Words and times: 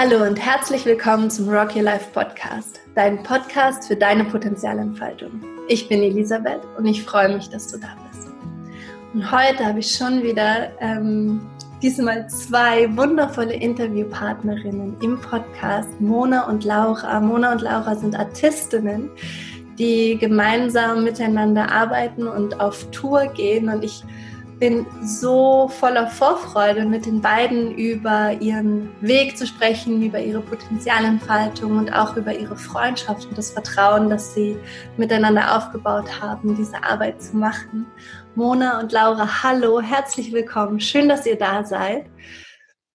Hallo 0.00 0.22
und 0.22 0.36
herzlich 0.36 0.86
willkommen 0.86 1.28
zum 1.28 1.48
Rock 1.48 1.74
Your 1.74 1.82
Life 1.82 2.12
Podcast, 2.12 2.78
dein 2.94 3.20
Podcast 3.24 3.88
für 3.88 3.96
deine 3.96 4.22
Potenzialentfaltung. 4.22 5.42
Ich 5.66 5.88
bin 5.88 6.04
Elisabeth 6.04 6.60
und 6.76 6.86
ich 6.86 7.02
freue 7.02 7.34
mich, 7.34 7.50
dass 7.50 7.66
du 7.66 7.78
da 7.78 7.88
bist. 8.08 8.28
Und 9.12 9.32
heute 9.32 9.66
habe 9.66 9.80
ich 9.80 9.90
schon 9.90 10.22
wieder 10.22 10.70
ähm, 10.78 11.40
diesmal 11.82 12.28
zwei 12.28 12.96
wundervolle 12.96 13.54
Interviewpartnerinnen 13.54 14.94
im 15.02 15.20
Podcast, 15.20 16.00
Mona 16.00 16.46
und 16.46 16.62
Laura. 16.62 17.18
Mona 17.18 17.50
und 17.50 17.62
Laura 17.62 17.96
sind 17.96 18.16
Artistinnen, 18.16 19.10
die 19.80 20.16
gemeinsam 20.16 21.02
miteinander 21.02 21.72
arbeiten 21.72 22.28
und 22.28 22.60
auf 22.60 22.88
Tour 22.92 23.26
gehen 23.34 23.68
und 23.68 23.82
ich 23.82 24.04
bin 24.58 24.86
so 25.02 25.68
voller 25.68 26.08
Vorfreude, 26.08 26.84
mit 26.84 27.06
den 27.06 27.20
beiden 27.20 27.76
über 27.76 28.32
ihren 28.40 28.90
Weg 29.00 29.36
zu 29.38 29.46
sprechen, 29.46 30.02
über 30.02 30.20
ihre 30.20 30.40
Potenzialentfaltung 30.40 31.78
und 31.78 31.92
auch 31.92 32.16
über 32.16 32.34
ihre 32.34 32.56
Freundschaft 32.56 33.26
und 33.26 33.38
das 33.38 33.50
Vertrauen, 33.50 34.10
das 34.10 34.34
sie 34.34 34.56
miteinander 34.96 35.56
aufgebaut 35.56 36.20
haben, 36.20 36.56
diese 36.56 36.82
Arbeit 36.82 37.22
zu 37.22 37.36
machen. 37.36 37.86
Mona 38.34 38.80
und 38.80 38.92
Laura, 38.92 39.42
hallo, 39.42 39.80
herzlich 39.80 40.32
willkommen. 40.32 40.80
Schön, 40.80 41.08
dass 41.08 41.26
ihr 41.26 41.36
da 41.36 41.64
seid. 41.64 42.06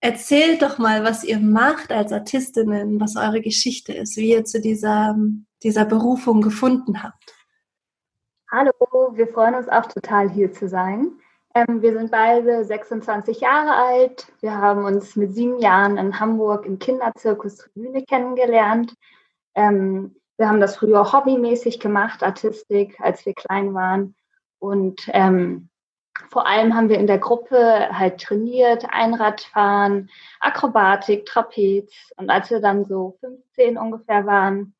Erzählt 0.02 0.62
doch 0.62 0.80
mal, 0.80 1.06
was 1.06 1.24
ihr 1.24 1.40
macht 1.40 1.94
als 1.94 2.12
Artistinnen, 2.12 3.00
was 3.00 3.16
eure 3.16 3.40
Geschichte 3.40 3.94
ist, 3.94 4.18
wie 4.18 4.32
ihr 4.32 4.44
zu 4.44 4.60
dieser, 4.60 5.16
dieser 5.64 5.86
Berufung 5.86 6.42
gefunden 6.42 7.04
habt. 7.04 7.34
Hallo, 8.52 8.72
wir 9.14 9.28
freuen 9.30 9.56
uns 9.56 9.70
auch 9.70 9.86
total 9.86 10.30
hier 10.30 10.52
zu 10.52 10.68
sein. 10.68 11.14
Ähm, 11.56 11.82
wir 11.82 11.94
sind 11.94 12.10
beide 12.10 12.66
26 12.66 13.40
Jahre 13.42 13.76
alt. 13.76 14.28
Wir 14.40 14.58
haben 14.58 14.86
uns 14.86 15.16
mit 15.16 15.36
sieben 15.36 15.60
Jahren 15.60 15.98
in 15.98 16.20
Hamburg 16.20 16.66
im 16.66 16.80
Kinderzirkus 16.80 17.58
Tribüne 17.58 18.04
kennengelernt. 18.04 18.96
Ähm, 19.54 20.16
wir 20.38 20.50
haben 20.50 20.60
das 20.60 20.78
früher 20.78 21.14
hobbymäßig 21.14 21.80
gemacht, 21.80 22.24
Artistik, 22.24 23.00
als 23.00 23.26
wir 23.26 23.36
klein 23.36 23.74
waren. 23.76 24.16
Und 24.58 25.08
ähm, 25.14 25.70
vor 26.30 26.48
allem 26.48 26.74
haben 26.76 26.90
wir 26.90 26.98
in 26.98 27.06
der 27.08 27.20
Gruppe 27.20 27.90
halt 27.92 28.20
trainiert, 28.20 28.88
Einradfahren, 28.90 30.10
Akrobatik, 30.40 31.28
Trapez. 31.28 32.12
Und 32.18 32.32
als 32.32 32.50
wir 32.50 32.62
dann 32.62 32.86
so 32.86 33.18
15 33.20 33.78
ungefähr 33.78 34.26
waren, 34.26 34.74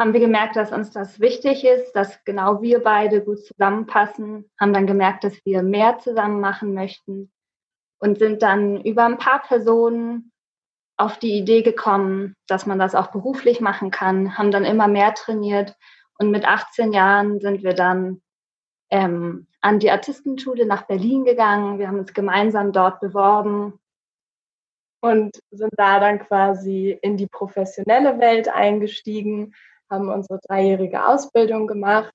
haben 0.00 0.14
wir 0.14 0.20
gemerkt, 0.20 0.56
dass 0.56 0.72
uns 0.72 0.92
das 0.92 1.20
wichtig 1.20 1.62
ist, 1.62 1.92
dass 1.92 2.24
genau 2.24 2.62
wir 2.62 2.82
beide 2.82 3.22
gut 3.22 3.44
zusammenpassen, 3.44 4.50
haben 4.58 4.72
dann 4.72 4.86
gemerkt, 4.86 5.24
dass 5.24 5.44
wir 5.44 5.62
mehr 5.62 5.98
zusammen 5.98 6.40
machen 6.40 6.72
möchten 6.72 7.30
und 7.98 8.18
sind 8.18 8.40
dann 8.42 8.80
über 8.80 9.04
ein 9.04 9.18
paar 9.18 9.42
Personen 9.42 10.32
auf 10.96 11.18
die 11.18 11.34
Idee 11.34 11.60
gekommen, 11.60 12.34
dass 12.46 12.64
man 12.64 12.78
das 12.78 12.94
auch 12.94 13.08
beruflich 13.08 13.60
machen 13.60 13.90
kann, 13.90 14.38
haben 14.38 14.50
dann 14.50 14.64
immer 14.64 14.88
mehr 14.88 15.12
trainiert 15.12 15.76
und 16.18 16.30
mit 16.30 16.46
18 16.46 16.94
Jahren 16.94 17.38
sind 17.40 17.62
wir 17.62 17.74
dann 17.74 18.22
ähm, 18.88 19.48
an 19.60 19.80
die 19.80 19.90
Artistenschule 19.90 20.64
nach 20.64 20.86
Berlin 20.86 21.24
gegangen. 21.24 21.78
Wir 21.78 21.88
haben 21.88 21.98
uns 21.98 22.14
gemeinsam 22.14 22.72
dort 22.72 23.00
beworben 23.00 23.78
und 25.02 25.38
sind 25.50 25.72
da 25.76 26.00
dann 26.00 26.20
quasi 26.20 26.98
in 27.02 27.18
die 27.18 27.26
professionelle 27.26 28.18
Welt 28.18 28.48
eingestiegen 28.48 29.52
haben 29.90 30.08
unsere 30.08 30.38
dreijährige 30.46 31.06
Ausbildung 31.06 31.66
gemacht, 31.66 32.14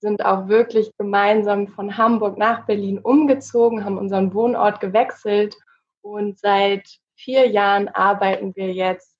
sind 0.00 0.24
auch 0.24 0.48
wirklich 0.48 0.90
gemeinsam 0.98 1.68
von 1.68 1.96
Hamburg 1.96 2.36
nach 2.36 2.66
Berlin 2.66 2.98
umgezogen, 2.98 3.84
haben 3.84 3.98
unseren 3.98 4.34
Wohnort 4.34 4.80
gewechselt 4.80 5.56
und 6.02 6.38
seit 6.38 6.86
vier 7.16 7.48
Jahren 7.48 7.88
arbeiten 7.88 8.54
wir 8.54 8.72
jetzt 8.72 9.16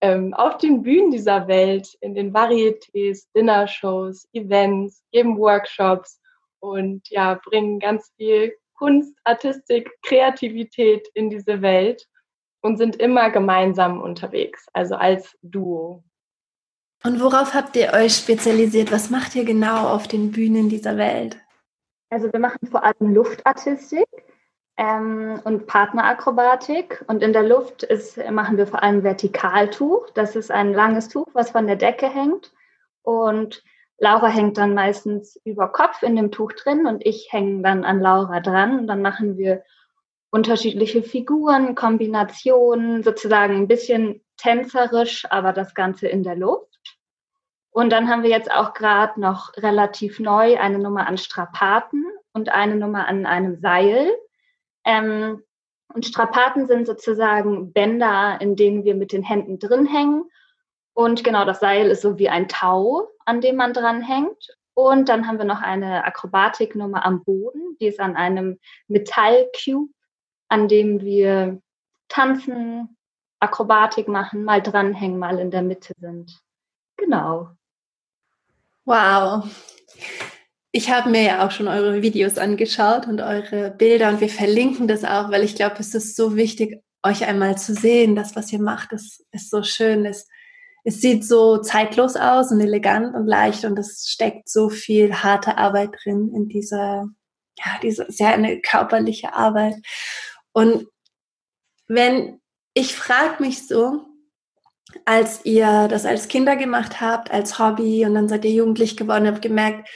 ähm, 0.00 0.34
auf 0.34 0.58
den 0.58 0.82
Bühnen 0.82 1.10
dieser 1.10 1.46
Welt, 1.46 1.96
in 2.00 2.14
den 2.14 2.34
Varietés, 2.34 3.26
Dinnershows, 3.34 4.28
Events, 4.32 5.02
geben 5.12 5.38
Workshops 5.38 6.20
und 6.60 7.08
ja, 7.08 7.40
bringen 7.44 7.78
ganz 7.78 8.10
viel 8.16 8.54
Kunst, 8.74 9.16
Artistik, 9.24 9.90
Kreativität 10.02 11.08
in 11.14 11.30
diese 11.30 11.62
Welt 11.62 12.06
und 12.60 12.76
sind 12.76 12.96
immer 12.96 13.30
gemeinsam 13.30 14.00
unterwegs, 14.00 14.66
also 14.72 14.96
als 14.96 15.36
Duo. 15.42 16.02
Und 17.06 17.20
worauf 17.20 17.52
habt 17.52 17.76
ihr 17.76 17.92
euch 17.92 18.16
spezialisiert? 18.16 18.90
Was 18.90 19.10
macht 19.10 19.36
ihr 19.36 19.44
genau 19.44 19.88
auf 19.88 20.08
den 20.08 20.30
Bühnen 20.30 20.70
dieser 20.70 20.96
Welt? 20.96 21.36
Also 22.08 22.32
wir 22.32 22.40
machen 22.40 22.66
vor 22.70 22.82
allem 22.82 23.14
Luftartistik 23.14 24.08
ähm, 24.78 25.38
und 25.44 25.66
Partnerakrobatik. 25.66 27.04
Und 27.06 27.22
in 27.22 27.34
der 27.34 27.42
Luft 27.42 27.82
ist, 27.82 28.16
machen 28.30 28.56
wir 28.56 28.66
vor 28.66 28.82
allem 28.82 29.02
Vertikaltuch. 29.02 30.08
Das 30.14 30.34
ist 30.34 30.50
ein 30.50 30.72
langes 30.72 31.08
Tuch, 31.08 31.26
was 31.34 31.50
von 31.50 31.66
der 31.66 31.76
Decke 31.76 32.08
hängt. 32.08 32.52
Und 33.02 33.62
Laura 33.98 34.28
hängt 34.28 34.56
dann 34.56 34.72
meistens 34.72 35.38
über 35.44 35.68
Kopf 35.68 36.02
in 36.02 36.16
dem 36.16 36.32
Tuch 36.32 36.52
drin 36.52 36.86
und 36.86 37.04
ich 37.04 37.28
hänge 37.30 37.62
dann 37.62 37.84
an 37.84 38.00
Laura 38.00 38.40
dran. 38.40 38.78
Und 38.78 38.86
dann 38.86 39.02
machen 39.02 39.36
wir 39.36 39.62
unterschiedliche 40.30 41.02
Figuren, 41.02 41.74
Kombinationen, 41.74 43.02
sozusagen 43.02 43.56
ein 43.56 43.68
bisschen 43.68 44.22
tänzerisch, 44.38 45.26
aber 45.30 45.52
das 45.52 45.74
Ganze 45.74 46.08
in 46.08 46.22
der 46.22 46.36
Luft. 46.36 46.73
Und 47.74 47.90
dann 47.90 48.08
haben 48.08 48.22
wir 48.22 48.30
jetzt 48.30 48.52
auch 48.52 48.72
gerade 48.72 49.20
noch 49.20 49.52
relativ 49.56 50.20
neu 50.20 50.56
eine 50.60 50.78
Nummer 50.78 51.08
an 51.08 51.18
Strapaten 51.18 52.04
und 52.32 52.48
eine 52.48 52.76
Nummer 52.76 53.08
an 53.08 53.26
einem 53.26 53.56
Seil. 53.56 54.12
Ähm, 54.84 55.42
und 55.92 56.06
Strapaten 56.06 56.68
sind 56.68 56.86
sozusagen 56.86 57.72
Bänder, 57.72 58.40
in 58.40 58.54
denen 58.54 58.84
wir 58.84 58.94
mit 58.94 59.10
den 59.10 59.24
Händen 59.24 59.58
drin 59.58 59.86
hängen. 59.86 60.30
Und 60.92 61.24
genau, 61.24 61.44
das 61.44 61.58
Seil 61.58 61.90
ist 61.90 62.02
so 62.02 62.16
wie 62.16 62.28
ein 62.28 62.46
Tau, 62.46 63.08
an 63.26 63.40
dem 63.40 63.56
man 63.56 63.72
dran 63.72 64.02
hängt. 64.02 64.56
Und 64.74 65.08
dann 65.08 65.26
haben 65.26 65.38
wir 65.38 65.44
noch 65.44 65.60
eine 65.60 66.04
Akrobatiknummer 66.04 67.04
am 67.04 67.24
Boden, 67.24 67.76
die 67.80 67.88
ist 67.88 67.98
an 67.98 68.14
einem 68.14 68.60
Metallcube, 68.86 69.92
an 70.48 70.68
dem 70.68 71.00
wir 71.00 71.60
tanzen, 72.06 72.96
Akrobatik 73.40 74.06
machen, 74.06 74.44
mal 74.44 74.62
dranhängen, 74.62 75.18
mal 75.18 75.40
in 75.40 75.50
der 75.50 75.62
Mitte 75.62 75.92
sind. 75.98 76.38
Genau. 76.96 77.50
Wow. 78.84 79.48
Ich 80.72 80.90
habe 80.90 81.08
mir 81.08 81.22
ja 81.22 81.46
auch 81.46 81.50
schon 81.50 81.68
eure 81.68 82.02
Videos 82.02 82.36
angeschaut 82.36 83.06
und 83.06 83.20
eure 83.20 83.70
Bilder 83.70 84.08
und 84.10 84.20
wir 84.20 84.28
verlinken 84.28 84.88
das 84.88 85.04
auch, 85.04 85.30
weil 85.30 85.44
ich 85.44 85.54
glaube, 85.54 85.76
es 85.78 85.94
ist 85.94 86.16
so 86.16 86.36
wichtig, 86.36 86.82
euch 87.02 87.24
einmal 87.24 87.56
zu 87.56 87.74
sehen. 87.74 88.16
Das, 88.16 88.34
was 88.36 88.52
ihr 88.52 88.60
macht, 88.60 88.92
ist, 88.92 89.24
ist 89.30 89.50
so 89.50 89.62
schön. 89.62 90.04
Es, 90.04 90.28
es 90.82 91.00
sieht 91.00 91.24
so 91.24 91.58
zeitlos 91.58 92.16
aus 92.16 92.50
und 92.50 92.60
elegant 92.60 93.14
und 93.14 93.26
leicht 93.26 93.64
und 93.64 93.78
es 93.78 94.06
steckt 94.08 94.48
so 94.48 94.68
viel 94.68 95.14
harte 95.14 95.56
Arbeit 95.56 95.90
drin 96.02 96.32
in 96.34 96.48
dieser, 96.48 97.06
ja, 97.58 97.78
diese 97.82 98.06
sehr 98.10 98.34
eine 98.34 98.60
körperliche 98.60 99.32
Arbeit. 99.32 99.76
Und 100.52 100.88
wenn 101.86 102.40
ich 102.74 102.94
frage 102.94 103.42
mich 103.42 103.66
so, 103.66 104.04
als 105.04 105.44
ihr 105.44 105.88
das 105.88 106.04
als 106.06 106.28
Kinder 106.28 106.56
gemacht 106.56 107.00
habt, 107.00 107.30
als 107.30 107.58
Hobby 107.58 108.04
und 108.06 108.14
dann 108.14 108.28
seid 108.28 108.44
ihr 108.44 108.52
jugendlich 108.52 108.96
geworden, 108.96 109.26
habt 109.26 109.42
gemerkt, 109.42 109.88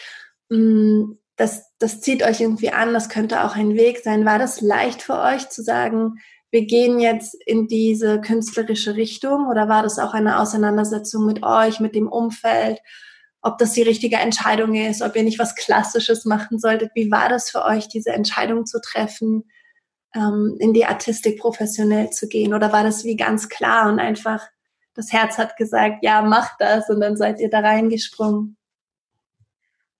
mh, 0.48 0.58
mm, 0.58 1.18
das, 1.36 1.72
das 1.78 2.00
zieht 2.00 2.24
euch 2.24 2.40
irgendwie 2.40 2.70
an, 2.70 2.92
das 2.92 3.08
könnte 3.08 3.44
auch 3.44 3.54
ein 3.54 3.76
Weg 3.76 4.00
sein. 4.00 4.24
War 4.24 4.40
das 4.40 4.60
leicht 4.60 5.02
für 5.02 5.20
euch 5.20 5.48
zu 5.50 5.62
sagen, 5.62 6.16
wir 6.50 6.66
gehen 6.66 6.98
jetzt 6.98 7.36
in 7.46 7.68
diese 7.68 8.20
künstlerische 8.20 8.96
Richtung 8.96 9.46
oder 9.46 9.68
war 9.68 9.82
das 9.82 9.98
auch 9.98 10.14
eine 10.14 10.40
Auseinandersetzung 10.40 11.26
mit 11.26 11.44
euch, 11.44 11.78
mit 11.78 11.94
dem 11.94 12.08
Umfeld, 12.08 12.80
ob 13.40 13.58
das 13.58 13.72
die 13.72 13.82
richtige 13.82 14.16
Entscheidung 14.16 14.74
ist, 14.74 15.00
ob 15.02 15.14
ihr 15.14 15.22
nicht 15.22 15.38
was 15.38 15.54
Klassisches 15.54 16.24
machen 16.24 16.58
solltet? 16.58 16.90
Wie 16.94 17.10
war 17.10 17.28
das 17.28 17.50
für 17.50 17.64
euch, 17.64 17.88
diese 17.88 18.10
Entscheidung 18.10 18.66
zu 18.66 18.80
treffen, 18.80 19.44
ähm, 20.14 20.56
in 20.58 20.72
die 20.72 20.86
Artistik 20.86 21.38
professionell 21.38 22.10
zu 22.10 22.28
gehen? 22.28 22.52
Oder 22.52 22.72
war 22.72 22.82
das 22.82 23.04
wie 23.04 23.16
ganz 23.16 23.48
klar 23.48 23.88
und 23.92 24.00
einfach 24.00 24.48
das 24.98 25.12
Herz 25.12 25.38
hat 25.38 25.56
gesagt, 25.56 25.98
ja, 26.02 26.22
mach 26.22 26.56
das 26.58 26.90
und 26.90 27.00
dann 27.00 27.16
seid 27.16 27.38
ihr 27.38 27.48
da 27.48 27.60
reingesprungen? 27.60 28.56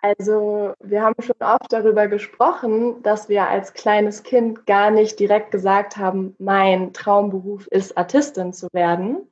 Also 0.00 0.74
wir 0.80 1.02
haben 1.02 1.14
schon 1.20 1.36
oft 1.40 1.72
darüber 1.72 2.08
gesprochen, 2.08 3.00
dass 3.02 3.28
wir 3.28 3.48
als 3.48 3.74
kleines 3.74 4.24
Kind 4.24 4.66
gar 4.66 4.90
nicht 4.90 5.20
direkt 5.20 5.52
gesagt 5.52 5.96
haben, 5.96 6.34
mein 6.38 6.92
Traumberuf 6.92 7.68
ist 7.68 7.96
Artistin 7.96 8.52
zu 8.52 8.66
werden, 8.72 9.28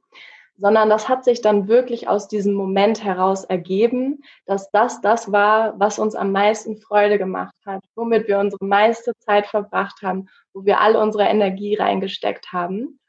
sondern 0.57 0.89
das 0.89 1.09
hat 1.09 1.25
sich 1.25 1.41
dann 1.41 1.67
wirklich 1.67 2.09
aus 2.09 2.29
diesem 2.29 2.55
Moment 2.55 3.03
heraus 3.03 3.45
ergeben, 3.45 4.23
dass 4.45 4.71
das 4.71 5.01
das 5.01 5.33
war, 5.33 5.79
was 5.81 5.99
uns 5.99 6.15
am 6.15 6.31
meisten 6.31 6.77
Freude 6.77 7.19
gemacht 7.19 7.57
hat, 7.65 7.83
womit 7.97 8.29
wir 8.29 8.39
unsere 8.39 8.65
meiste 8.65 9.13
Zeit 9.19 9.49
verbracht 9.49 10.03
haben, 10.03 10.29
wo 10.53 10.65
wir 10.65 10.81
all 10.81 10.95
unsere 10.95 11.25
Energie 11.25 11.75
reingesteckt 11.75 12.53
haben. 12.53 13.01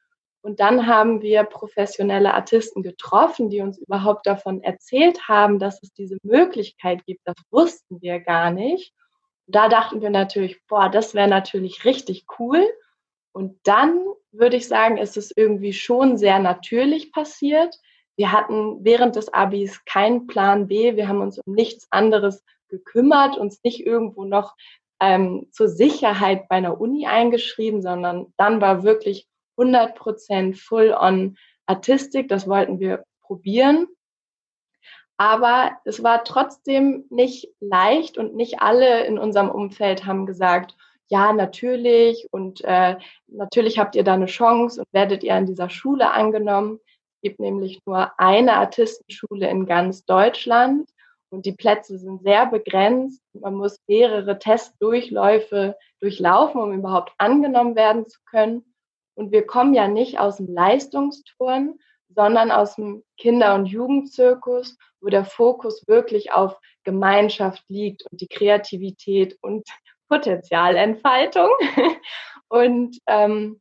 Und 0.48 0.62
dann 0.62 0.88
haben 0.88 1.22
wir 1.22 1.44
professionelle 1.44 2.34
Artisten 2.34 2.82
getroffen, 2.82 3.50
die 3.50 3.60
uns 3.60 3.80
überhaupt 3.80 4.26
davon 4.26 4.64
erzählt 4.64 5.28
haben, 5.28 5.60
dass 5.60 5.84
es 5.84 5.92
diese 5.92 6.18
Möglichkeit 6.24 7.06
gibt. 7.06 7.20
Das 7.26 7.36
wussten 7.52 8.02
wir 8.02 8.22
gar 8.22 8.50
nicht. 8.50 8.94
da 9.48 9.68
dachten 9.68 10.00
wir 10.00 10.10
natürlich, 10.10 10.66
boah, 10.68 10.88
das 10.88 11.14
wäre 11.14 11.28
natürlich 11.28 11.84
richtig 11.84 12.28
cool. 12.40 12.66
Und 13.34 13.60
dann 13.66 14.06
würde 14.32 14.56
ich 14.56 14.70
sagen, 14.70 14.96
ist 14.96 15.18
es 15.18 15.34
irgendwie 15.36 15.74
schon 15.74 16.16
sehr 16.18 16.40
natürlich 16.40 17.12
passiert. 17.12 17.78
Wir 18.16 18.32
hatten 18.32 18.86
während 18.86 19.18
des 19.18 19.34
Abis 19.34 19.84
keinen 19.84 20.28
Plan 20.28 20.70
B. 20.70 20.96
Wir 20.96 21.10
haben 21.10 21.20
uns 21.20 21.40
um 21.40 21.56
nichts 21.56 21.88
anderes 21.90 22.42
gekümmert, 22.70 23.38
uns 23.38 23.62
nicht 23.66 23.86
irgendwo 23.86 24.24
noch 24.24 24.56
ähm, 25.02 25.50
zur 25.52 25.68
Sicherheit 25.68 26.48
bei 26.48 26.56
einer 26.56 26.80
Uni 26.80 27.06
eingeschrieben, 27.06 27.82
sondern 27.82 28.34
dann 28.38 28.62
war 28.62 28.84
wirklich 28.84 29.28
100 29.58 29.96
Prozent 29.96 30.58
full-on 30.58 31.38
Artistik. 31.66 32.30
Das 32.30 32.48
wollten 32.48 32.80
wir 32.80 33.04
probieren. 33.22 33.88
Aber 35.18 35.72
es 35.84 36.04
war 36.04 36.24
trotzdem 36.24 37.06
nicht 37.10 37.50
leicht 37.60 38.18
und 38.18 38.36
nicht 38.36 38.62
alle 38.62 39.06
in 39.06 39.18
unserem 39.18 39.50
Umfeld 39.50 40.06
haben 40.06 40.28
gesagt, 40.28 40.76
ja, 41.10 41.34
natürlich 41.34 42.28
und 42.32 42.64
äh, 42.64 42.98
natürlich 43.28 43.80
habt 43.80 43.96
ihr 43.96 44.04
da 44.04 44.14
eine 44.14 44.26
Chance 44.26 44.82
und 44.82 44.88
werdet 44.92 45.24
ihr 45.24 45.34
an 45.36 45.46
dieser 45.46 45.70
Schule 45.70 46.12
angenommen. 46.12 46.80
Es 47.16 47.22
gibt 47.22 47.40
nämlich 47.40 47.80
nur 47.86 48.12
eine 48.20 48.58
Artistenschule 48.58 49.50
in 49.50 49.66
ganz 49.66 50.06
Deutschland 50.06 50.90
und 51.30 51.46
die 51.46 51.54
Plätze 51.54 51.98
sind 51.98 52.22
sehr 52.24 52.46
begrenzt. 52.46 53.24
Man 53.34 53.56
muss 53.56 53.80
mehrere 53.88 54.38
Testdurchläufe 54.38 55.78
durchlaufen, 56.00 56.62
um 56.62 56.74
überhaupt 56.74 57.14
angenommen 57.18 57.76
werden 57.76 58.08
zu 58.08 58.20
können. 58.30 58.64
Und 59.18 59.32
wir 59.32 59.48
kommen 59.48 59.74
ja 59.74 59.88
nicht 59.88 60.20
aus 60.20 60.38
dem 60.38 60.48
Leistungsturn, 60.48 61.80
sondern 62.10 62.52
aus 62.52 62.76
dem 62.76 63.04
Kinder- 63.18 63.56
und 63.56 63.66
Jugendzirkus, 63.66 64.78
wo 65.02 65.08
der 65.10 65.26
Fokus 65.26 65.88
wirklich 65.88 66.32
auf 66.32 66.60
Gemeinschaft 66.84 67.64
liegt 67.68 68.04
und 68.10 68.22
die 68.22 68.28
Kreativität 68.28 69.38
und 69.42 69.68
Potenzialentfaltung. 70.08 71.50
Und 72.50 73.00
ähm, 73.08 73.60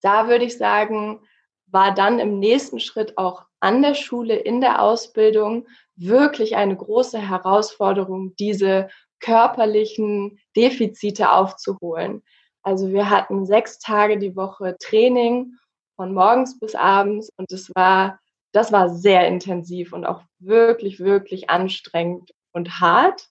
da 0.00 0.26
würde 0.26 0.46
ich 0.46 0.56
sagen, 0.56 1.20
war 1.66 1.92
dann 1.92 2.20
im 2.20 2.38
nächsten 2.38 2.80
Schritt 2.80 3.18
auch 3.18 3.44
an 3.60 3.82
der 3.82 3.92
Schule, 3.92 4.36
in 4.36 4.62
der 4.62 4.80
Ausbildung 4.80 5.68
wirklich 5.94 6.56
eine 6.56 6.74
große 6.74 7.18
Herausforderung, 7.18 8.34
diese 8.36 8.88
körperlichen 9.20 10.40
Defizite 10.56 11.32
aufzuholen. 11.32 12.22
Also 12.62 12.92
wir 12.92 13.10
hatten 13.10 13.44
sechs 13.46 13.78
Tage 13.78 14.18
die 14.18 14.36
Woche 14.36 14.76
Training 14.78 15.56
von 15.96 16.14
morgens 16.14 16.58
bis 16.58 16.74
abends 16.74 17.30
und 17.36 17.50
es 17.52 17.70
war, 17.74 18.20
das 18.52 18.72
war 18.72 18.88
sehr 18.88 19.26
intensiv 19.26 19.92
und 19.92 20.04
auch 20.04 20.22
wirklich, 20.38 21.00
wirklich 21.00 21.50
anstrengend 21.50 22.32
und 22.52 22.80
hart. 22.80 23.28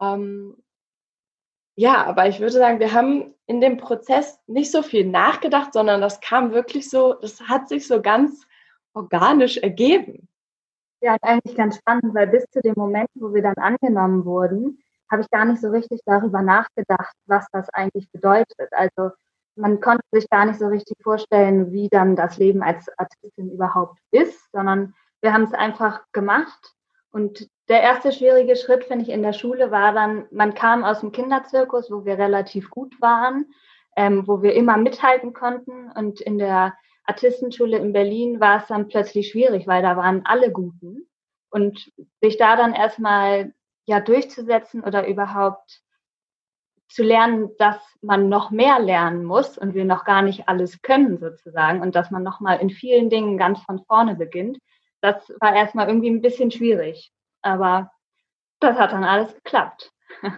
Ähm, 0.00 0.56
ja, 1.76 2.04
aber 2.04 2.28
ich 2.28 2.40
würde 2.40 2.52
sagen, 2.52 2.78
wir 2.78 2.92
haben 2.92 3.34
in 3.46 3.60
dem 3.60 3.78
Prozess 3.78 4.38
nicht 4.46 4.70
so 4.70 4.82
viel 4.82 5.06
nachgedacht, 5.06 5.72
sondern 5.72 6.00
das 6.00 6.20
kam 6.20 6.52
wirklich 6.52 6.88
so, 6.88 7.14
das 7.14 7.40
hat 7.42 7.68
sich 7.68 7.86
so 7.86 8.00
ganz 8.00 8.46
organisch 8.92 9.56
ergeben. 9.56 10.28
Ja, 11.00 11.16
eigentlich 11.20 11.56
ganz 11.56 11.76
spannend, 11.76 12.14
weil 12.14 12.28
bis 12.28 12.46
zu 12.50 12.60
dem 12.60 12.74
Moment, 12.76 13.08
wo 13.14 13.34
wir 13.34 13.42
dann 13.42 13.56
angenommen 13.56 14.24
wurden, 14.24 14.83
habe 15.10 15.22
ich 15.22 15.30
gar 15.30 15.44
nicht 15.44 15.60
so 15.60 15.68
richtig 15.70 16.00
darüber 16.06 16.42
nachgedacht, 16.42 17.14
was 17.26 17.46
das 17.52 17.68
eigentlich 17.70 18.10
bedeutet. 18.10 18.72
Also 18.72 19.10
man 19.56 19.80
konnte 19.80 20.04
sich 20.12 20.28
gar 20.30 20.46
nicht 20.46 20.58
so 20.58 20.66
richtig 20.66 20.96
vorstellen, 21.02 21.72
wie 21.72 21.88
dann 21.88 22.16
das 22.16 22.38
Leben 22.38 22.62
als 22.62 22.88
Artistin 22.98 23.50
überhaupt 23.50 23.98
ist, 24.10 24.50
sondern 24.52 24.94
wir 25.20 25.32
haben 25.32 25.44
es 25.44 25.54
einfach 25.54 26.02
gemacht. 26.12 26.74
Und 27.10 27.48
der 27.68 27.80
erste 27.80 28.12
schwierige 28.12 28.56
Schritt, 28.56 28.84
finde 28.84 29.04
ich, 29.04 29.10
in 29.10 29.22
der 29.22 29.32
Schule 29.32 29.70
war 29.70 29.92
dann, 29.92 30.26
man 30.30 30.54
kam 30.54 30.84
aus 30.84 31.00
dem 31.00 31.12
Kinderzirkus, 31.12 31.90
wo 31.90 32.04
wir 32.04 32.18
relativ 32.18 32.70
gut 32.70 33.00
waren, 33.00 33.46
ähm, 33.96 34.26
wo 34.26 34.42
wir 34.42 34.54
immer 34.54 34.76
mithalten 34.76 35.32
konnten. 35.32 35.90
Und 35.92 36.20
in 36.20 36.38
der 36.38 36.74
Artistenschule 37.04 37.78
in 37.78 37.92
Berlin 37.92 38.40
war 38.40 38.58
es 38.58 38.66
dann 38.66 38.88
plötzlich 38.88 39.30
schwierig, 39.30 39.66
weil 39.66 39.82
da 39.82 39.96
waren 39.96 40.26
alle 40.26 40.50
Guten. 40.50 41.08
Und 41.50 41.92
sich 42.20 42.36
da 42.36 42.56
dann 42.56 42.74
erstmal 42.74 43.54
ja 43.86 44.00
durchzusetzen 44.00 44.82
oder 44.82 45.06
überhaupt 45.06 45.82
zu 46.88 47.02
lernen, 47.02 47.50
dass 47.58 47.76
man 48.02 48.28
noch 48.28 48.50
mehr 48.50 48.78
lernen 48.78 49.24
muss 49.24 49.58
und 49.58 49.74
wir 49.74 49.84
noch 49.84 50.04
gar 50.04 50.22
nicht 50.22 50.48
alles 50.48 50.80
können 50.82 51.18
sozusagen 51.18 51.80
und 51.80 51.94
dass 51.94 52.10
man 52.10 52.22
noch 52.22 52.40
mal 52.40 52.54
in 52.54 52.70
vielen 52.70 53.10
Dingen 53.10 53.38
ganz 53.38 53.60
von 53.62 53.84
vorne 53.84 54.14
beginnt. 54.14 54.58
Das 55.00 55.16
war 55.40 55.54
erstmal 55.54 55.88
irgendwie 55.88 56.10
ein 56.10 56.22
bisschen 56.22 56.50
schwierig, 56.50 57.12
aber 57.42 57.90
das 58.60 58.78
hat 58.78 58.92
dann 58.92 59.04
alles 59.04 59.34
geklappt. 59.34 59.92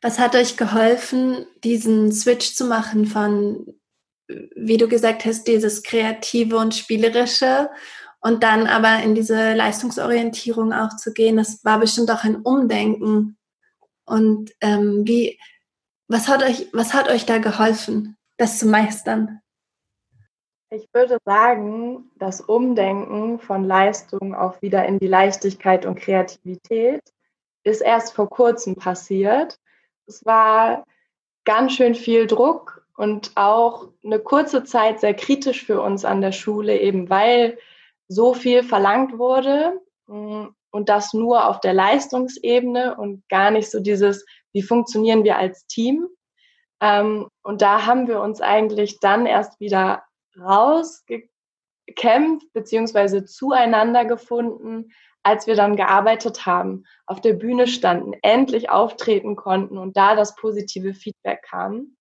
Was 0.00 0.18
hat 0.18 0.34
euch 0.34 0.56
geholfen, 0.56 1.46
diesen 1.62 2.12
Switch 2.12 2.54
zu 2.54 2.66
machen 2.66 3.06
von, 3.06 3.78
wie 4.26 4.76
du 4.76 4.88
gesagt 4.88 5.24
hast, 5.24 5.44
dieses 5.44 5.84
kreative 5.84 6.56
und 6.56 6.74
spielerische 6.74 7.70
und 8.22 8.42
dann 8.42 8.66
aber 8.66 9.02
in 9.02 9.14
diese 9.14 9.52
Leistungsorientierung 9.52 10.72
auch 10.72 10.96
zu 10.96 11.12
gehen? 11.12 11.36
Das 11.36 11.64
war 11.64 11.78
bestimmt 11.78 12.10
auch 12.10 12.24
ein 12.24 12.36
Umdenken 12.36 13.36
und 14.04 14.52
ähm, 14.60 15.06
wie, 15.06 15.38
was 16.08 16.28
hat 16.28 16.42
euch, 16.42 16.68
was 16.72 16.94
hat 16.94 17.08
euch 17.08 17.26
da 17.26 17.38
geholfen, 17.38 18.16
das 18.36 18.58
zu 18.58 18.66
meistern? 18.66 19.40
Ich 20.70 20.88
würde 20.94 21.18
sagen, 21.26 22.10
das 22.16 22.40
Umdenken 22.40 23.38
von 23.38 23.64
Leistung 23.64 24.34
auch 24.34 24.62
wieder 24.62 24.86
in 24.86 24.98
die 24.98 25.06
Leichtigkeit 25.06 25.84
und 25.84 25.96
Kreativität 25.96 27.02
ist 27.62 27.82
erst 27.82 28.14
vor 28.14 28.30
kurzem 28.30 28.74
passiert. 28.76 29.58
Es 30.06 30.24
war 30.24 30.84
ganz 31.44 31.74
schön 31.74 31.94
viel 31.94 32.26
Druck 32.26 32.86
und 32.96 33.32
auch 33.34 33.88
eine 34.04 34.18
kurze 34.18 34.64
Zeit 34.64 35.00
sehr 35.00 35.14
kritisch 35.14 35.64
für 35.64 35.80
uns 35.82 36.04
an 36.04 36.22
der 36.22 36.32
Schule, 36.32 36.80
eben 36.80 37.10
weil 37.10 37.58
so 38.08 38.34
viel 38.34 38.62
verlangt 38.62 39.18
wurde 39.18 39.80
und 40.06 40.88
das 40.88 41.14
nur 41.14 41.48
auf 41.48 41.60
der 41.60 41.74
Leistungsebene 41.74 42.96
und 42.96 43.28
gar 43.28 43.50
nicht 43.50 43.70
so 43.70 43.80
dieses, 43.80 44.24
wie 44.52 44.62
funktionieren 44.62 45.24
wir 45.24 45.36
als 45.36 45.66
Team. 45.66 46.06
Ähm, 46.80 47.28
und 47.42 47.62
da 47.62 47.86
haben 47.86 48.08
wir 48.08 48.20
uns 48.20 48.40
eigentlich 48.40 48.98
dann 49.00 49.26
erst 49.26 49.60
wieder 49.60 50.02
rausgekämpft 50.38 52.52
beziehungsweise 52.52 53.24
zueinander 53.24 54.04
gefunden, 54.04 54.92
als 55.22 55.46
wir 55.46 55.54
dann 55.54 55.76
gearbeitet 55.76 56.46
haben, 56.46 56.84
auf 57.06 57.20
der 57.20 57.34
Bühne 57.34 57.68
standen, 57.68 58.12
endlich 58.22 58.70
auftreten 58.70 59.36
konnten 59.36 59.78
und 59.78 59.96
da 59.96 60.16
das 60.16 60.34
positive 60.34 60.94
Feedback 60.94 61.42
kam. 61.42 61.96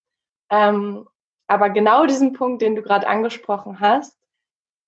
Ähm, 0.49 1.07
aber 1.47 1.69
genau 1.69 2.05
diesen 2.05 2.33
Punkt, 2.33 2.61
den 2.61 2.75
du 2.75 2.81
gerade 2.81 3.07
angesprochen 3.07 3.79
hast, 3.79 4.17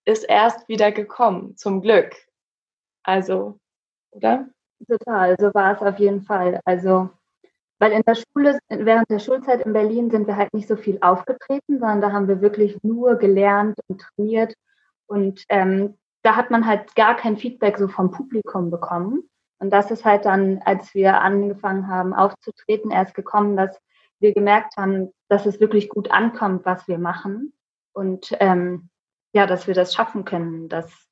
ist 0.05 0.23
erst 0.23 0.67
wieder 0.67 0.91
gekommen, 0.91 1.55
zum 1.57 1.81
Glück. 1.81 2.15
Also 3.03 3.59
oder? 4.15 4.47
Total, 4.87 5.35
so 5.39 5.53
war 5.53 5.73
es 5.73 5.81
auf 5.81 5.99
jeden 5.99 6.21
Fall. 6.23 6.59
Also, 6.65 7.09
weil 7.79 7.91
in 7.91 8.03
der 8.03 8.15
Schule, 8.15 8.59
während 8.69 9.09
der 9.09 9.19
Schulzeit 9.19 9.65
in 9.65 9.73
Berlin 9.73 10.09
sind 10.09 10.27
wir 10.27 10.35
halt 10.35 10.53
nicht 10.53 10.67
so 10.67 10.75
viel 10.75 10.97
aufgetreten, 11.01 11.79
sondern 11.79 12.01
da 12.01 12.11
haben 12.11 12.27
wir 12.27 12.41
wirklich 12.41 12.77
nur 12.83 13.15
gelernt 13.15 13.77
und 13.87 14.01
trainiert. 14.01 14.53
Und 15.07 15.43
ähm, 15.49 15.97
da 16.23 16.35
hat 16.35 16.51
man 16.51 16.65
halt 16.65 16.95
gar 16.95 17.15
kein 17.15 17.37
Feedback 17.37 17.77
so 17.77 17.87
vom 17.87 18.11
Publikum 18.11 18.71
bekommen. 18.71 19.29
Und 19.59 19.69
das 19.71 19.91
ist 19.91 20.05
halt 20.05 20.25
dann, 20.25 20.61
als 20.65 20.93
wir 20.93 21.21
angefangen 21.21 21.87
haben 21.87 22.13
aufzutreten, 22.13 22.91
erst 22.91 23.15
gekommen, 23.15 23.55
dass 23.55 23.79
wir 24.19 24.33
gemerkt 24.33 24.75
haben, 24.77 25.11
dass 25.29 25.45
es 25.45 25.59
wirklich 25.59 25.89
gut 25.89 26.11
ankommt, 26.11 26.65
was 26.65 26.87
wir 26.87 26.97
machen. 26.97 27.53
Und 27.93 28.35
ähm, 28.39 28.89
ja, 29.33 29.45
dass 29.45 29.67
wir 29.67 29.73
das 29.73 29.93
schaffen 29.93 30.25
können, 30.25 30.69
dass 30.69 31.03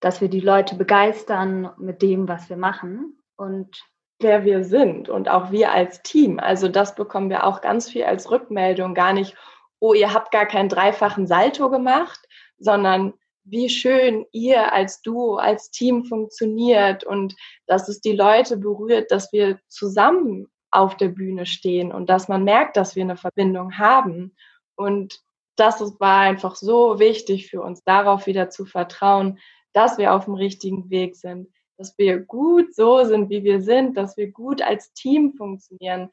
dass 0.00 0.20
wir 0.20 0.28
die 0.28 0.40
Leute 0.40 0.74
begeistern 0.74 1.70
mit 1.78 2.02
dem, 2.02 2.26
was 2.26 2.48
wir 2.48 2.56
machen 2.56 3.22
und 3.36 3.84
wer 4.18 4.44
wir 4.44 4.64
sind 4.64 5.08
und 5.08 5.28
auch 5.28 5.50
wir 5.50 5.72
als 5.72 6.02
Team. 6.02 6.38
Also 6.40 6.68
das 6.68 6.94
bekommen 6.94 7.30
wir 7.30 7.44
auch 7.44 7.60
ganz 7.60 7.88
viel 7.90 8.04
als 8.04 8.30
Rückmeldung, 8.30 8.94
gar 8.94 9.12
nicht, 9.12 9.36
oh, 9.78 9.94
ihr 9.94 10.12
habt 10.12 10.30
gar 10.32 10.46
keinen 10.46 10.68
dreifachen 10.68 11.26
Salto 11.26 11.70
gemacht, 11.70 12.20
sondern 12.58 13.14
wie 13.44 13.70
schön 13.70 14.26
ihr 14.32 14.72
als 14.72 15.00
Duo, 15.02 15.36
als 15.36 15.70
Team 15.70 16.04
funktioniert 16.04 17.04
und 17.04 17.34
dass 17.66 17.88
es 17.88 18.00
die 18.00 18.12
Leute 18.12 18.58
berührt, 18.58 19.10
dass 19.10 19.32
wir 19.32 19.58
zusammen 19.68 20.46
auf 20.70 20.96
der 20.96 21.08
Bühne 21.08 21.46
stehen 21.46 21.92
und 21.92 22.10
dass 22.10 22.28
man 22.28 22.44
merkt, 22.44 22.76
dass 22.76 22.94
wir 22.94 23.02
eine 23.02 23.16
Verbindung 23.16 23.78
haben. 23.78 24.36
Und 24.76 25.20
das 25.60 25.80
war 26.00 26.20
einfach 26.20 26.56
so 26.56 26.98
wichtig 26.98 27.50
für 27.50 27.60
uns, 27.60 27.84
darauf 27.84 28.26
wieder 28.26 28.50
zu 28.50 28.64
vertrauen, 28.64 29.38
dass 29.72 29.98
wir 29.98 30.14
auf 30.14 30.24
dem 30.24 30.34
richtigen 30.34 30.90
Weg 30.90 31.16
sind, 31.16 31.48
dass 31.76 31.96
wir 31.98 32.18
gut 32.18 32.74
so 32.74 33.04
sind, 33.04 33.30
wie 33.30 33.44
wir 33.44 33.60
sind, 33.60 33.96
dass 33.96 34.16
wir 34.16 34.30
gut 34.30 34.62
als 34.62 34.92
Team 34.94 35.34
funktionieren, 35.34 36.10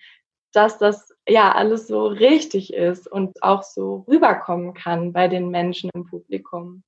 dass 0.51 0.77
das 0.77 1.13
ja 1.27 1.53
alles 1.53 1.87
so 1.87 2.07
richtig 2.07 2.73
ist 2.73 3.09
und 3.09 3.41
auch 3.41 3.63
so 3.63 4.05
rüberkommen 4.07 4.73
kann 4.73 5.13
bei 5.13 5.27
den 5.27 5.49
Menschen 5.49 5.89
im 5.93 6.05
Publikum. 6.05 6.83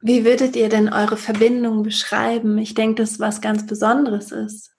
Wie 0.00 0.24
würdet 0.24 0.56
ihr 0.56 0.68
denn 0.68 0.92
eure 0.92 1.16
Verbindung 1.16 1.82
beschreiben? 1.82 2.58
Ich 2.58 2.74
denke, 2.74 3.02
dass 3.02 3.20
was 3.20 3.40
ganz 3.40 3.66
Besonderes 3.66 4.32
ist. 4.32 4.72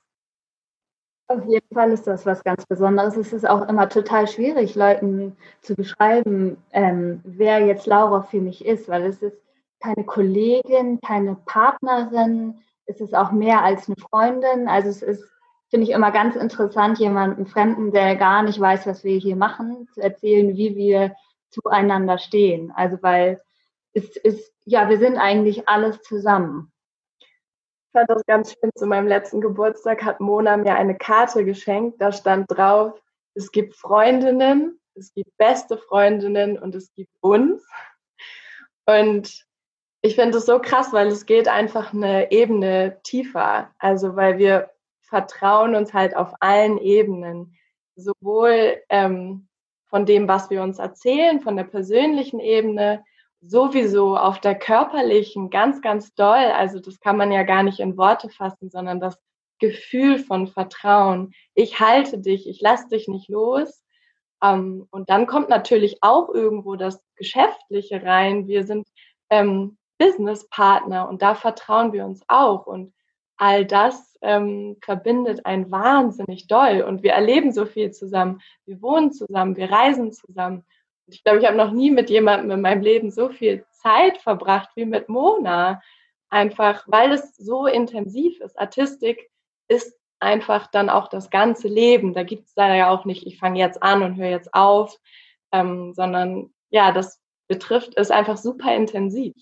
Auf 1.28 1.46
jeden 1.48 1.74
Fall 1.74 1.92
ist 1.92 2.06
das 2.06 2.26
was 2.26 2.44
ganz 2.44 2.66
Besonderes. 2.66 3.16
Es 3.16 3.32
ist 3.32 3.50
auch 3.50 3.68
immer 3.68 3.88
total 3.88 4.28
schwierig, 4.28 4.76
Leuten 4.76 5.38
zu 5.62 5.74
beschreiben, 5.76 6.58
ähm, 6.72 7.22
wer 7.24 7.66
jetzt 7.66 7.88
Laura 7.88 8.24
für 8.24 8.42
mich 8.42 8.66
ist, 8.66 8.90
weil 8.90 9.04
es 9.04 9.22
ist 9.22 9.38
keine 9.80 10.04
Kollegin, 10.06 11.00
keine 11.02 11.36
Partnerin, 11.46 12.60
es 12.86 13.00
ist 13.00 13.16
auch 13.16 13.32
mehr 13.32 13.64
als 13.64 13.88
eine 13.88 13.96
Freundin. 13.96 14.68
Also 14.68 14.90
es 14.90 15.02
ist, 15.02 15.24
finde 15.70 15.86
ich, 15.86 15.94
immer 15.94 16.12
ganz 16.12 16.36
interessant, 16.36 17.00
jemandem 17.00 17.46
Fremden, 17.46 17.92
der 17.92 18.18
gar 18.18 18.44
nicht 18.44 18.60
weiß, 18.60 18.86
was 18.86 19.04
wir 19.06 19.18
hier 19.18 19.38
machen, 19.38 19.88
zu 19.94 20.02
erzählen, 20.02 20.56
wie 20.58 20.76
wir 20.76 21.16
zueinander 21.50 22.18
stehen. 22.18 22.72
Also 22.76 22.98
weil 23.02 23.42
es 23.94 24.18
ist, 24.18 24.52
ja, 24.66 24.90
wir 24.90 25.00
sind 25.00 25.18
eigentlich 25.18 25.70
alles 25.70 26.02
zusammen. 26.02 26.73
Ich 27.94 28.00
fand 28.00 28.10
das 28.10 28.26
ganz 28.26 28.52
schön. 28.54 28.72
Zu 28.74 28.88
meinem 28.88 29.06
letzten 29.06 29.40
Geburtstag 29.40 30.04
hat 30.04 30.20
Mona 30.20 30.58
mir 30.58 30.74
eine 30.74 30.98
Karte 30.98 31.46
geschenkt. 31.46 32.02
Da 32.02 32.12
stand 32.12 32.48
drauf, 32.50 33.00
es 33.36 33.52
gibt 33.52 33.76
Freundinnen, 33.76 34.80
es 34.96 35.14
gibt 35.14 35.30
beste 35.38 35.78
Freundinnen 35.78 36.58
und 36.58 36.74
es 36.74 36.92
gibt 36.96 37.12
uns. 37.22 37.64
Und 38.88 39.46
ich 40.02 40.16
finde 40.16 40.40
es 40.40 40.48
so 40.48 40.58
krass, 40.58 40.92
weil 40.92 41.10
es 41.10 41.28
geht 41.28 41.48
einfach 41.48 41.94
eine 41.94 42.32
Ebene 42.32 43.00
tiefer. 43.04 43.70
Also 43.78 44.16
weil 44.16 44.40
wir 44.40 44.72
vertrauen 45.04 45.76
uns 45.76 45.94
halt 45.94 46.16
auf 46.16 46.34
allen 46.40 46.80
Ebenen. 46.80 47.56
Sowohl 47.96 48.82
ähm, 48.90 49.48
von 49.86 50.08
dem, 50.08 50.28
was 50.28 50.50
wir 50.50 50.64
uns 50.64 50.80
erzählen, 50.80 51.42
von 51.42 51.56
der 51.56 51.66
persönlichen 51.66 52.40
Ebene, 52.40 53.06
sowieso 53.46 54.18
auf 54.18 54.40
der 54.40 54.56
körperlichen 54.56 55.50
ganz, 55.50 55.82
ganz 55.82 56.14
doll. 56.16 56.52
Also 56.56 56.80
das 56.80 57.00
kann 57.00 57.18
man 57.18 57.32
ja 57.32 57.44
gar 57.44 57.64
nicht 57.64 57.80
in 57.80 57.98
Worte 57.98 58.30
fassen, 58.30 58.70
sondern 58.70 59.00
das 59.00 59.20
Gefühl 59.60 60.20
von 60.20 60.48
Vertrauen. 60.48 61.34
Ich 61.54 61.80
halte 61.80 62.20
dich, 62.20 62.48
ich 62.48 62.62
lasse 62.62 62.88
dich 62.90 63.08
nicht 63.08 63.30
los. 63.30 63.84
Ähm, 64.42 64.88
und 64.92 65.10
dann 65.10 65.28
kommt 65.28 65.50
natürlich 65.50 65.98
auch 66.02 66.30
irgendwo 66.30 66.76
das 66.76 67.02
Geschäftliche 67.16 68.04
rein. 68.04 68.48
Wir 68.48 68.66
sind 68.66 68.88
ähm, 69.30 69.78
Businesspartner 69.98 71.08
und 71.08 71.22
da 71.22 71.36
vertrauen 71.36 71.94
wir 71.94 72.06
uns 72.06 72.22
auch. 72.28 72.66
Und 72.66 72.94
all 73.38 73.66
das 73.66 74.18
ähm, 74.22 74.78
verbindet 74.82 75.46
ein 75.46 75.72
wahnsinnig 75.72 76.48
doll. 76.48 76.82
Und 76.82 77.04
wir 77.04 77.12
erleben 77.12 77.52
so 77.52 77.66
viel 77.66 77.92
zusammen. 77.92 78.42
Wir 78.66 78.82
wohnen 78.82 79.12
zusammen, 79.12 79.56
wir 79.58 79.72
reisen 79.72 80.12
zusammen. 80.12 80.66
Ich 81.14 81.24
glaube, 81.24 81.40
ich 81.40 81.46
habe 81.46 81.58
noch 81.58 81.72
nie 81.72 81.92
mit 81.92 82.10
jemandem 82.10 82.52
in 82.52 82.62
meinem 82.62 82.82
Leben 82.82 83.12
so 83.12 83.30
viel 83.30 83.66
Zeit 83.72 84.18
verbracht 84.18 84.70
wie 84.76 84.86
mit 84.86 85.10
Mona. 85.10 85.82
Einfach, 86.30 86.84
weil 86.88 87.12
es 87.12 87.36
so 87.36 87.68
intensiv 87.68 88.40
ist. 88.42 88.58
Artistik 88.58 89.30
ist 89.68 89.96
einfach 90.20 90.68
dann 90.68 90.90
auch 90.90 91.10
das 91.10 91.30
ganze 91.30 91.68
Leben. 91.68 92.14
Da 92.14 92.24
gibt 92.24 92.48
es 92.48 92.54
leider 92.56 92.76
ja 92.76 92.90
auch 92.90 93.06
nicht, 93.06 93.28
ich 93.28 93.38
fange 93.38 93.60
jetzt 93.60 93.84
an 93.84 94.02
und 94.02 94.16
höre 94.16 94.30
jetzt 94.30 94.54
auf, 94.54 94.98
ähm, 95.52 95.94
sondern 95.94 96.52
ja, 96.70 96.92
das 96.92 97.22
betrifft 97.48 97.94
es 97.96 98.10
einfach 98.10 98.38
super 98.38 98.76
intensiv. 98.76 99.36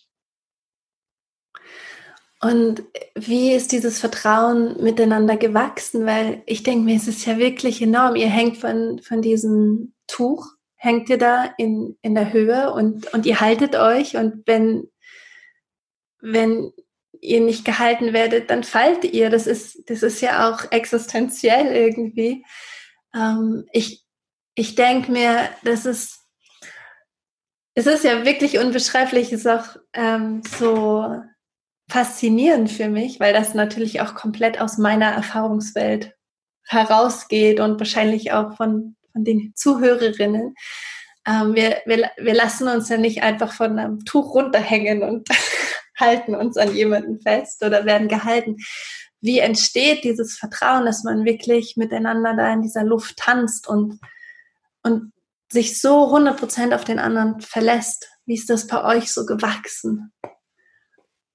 Und 2.42 2.84
wie 3.13 3.51
ist 3.54 3.72
dieses 3.72 4.00
Vertrauen 4.00 4.82
miteinander 4.82 5.38
gewachsen? 5.38 6.08
Weil 6.08 6.42
ich 6.48 6.63
denke 6.63 6.84
mir, 6.84 6.96
es 6.96 7.08
ist 7.08 7.25
ja 7.25 7.38
wirklich 7.38 7.82
enorm. 7.82 8.16
Ihr 8.16 8.30
hängt 8.30 8.58
von, 8.58 9.00
von 9.04 9.22
diesem 9.22 9.94
Tuch 10.08 10.48
hängt 10.82 11.10
ihr 11.10 11.20
da 11.20 11.54
in, 11.60 11.96
in 12.02 12.16
der 12.16 12.34
Höhe 12.34 12.74
und, 12.74 13.14
und 13.14 13.28
ihr 13.28 13.40
haltet 13.40 13.76
euch 13.76 14.18
und 14.18 14.48
wenn, 14.48 14.90
wenn 16.20 16.74
ihr 17.20 17.40
nicht 17.40 17.66
gehalten 17.66 18.14
werdet, 18.14 18.50
dann 18.50 18.64
fallt 18.64 19.04
ihr. 19.04 19.30
Das 19.30 19.46
ist, 19.46 19.88
das 19.92 20.02
ist 20.02 20.22
ja 20.22 20.50
auch 20.50 20.72
existenziell 20.72 21.68
irgendwie. 21.68 22.44
Ähm, 23.14 23.68
ich 23.72 24.04
ich 24.56 24.74
denke 24.74 25.12
mir, 25.12 25.50
das 25.64 25.86
ist, 25.86 26.20
es 27.76 27.86
ist 27.86 28.04
ja 28.04 28.26
wirklich 28.26 28.58
unbeschreiblich, 28.58 29.32
es 29.32 29.42
ist 29.42 29.48
auch 29.48 29.78
ähm, 29.94 30.42
so 30.44 31.22
faszinierend 31.90 32.72
für 32.72 32.90
mich, 32.90 33.20
weil 33.20 33.34
das 33.34 33.54
natürlich 33.54 34.02
auch 34.02 34.16
komplett 34.16 34.60
aus 34.60 34.80
meiner 34.80 35.12
Erfahrungswelt 35.12 36.16
herausgeht 36.66 37.60
und 37.60 37.80
wahrscheinlich 37.80 38.32
auch 38.32 38.58
von 38.58 38.96
von 39.12 39.24
den 39.24 39.53
Zuhörerinnen. 39.56 40.56
Ähm, 41.27 41.56
wir, 41.56 41.82
wir, 41.86 42.12
wir 42.18 42.34
lassen 42.34 42.68
uns 42.68 42.89
ja 42.89 42.98
nicht 42.98 43.24
einfach 43.24 43.53
von 43.53 43.77
einem 43.77 44.03
Tuch 44.06 44.34
runterhängen 44.34 45.03
und 45.03 45.27
halten 46.00 46.36
uns 46.36 46.58
an 46.58 46.75
jemanden 46.75 47.22
fest 47.22 47.63
oder 47.63 47.86
werden 47.86 48.08
gehalten. 48.08 48.58
Wie 49.22 49.39
entsteht 49.39 50.03
dieses 50.03 50.38
Vertrauen, 50.38 50.86
dass 50.86 51.03
man 51.03 51.25
wirklich 51.25 51.77
miteinander 51.77 52.36
da 52.36 52.51
in 52.51 52.63
dieser 52.63 52.84
Luft 52.84 53.18
tanzt 53.18 53.68
und, 53.68 54.00
und 54.82 55.13
sich 55.51 55.80
so 55.80 56.12
100% 56.15 56.74
auf 56.74 56.84
den 56.84 56.98
anderen 56.98 57.39
verlässt? 57.39 58.10
Wie 58.25 58.34
ist 58.34 58.50
das 58.50 58.65
bei 58.65 58.84
euch 58.84 59.12
so 59.12 59.25
gewachsen? 59.25 60.12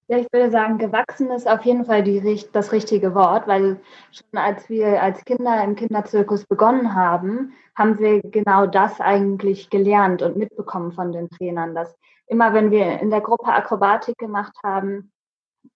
Ja, 0.08 0.18
ich 0.18 0.28
würde 0.32 0.52
sagen, 0.52 0.78
gewachsen 0.78 1.32
ist 1.32 1.48
auf 1.48 1.64
jeden 1.64 1.84
Fall 1.84 2.04
die, 2.04 2.40
das 2.52 2.70
richtige 2.70 3.14
Wort, 3.16 3.48
weil 3.48 3.80
schon 4.12 4.38
als 4.38 4.68
wir 4.68 5.02
als 5.02 5.24
Kinder 5.24 5.64
im 5.64 5.74
Kinderzirkus 5.74 6.44
begonnen 6.46 6.94
haben, 6.94 7.54
haben 7.74 7.98
wir 7.98 8.22
genau 8.22 8.66
das 8.66 9.00
eigentlich 9.00 9.68
gelernt 9.68 10.22
und 10.22 10.36
mitbekommen 10.36 10.92
von 10.92 11.10
den 11.10 11.28
Trainern, 11.28 11.74
dass 11.74 11.96
immer 12.28 12.54
wenn 12.54 12.70
wir 12.70 13.00
in 13.00 13.10
der 13.10 13.20
Gruppe 13.20 13.52
Akrobatik 13.52 14.16
gemacht 14.16 14.54
haben, 14.62 15.10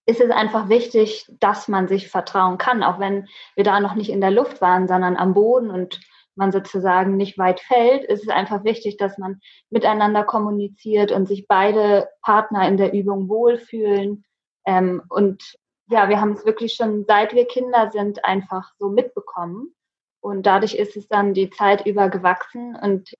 ist 0.05 0.21
es 0.21 0.31
einfach 0.31 0.69
wichtig, 0.69 1.25
dass 1.41 1.67
man 1.67 1.89
sich 1.89 2.09
vertrauen 2.09 2.57
kann, 2.57 2.83
auch 2.83 2.99
wenn 2.99 3.27
wir 3.55 3.65
da 3.65 3.81
noch 3.81 3.95
nicht 3.95 4.09
in 4.09 4.21
der 4.21 4.31
Luft 4.31 4.61
waren, 4.61 4.87
sondern 4.87 5.17
am 5.17 5.33
Boden 5.33 5.69
und 5.69 5.99
man 6.35 6.51
sozusagen 6.51 7.17
nicht 7.17 7.37
weit 7.37 7.59
fällt, 7.59 8.03
ist 8.05 8.23
es 8.23 8.29
einfach 8.29 8.63
wichtig, 8.63 8.97
dass 8.97 9.17
man 9.17 9.41
miteinander 9.69 10.23
kommuniziert 10.23 11.11
und 11.11 11.27
sich 11.27 11.47
beide 11.47 12.09
Partner 12.21 12.67
in 12.67 12.77
der 12.77 12.93
Übung 12.93 13.29
wohlfühlen. 13.29 14.23
Ähm, 14.65 15.03
und 15.09 15.55
ja, 15.89 16.09
wir 16.09 16.21
haben 16.21 16.31
es 16.33 16.45
wirklich 16.45 16.73
schon, 16.73 17.05
seit 17.05 17.33
wir 17.33 17.45
Kinder 17.45 17.91
sind, 17.91 18.23
einfach 18.23 18.71
so 18.79 18.89
mitbekommen. 18.89 19.75
Und 20.21 20.45
dadurch 20.45 20.75
ist 20.75 20.95
es 20.95 21.07
dann 21.07 21.33
die 21.33 21.49
Zeit 21.49 21.85
über 21.85 22.09
gewachsen. 22.09 22.75
Und 22.75 23.13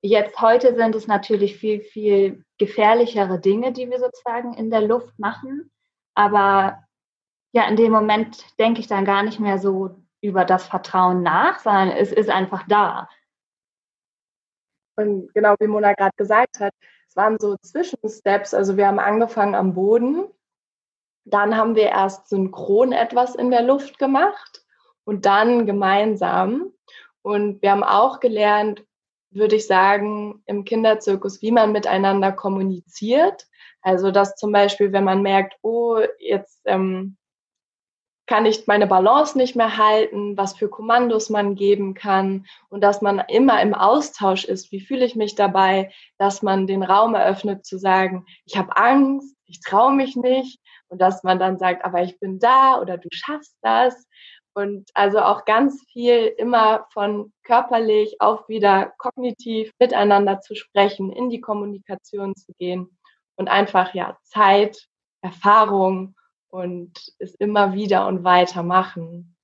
jetzt 0.00 0.40
heute 0.40 0.74
sind 0.74 0.94
es 0.94 1.06
natürlich 1.06 1.56
viel, 1.56 1.80
viel 1.82 2.44
gefährlichere 2.58 3.38
Dinge, 3.40 3.72
die 3.72 3.90
wir 3.90 3.98
sozusagen 3.98 4.54
in 4.54 4.70
der 4.70 4.80
Luft 4.80 5.18
machen. 5.18 5.70
Aber 6.14 6.82
ja, 7.52 7.68
in 7.68 7.76
dem 7.76 7.92
Moment 7.92 8.58
denke 8.58 8.80
ich 8.80 8.86
dann 8.86 9.04
gar 9.04 9.22
nicht 9.22 9.40
mehr 9.40 9.58
so 9.58 9.96
über 10.26 10.44
das 10.44 10.66
Vertrauen 10.66 11.22
nach, 11.22 11.60
sondern 11.60 11.90
es 11.90 12.12
ist 12.12 12.30
einfach 12.30 12.64
da. 12.68 13.08
Und 14.96 15.32
genau 15.34 15.54
wie 15.60 15.66
Mona 15.66 15.92
gerade 15.92 16.16
gesagt 16.16 16.60
hat, 16.60 16.72
es 17.08 17.16
waren 17.16 17.38
so 17.38 17.56
Zwischensteps. 17.58 18.54
Also 18.54 18.76
wir 18.76 18.86
haben 18.86 18.98
angefangen 18.98 19.54
am 19.54 19.74
Boden, 19.74 20.24
dann 21.24 21.56
haben 21.56 21.74
wir 21.74 21.88
erst 21.88 22.28
synchron 22.28 22.92
etwas 22.92 23.34
in 23.34 23.50
der 23.50 23.62
Luft 23.62 23.98
gemacht 23.98 24.64
und 25.04 25.26
dann 25.26 25.66
gemeinsam. 25.66 26.72
Und 27.22 27.60
wir 27.62 27.72
haben 27.72 27.84
auch 27.84 28.20
gelernt, 28.20 28.84
würde 29.30 29.56
ich 29.56 29.66
sagen, 29.66 30.42
im 30.46 30.64
Kinderzirkus, 30.64 31.42
wie 31.42 31.50
man 31.50 31.72
miteinander 31.72 32.32
kommuniziert. 32.32 33.46
Also 33.82 34.10
dass 34.10 34.36
zum 34.36 34.52
Beispiel, 34.52 34.92
wenn 34.92 35.04
man 35.04 35.22
merkt, 35.22 35.58
oh, 35.62 35.98
jetzt 36.18 36.60
ähm, 36.64 37.16
kann 38.26 38.44
ich 38.44 38.66
meine 38.66 38.86
Balance 38.86 39.38
nicht 39.38 39.54
mehr 39.54 39.76
halten, 39.76 40.36
was 40.36 40.54
für 40.54 40.68
Kommandos 40.68 41.30
man 41.30 41.54
geben 41.54 41.94
kann 41.94 42.46
und 42.68 42.80
dass 42.82 43.00
man 43.00 43.20
immer 43.28 43.62
im 43.62 43.74
Austausch 43.74 44.44
ist. 44.44 44.72
Wie 44.72 44.80
fühle 44.80 45.04
ich 45.04 45.14
mich 45.14 45.36
dabei, 45.36 45.92
dass 46.18 46.42
man 46.42 46.66
den 46.66 46.82
Raum 46.82 47.14
eröffnet 47.14 47.64
zu 47.64 47.78
sagen, 47.78 48.26
ich 48.44 48.56
habe 48.56 48.76
Angst, 48.76 49.36
ich 49.46 49.60
traue 49.60 49.92
mich 49.92 50.16
nicht 50.16 50.60
und 50.88 51.00
dass 51.00 51.22
man 51.22 51.38
dann 51.38 51.58
sagt, 51.58 51.84
aber 51.84 52.02
ich 52.02 52.18
bin 52.18 52.38
da 52.38 52.80
oder 52.80 52.98
du 52.98 53.08
schaffst 53.12 53.56
das. 53.62 54.06
Und 54.54 54.90
also 54.94 55.20
auch 55.20 55.44
ganz 55.44 55.84
viel 55.92 56.32
immer 56.38 56.86
von 56.92 57.32
körperlich 57.42 58.16
auch 58.20 58.48
wieder 58.48 58.94
kognitiv 58.96 59.70
miteinander 59.78 60.40
zu 60.40 60.54
sprechen, 60.54 61.12
in 61.12 61.28
die 61.28 61.42
Kommunikation 61.42 62.34
zu 62.34 62.52
gehen 62.58 62.98
und 63.36 63.48
einfach 63.48 63.92
ja 63.94 64.16
Zeit, 64.22 64.88
Erfahrung 65.20 66.14
und 66.48 66.92
es 67.18 67.34
immer 67.36 67.74
wieder 67.74 68.06
und 68.06 68.24
weiter 68.24 68.62
machen. 68.62 69.36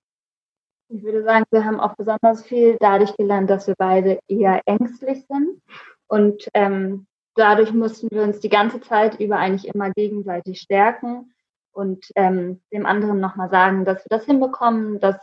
Ich 0.88 1.02
würde 1.02 1.24
sagen, 1.24 1.44
wir 1.50 1.64
haben 1.64 1.80
auch 1.80 1.94
besonders 1.96 2.44
viel 2.44 2.76
dadurch 2.78 3.16
gelernt, 3.16 3.48
dass 3.48 3.66
wir 3.66 3.74
beide 3.78 4.20
eher 4.28 4.60
ängstlich 4.66 5.24
sind. 5.26 5.62
Und 6.06 6.48
ähm, 6.52 7.06
dadurch 7.34 7.72
mussten 7.72 8.10
wir 8.10 8.22
uns 8.22 8.40
die 8.40 8.50
ganze 8.50 8.80
Zeit 8.80 9.18
über 9.18 9.38
eigentlich 9.38 9.72
immer 9.72 9.90
gegenseitig 9.90 10.60
stärken 10.60 11.32
und 11.72 12.06
ähm, 12.16 12.60
dem 12.72 12.84
anderen 12.84 13.20
nochmal 13.20 13.48
sagen, 13.48 13.84
dass 13.86 14.04
wir 14.04 14.10
das 14.10 14.26
hinbekommen, 14.26 15.00
dass 15.00 15.16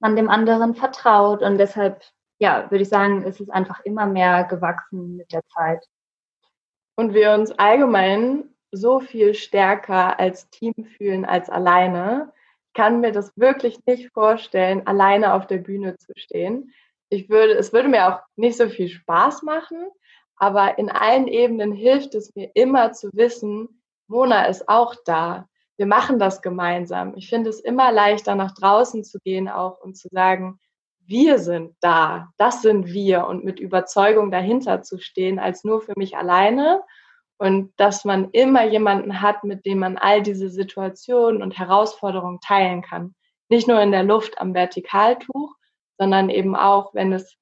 man 0.00 0.16
dem 0.16 0.28
anderen 0.28 0.74
vertraut. 0.74 1.42
Und 1.42 1.58
deshalb, 1.58 2.02
ja, 2.38 2.68
würde 2.70 2.82
ich 2.82 2.88
sagen, 2.88 3.22
ist 3.22 3.40
es 3.40 3.48
einfach 3.48 3.80
immer 3.84 4.06
mehr 4.06 4.44
gewachsen 4.44 5.16
mit 5.16 5.32
der 5.32 5.42
Zeit. 5.54 5.84
Und 6.96 7.14
wir 7.14 7.32
uns 7.32 7.52
allgemein 7.52 8.55
so 8.72 9.00
viel 9.00 9.34
stärker 9.34 10.18
als 10.18 10.50
Team 10.50 10.74
fühlen 10.96 11.24
als 11.24 11.48
alleine. 11.48 12.32
Ich 12.68 12.74
kann 12.74 13.00
mir 13.00 13.12
das 13.12 13.32
wirklich 13.36 13.78
nicht 13.86 14.10
vorstellen, 14.12 14.86
alleine 14.86 15.34
auf 15.34 15.46
der 15.46 15.58
Bühne 15.58 15.96
zu 15.96 16.12
stehen. 16.16 16.72
Ich 17.08 17.28
würde, 17.28 17.54
es 17.54 17.72
würde 17.72 17.88
mir 17.88 18.08
auch 18.08 18.20
nicht 18.36 18.56
so 18.56 18.68
viel 18.68 18.88
Spaß 18.88 19.42
machen, 19.42 19.86
aber 20.36 20.78
in 20.78 20.90
allen 20.90 21.28
Ebenen 21.28 21.72
hilft 21.72 22.14
es 22.14 22.34
mir 22.34 22.50
immer 22.54 22.92
zu 22.92 23.10
wissen, 23.12 23.82
Mona 24.08 24.44
ist 24.46 24.68
auch 24.68 24.94
da. 25.04 25.48
Wir 25.76 25.86
machen 25.86 26.18
das 26.18 26.42
gemeinsam. 26.42 27.14
Ich 27.16 27.28
finde 27.28 27.50
es 27.50 27.60
immer 27.60 27.92
leichter, 27.92 28.34
nach 28.34 28.52
draußen 28.52 29.04
zu 29.04 29.18
gehen 29.20 29.48
auch 29.48 29.80
und 29.80 29.96
zu 29.96 30.08
sagen, 30.10 30.58
wir 31.06 31.38
sind 31.38 31.74
da, 31.80 32.32
das 32.36 32.62
sind 32.62 32.86
wir 32.86 33.26
und 33.26 33.44
mit 33.44 33.60
Überzeugung 33.60 34.30
dahinter 34.30 34.82
zu 34.82 34.98
stehen, 34.98 35.38
als 35.38 35.64
nur 35.64 35.80
für 35.80 35.92
mich 35.96 36.16
alleine. 36.16 36.82
Und 37.38 37.72
dass 37.76 38.04
man 38.04 38.30
immer 38.30 38.64
jemanden 38.64 39.20
hat, 39.20 39.44
mit 39.44 39.66
dem 39.66 39.80
man 39.80 39.98
all 39.98 40.22
diese 40.22 40.48
Situationen 40.48 41.42
und 41.42 41.58
Herausforderungen 41.58 42.40
teilen 42.40 42.82
kann. 42.82 43.14
Nicht 43.48 43.68
nur 43.68 43.80
in 43.80 43.92
der 43.92 44.04
Luft 44.04 44.38
am 44.38 44.54
Vertikaltuch, 44.54 45.54
sondern 45.98 46.30
eben 46.30 46.56
auch, 46.56 46.94
wenn 46.94 47.12
es 47.12 47.36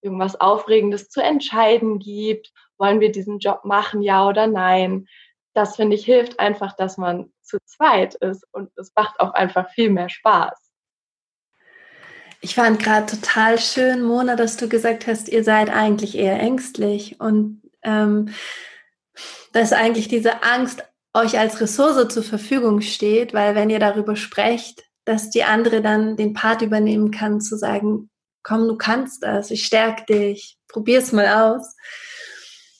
irgendwas 0.00 0.40
Aufregendes 0.40 1.08
zu 1.08 1.22
entscheiden 1.22 1.98
gibt. 1.98 2.52
Wollen 2.78 3.00
wir 3.00 3.12
diesen 3.12 3.38
Job 3.38 3.64
machen, 3.64 4.02
ja 4.02 4.28
oder 4.28 4.46
nein? 4.46 5.06
Das 5.54 5.76
finde 5.76 5.96
ich 5.96 6.04
hilft 6.04 6.40
einfach, 6.40 6.74
dass 6.76 6.96
man 6.96 7.32
zu 7.42 7.58
zweit 7.64 8.14
ist 8.16 8.44
und 8.52 8.70
es 8.76 8.92
macht 8.96 9.20
auch 9.20 9.34
einfach 9.34 9.70
viel 9.70 9.90
mehr 9.90 10.08
Spaß. 10.08 10.58
Ich 12.40 12.56
fand 12.56 12.82
gerade 12.82 13.06
total 13.06 13.58
schön, 13.58 14.02
Mona, 14.02 14.34
dass 14.34 14.56
du 14.56 14.68
gesagt 14.68 15.06
hast, 15.06 15.28
ihr 15.28 15.44
seid 15.44 15.70
eigentlich 15.70 16.18
eher 16.18 16.40
ängstlich 16.40 17.20
und 17.20 17.62
ähm, 17.84 18.34
dass 19.52 19.72
eigentlich 19.72 20.08
diese 20.08 20.42
Angst 20.42 20.82
euch 21.14 21.38
als 21.38 21.60
Ressource 21.60 22.08
zur 22.08 22.22
Verfügung 22.22 22.80
steht, 22.80 23.34
weil 23.34 23.54
wenn 23.54 23.70
ihr 23.70 23.78
darüber 23.78 24.16
sprecht, 24.16 24.84
dass 25.04 25.30
die 25.30 25.44
andere 25.44 25.82
dann 25.82 26.16
den 26.16 26.32
Part 26.32 26.62
übernehmen 26.62 27.10
kann, 27.10 27.40
zu 27.40 27.56
sagen, 27.56 28.10
komm, 28.42 28.68
du 28.68 28.76
kannst 28.76 29.22
das, 29.22 29.50
ich 29.50 29.64
stärke 29.66 30.04
dich, 30.06 30.56
probier's 30.68 31.12
mal 31.12 31.28
aus. 31.28 31.74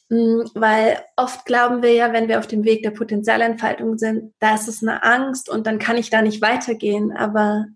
Mm, 0.08 0.42
weil 0.54 1.02
oft 1.16 1.44
glauben 1.46 1.82
wir 1.82 1.92
ja, 1.92 2.12
wenn 2.12 2.28
wir 2.28 2.38
auf 2.38 2.46
dem 2.46 2.64
Weg 2.64 2.82
der 2.82 2.90
Potenzialentfaltung 2.90 3.98
sind, 3.98 4.34
da 4.40 4.54
ist 4.54 4.68
es 4.68 4.82
eine 4.82 5.02
Angst 5.02 5.48
und 5.48 5.66
dann 5.66 5.78
kann 5.78 5.96
ich 5.96 6.10
da 6.10 6.22
nicht 6.22 6.42
weitergehen. 6.42 7.12
Aber 7.12 7.66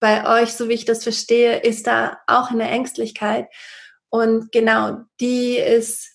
bei 0.00 0.42
euch, 0.42 0.52
so 0.52 0.68
wie 0.68 0.74
ich 0.74 0.84
das 0.84 1.02
verstehe, 1.02 1.58
ist 1.60 1.86
da 1.86 2.18
auch 2.26 2.50
eine 2.50 2.68
Ängstlichkeit. 2.68 3.48
Und 4.10 4.52
genau, 4.52 4.98
die 5.20 5.56
ist, 5.56 6.11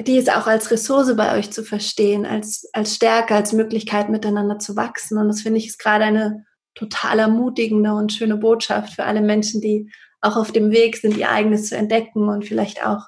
die 0.00 0.16
ist 0.16 0.30
auch 0.30 0.46
als 0.46 0.70
Ressource 0.70 1.14
bei 1.16 1.36
euch 1.36 1.50
zu 1.50 1.64
verstehen, 1.64 2.24
als, 2.24 2.68
als 2.72 2.94
Stärke, 2.94 3.34
als 3.34 3.52
Möglichkeit 3.52 4.08
miteinander 4.08 4.58
zu 4.58 4.76
wachsen. 4.76 5.18
Und 5.18 5.28
das 5.28 5.42
finde 5.42 5.58
ich 5.58 5.66
ist 5.66 5.78
gerade 5.78 6.04
eine 6.04 6.44
total 6.74 7.18
ermutigende 7.18 7.92
und 7.92 8.12
schöne 8.12 8.36
Botschaft 8.36 8.94
für 8.94 9.04
alle 9.04 9.20
Menschen, 9.20 9.60
die 9.60 9.90
auch 10.20 10.36
auf 10.36 10.52
dem 10.52 10.70
Weg 10.70 10.96
sind, 10.96 11.16
ihr 11.16 11.30
eigenes 11.30 11.68
zu 11.68 11.76
entdecken 11.76 12.28
und 12.28 12.44
vielleicht 12.44 12.84
auch 12.84 13.02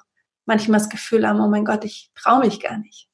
manchmal 0.45 0.79
das 0.79 0.89
Gefühl 0.89 1.27
haben, 1.27 1.39
oh 1.39 1.47
mein 1.47 1.65
Gott, 1.65 1.85
ich 1.85 2.11
traue 2.15 2.45
mich 2.45 2.59
gar 2.59 2.77
nicht. 2.77 3.07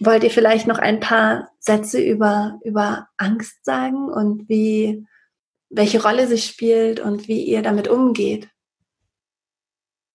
Wollt 0.00 0.24
ihr 0.24 0.30
vielleicht 0.30 0.66
noch 0.66 0.78
ein 0.78 0.98
paar 0.98 1.50
Sätze 1.60 2.00
über, 2.00 2.58
über 2.64 3.08
Angst 3.16 3.64
sagen 3.64 4.08
und 4.08 4.48
wie, 4.48 5.06
welche 5.68 6.02
Rolle 6.02 6.26
sie 6.26 6.38
spielt 6.38 6.98
und 6.98 7.28
wie 7.28 7.44
ihr 7.44 7.62
damit 7.62 7.86
umgeht? 7.86 8.48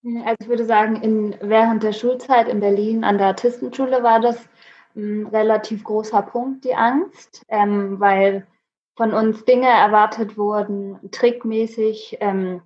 Also 0.06 0.36
ich 0.40 0.48
würde 0.48 0.64
sagen, 0.64 1.02
in, 1.02 1.36
während 1.40 1.82
der 1.82 1.92
Schulzeit 1.92 2.48
in 2.48 2.60
Berlin 2.60 3.02
an 3.02 3.18
der 3.18 3.28
Artistenschule 3.28 4.04
war 4.04 4.20
das 4.20 4.38
ein 4.94 5.26
relativ 5.26 5.82
großer 5.82 6.22
Punkt, 6.22 6.64
die 6.64 6.76
Angst, 6.76 7.44
ähm, 7.48 7.98
weil 7.98 8.46
von 8.96 9.12
uns 9.12 9.44
Dinge 9.44 9.68
erwartet 9.68 10.38
wurden, 10.38 10.98
trickmäßig, 11.10 12.18
ähm, 12.20 12.62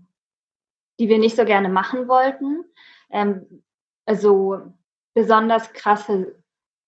die 0.99 1.09
wir 1.09 1.19
nicht 1.19 1.35
so 1.35 1.47
gerne 1.47 1.71
machen 1.71 2.09
wollten. 2.09 2.65
Ähm, 3.11 3.63
also 4.05 4.61
besonders 5.15 5.73
krasse 5.73 6.35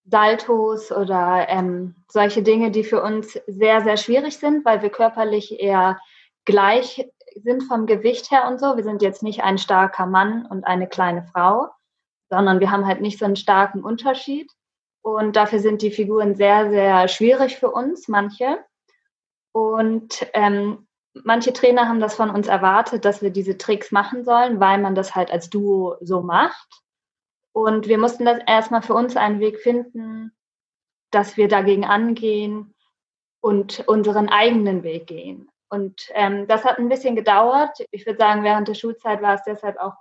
Saltos 0.05 0.93
oder 0.93 1.47
ähm, 1.49 1.95
solche 2.09 2.43
Dinge, 2.43 2.71
die 2.71 2.85
für 2.85 3.03
uns 3.03 3.41
sehr, 3.47 3.81
sehr 3.81 3.97
schwierig 3.97 4.37
sind, 4.37 4.67
weil 4.67 4.83
wir 4.83 4.91
körperlich 4.91 5.61
eher 5.61 5.99
gleich 6.45 7.09
sind 7.42 7.64
vom 7.64 7.87
Gewicht 7.87 8.31
her 8.31 8.49
und 8.49 8.61
so. 8.61 8.77
Wir 8.77 8.85
sind 8.85 9.03
jetzt 9.03 9.23
nicht 9.23 9.42
ein 9.42 9.59
starker 9.59 10.07
Mann 10.07 10.47
und 10.47 10.64
eine 10.64 10.88
kleine 10.88 11.23
Frau, 11.23 11.68
sondern 12.31 12.61
wir 12.61 12.71
haben 12.71 12.87
halt 12.87 13.01
nicht 13.01 13.18
so 13.18 13.25
einen 13.25 13.37
starken 13.37 13.83
Unterschied. 13.83 14.51
Und 15.03 15.37
dafür 15.37 15.59
sind 15.59 15.83
die 15.83 15.90
Figuren 15.90 16.37
sehr, 16.37 16.71
sehr 16.71 17.09
schwierig 17.09 17.57
für 17.57 17.71
uns, 17.71 18.09
manche. 18.09 18.59
Und 19.53 20.27
ähm, 20.33 20.87
manche 21.14 21.53
Trainer 21.53 21.88
haben 21.88 22.01
das 22.01 22.14
von 22.14 22.31
uns 22.31 22.47
erwartet, 22.47 23.05
dass 23.05 23.21
wir 23.23 23.31
diese 23.31 23.59
Tricks 23.59 23.90
machen 23.90 24.25
sollen, 24.25 24.61
weil 24.61 24.79
man 24.79 24.95
das 24.95 25.14
halt 25.14 25.31
als 25.31 25.51
Duo 25.51 25.97
so 26.01 26.23
macht. 26.23 26.68
Und 27.53 27.87
wir 27.87 27.99
mussten 27.99 28.25
das 28.25 28.38
erstmal 28.47 28.83
für 28.83 28.95
uns 28.95 29.16
einen 29.16 29.40
Weg 29.40 29.61
finden, 29.61 30.33
dass 31.11 31.37
wir 31.37 31.49
dagegen 31.49 31.85
angehen 31.85 32.75
und 33.42 33.87
unseren 33.87 34.29
eigenen 34.29 34.83
Weg 34.83 35.07
gehen. 35.07 35.52
Und 35.73 36.11
ähm, 36.13 36.47
das 36.49 36.67
hat 36.67 36.79
ein 36.79 36.91
bisschen 36.91 37.17
gedauert. 37.17 37.79
Ich 37.93 38.05
würde 38.05 38.19
sagen, 38.19 38.45
während 38.45 38.69
der 38.69 38.75
Schulzeit 38.75 39.23
war 39.23 39.37
es 39.37 39.43
deshalb 39.45 39.79
auch 39.79 39.95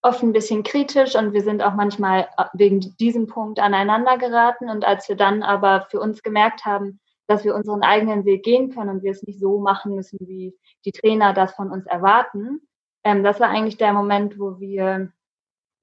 oft 0.00 0.22
ein 0.22 0.32
bisschen 0.32 0.62
kritisch 0.62 1.16
und 1.16 1.32
wir 1.32 1.42
sind 1.42 1.60
auch 1.60 1.74
manchmal 1.74 2.28
äh, 2.36 2.44
wegen 2.52 2.78
diesem 2.98 3.26
Punkt 3.26 3.58
aneinander 3.58 4.16
geraten. 4.16 4.70
Und 4.70 4.84
als 4.84 5.08
wir 5.08 5.16
dann 5.16 5.42
aber 5.42 5.88
für 5.90 5.98
uns 5.98 6.22
gemerkt 6.22 6.64
haben, 6.64 7.00
dass 7.26 7.42
wir 7.42 7.56
unseren 7.56 7.82
eigenen 7.82 8.24
Weg 8.24 8.44
gehen 8.44 8.72
können 8.72 8.90
und 8.90 9.02
wir 9.02 9.10
es 9.10 9.24
nicht 9.24 9.40
so 9.40 9.58
machen 9.58 9.96
müssen, 9.96 10.18
wie 10.20 10.56
die 10.84 10.92
Trainer 10.92 11.32
das 11.32 11.52
von 11.54 11.72
uns 11.72 11.84
erwarten, 11.86 12.60
ähm, 13.02 13.24
das 13.24 13.40
war 13.40 13.48
eigentlich 13.48 13.78
der 13.78 13.92
Moment, 13.92 14.38
wo 14.38 14.60
wir 14.60 15.12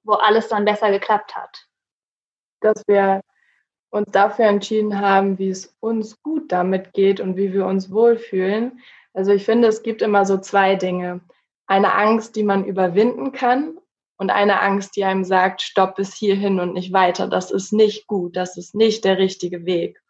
wo 0.05 0.13
alles 0.13 0.47
dann 0.47 0.63
besser 0.63 0.91
geklappt 0.91 1.35
hat. 1.35 1.67
Dass 2.61 2.87
wir 2.87 3.19
uns 3.89 4.09
dafür 4.11 4.45
entschieden 4.45 5.01
haben, 5.01 5.37
wie 5.39 5.49
es 5.49 5.75
uns 5.81 6.21
gut 6.23 6.53
damit 6.53 6.93
geht 6.93 7.19
und 7.19 7.35
wie 7.35 7.51
wir 7.51 7.65
uns 7.65 7.91
wohlfühlen. 7.91 8.79
Also 9.19 9.33
ich 9.33 9.43
finde, 9.43 9.67
es 9.67 9.83
gibt 9.83 10.01
immer 10.01 10.25
so 10.25 10.37
zwei 10.37 10.75
Dinge. 10.75 11.19
Eine 11.67 11.93
Angst, 11.93 12.37
die 12.37 12.43
man 12.43 12.63
überwinden 12.63 13.33
kann 13.33 13.77
und 14.15 14.29
eine 14.29 14.61
Angst, 14.61 14.95
die 14.95 15.03
einem 15.03 15.25
sagt, 15.25 15.61
stopp 15.61 15.95
bis 15.95 16.15
hierhin 16.15 16.61
und 16.61 16.71
nicht 16.71 16.93
weiter. 16.93 17.27
Das 17.27 17.51
ist 17.51 17.73
nicht 17.73 18.07
gut, 18.07 18.37
das 18.37 18.55
ist 18.55 18.75
nicht 18.75 19.03
der 19.03 19.17
richtige 19.17 19.65
Weg. 19.65 20.01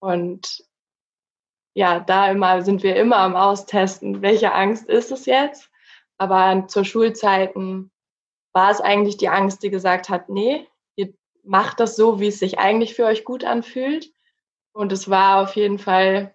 Und 0.00 0.64
ja, 1.74 2.00
da 2.00 2.32
immer 2.32 2.62
sind 2.62 2.82
wir 2.82 2.96
immer 2.96 3.18
am 3.18 3.36
Austesten, 3.36 4.22
welche 4.22 4.52
Angst 4.52 4.88
ist 4.88 5.12
es 5.12 5.26
jetzt. 5.26 5.70
Aber 6.16 6.66
zur 6.66 6.84
Schulzeiten 6.84 7.92
war 8.52 8.72
es 8.72 8.80
eigentlich 8.80 9.18
die 9.18 9.28
Angst, 9.28 9.62
die 9.62 9.70
gesagt 9.70 10.08
hat, 10.08 10.30
nee, 10.30 10.66
ihr 10.96 11.14
macht 11.44 11.78
das 11.78 11.94
so, 11.94 12.18
wie 12.18 12.26
es 12.26 12.40
sich 12.40 12.58
eigentlich 12.58 12.94
für 12.94 13.04
euch 13.04 13.24
gut 13.24 13.44
anfühlt. 13.44 14.10
Und 14.72 14.90
es 14.90 15.08
war 15.08 15.42
auf 15.44 15.54
jeden 15.54 15.78
Fall 15.78 16.34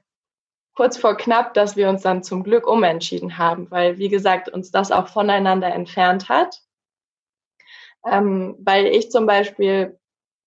kurz 0.76 0.98
vor 0.98 1.16
knapp, 1.16 1.54
dass 1.54 1.76
wir 1.76 1.90
uns 1.90 2.02
dann 2.02 2.24
zum 2.24 2.44
Glück 2.44 2.68
umentschieden 2.68 3.38
haben, 3.38 3.70
weil, 3.70 3.98
wie 3.98 4.10
gesagt, 4.10 4.50
uns 4.50 4.72
das 4.72 4.92
auch 4.92 5.08
voneinander 5.08 5.74
entfernt 5.74 6.30
hat. 6.30 6.62
Ähm, 8.06 8.56
weil 8.60 8.88
ich 8.88 9.12
zum 9.12 9.26
Beispiel 9.26 9.98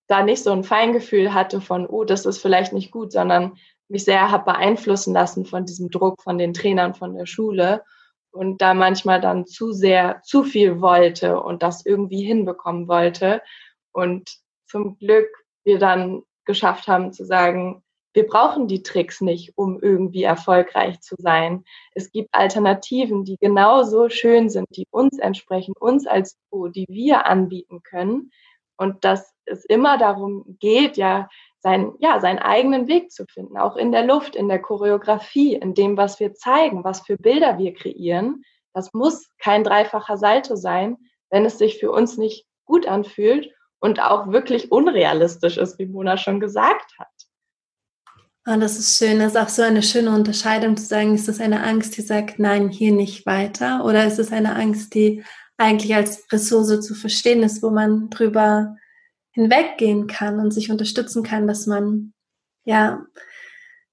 da 0.08 0.22
nicht 0.22 0.42
so 0.42 0.52
ein 0.52 0.64
Feingefühl 0.64 1.32
hatte 1.32 1.60
von, 1.60 1.86
oh, 1.86 2.04
das 2.04 2.26
ist 2.26 2.38
vielleicht 2.38 2.72
nicht 2.72 2.90
gut, 2.90 3.12
sondern 3.12 3.56
mich 3.88 4.04
sehr 4.04 4.30
habe 4.30 4.44
beeinflussen 4.44 5.14
lassen 5.14 5.46
von 5.46 5.64
diesem 5.64 5.90
Druck 5.90 6.22
von 6.22 6.38
den 6.38 6.52
Trainern 6.52 6.94
von 6.94 7.14
der 7.14 7.26
Schule 7.26 7.82
und 8.30 8.60
da 8.60 8.74
manchmal 8.74 9.20
dann 9.20 9.46
zu 9.46 9.72
sehr, 9.72 10.20
zu 10.22 10.44
viel 10.44 10.80
wollte 10.80 11.40
und 11.40 11.62
das 11.62 11.86
irgendwie 11.86 12.22
hinbekommen 12.22 12.88
wollte. 12.88 13.42
Und 13.92 14.30
zum 14.66 14.98
Glück 14.98 15.28
wir 15.64 15.78
dann 15.78 16.22
geschafft 16.44 16.86
haben 16.86 17.12
zu 17.12 17.24
sagen, 17.24 17.82
wir 18.16 18.26
brauchen 18.26 18.66
die 18.66 18.82
Tricks 18.82 19.20
nicht, 19.20 19.52
um 19.56 19.78
irgendwie 19.78 20.22
erfolgreich 20.22 21.02
zu 21.02 21.16
sein. 21.18 21.64
Es 21.92 22.10
gibt 22.10 22.34
Alternativen, 22.34 23.26
die 23.26 23.36
genauso 23.36 24.08
schön 24.08 24.48
sind, 24.48 24.66
die 24.74 24.86
uns 24.90 25.18
entsprechen, 25.18 25.74
uns 25.78 26.06
als 26.06 26.38
Duo, 26.50 26.68
die 26.68 26.86
wir 26.88 27.26
anbieten 27.26 27.82
können. 27.82 28.30
Und 28.78 29.04
dass 29.04 29.34
es 29.44 29.66
immer 29.66 29.98
darum 29.98 30.56
geht, 30.60 30.96
ja, 30.96 31.28
sein, 31.58 31.92
ja, 31.98 32.18
seinen 32.18 32.38
eigenen 32.38 32.88
Weg 32.88 33.12
zu 33.12 33.26
finden, 33.26 33.58
auch 33.58 33.76
in 33.76 33.92
der 33.92 34.06
Luft, 34.06 34.34
in 34.34 34.48
der 34.48 34.62
Choreografie, 34.62 35.54
in 35.54 35.74
dem, 35.74 35.98
was 35.98 36.18
wir 36.18 36.32
zeigen, 36.32 36.84
was 36.84 37.02
für 37.02 37.18
Bilder 37.18 37.58
wir 37.58 37.74
kreieren. 37.74 38.44
Das 38.72 38.94
muss 38.94 39.28
kein 39.36 39.62
dreifacher 39.62 40.16
Salto 40.16 40.56
sein, 40.56 40.96
wenn 41.28 41.44
es 41.44 41.58
sich 41.58 41.78
für 41.78 41.90
uns 41.90 42.16
nicht 42.16 42.46
gut 42.64 42.86
anfühlt 42.86 43.52
und 43.78 44.00
auch 44.00 44.32
wirklich 44.32 44.72
unrealistisch 44.72 45.58
ist, 45.58 45.78
wie 45.78 45.84
Mona 45.84 46.16
schon 46.16 46.40
gesagt 46.40 46.98
hat. 46.98 47.25
Ah, 48.48 48.56
das 48.56 48.78
ist 48.78 48.96
schön. 48.96 49.18
Das 49.18 49.32
ist 49.32 49.38
auch 49.38 49.48
so 49.48 49.62
eine 49.62 49.82
schöne 49.82 50.14
Unterscheidung 50.14 50.76
zu 50.76 50.84
sagen, 50.84 51.16
ist 51.16 51.26
das 51.26 51.40
eine 51.40 51.64
Angst, 51.64 51.96
die 51.96 52.02
sagt, 52.02 52.38
nein, 52.38 52.68
hier 52.68 52.92
nicht 52.92 53.26
weiter? 53.26 53.84
Oder 53.84 54.06
ist 54.06 54.20
es 54.20 54.30
eine 54.30 54.54
Angst, 54.54 54.94
die 54.94 55.24
eigentlich 55.56 55.96
als 55.96 56.30
Ressource 56.30 56.80
zu 56.86 56.94
verstehen 56.94 57.42
ist, 57.42 57.60
wo 57.64 57.70
man 57.70 58.08
drüber 58.08 58.76
hinweggehen 59.32 60.06
kann 60.06 60.38
und 60.38 60.52
sich 60.52 60.70
unterstützen 60.70 61.24
kann, 61.24 61.48
dass 61.48 61.66
man, 61.66 62.12
ja, 62.64 63.04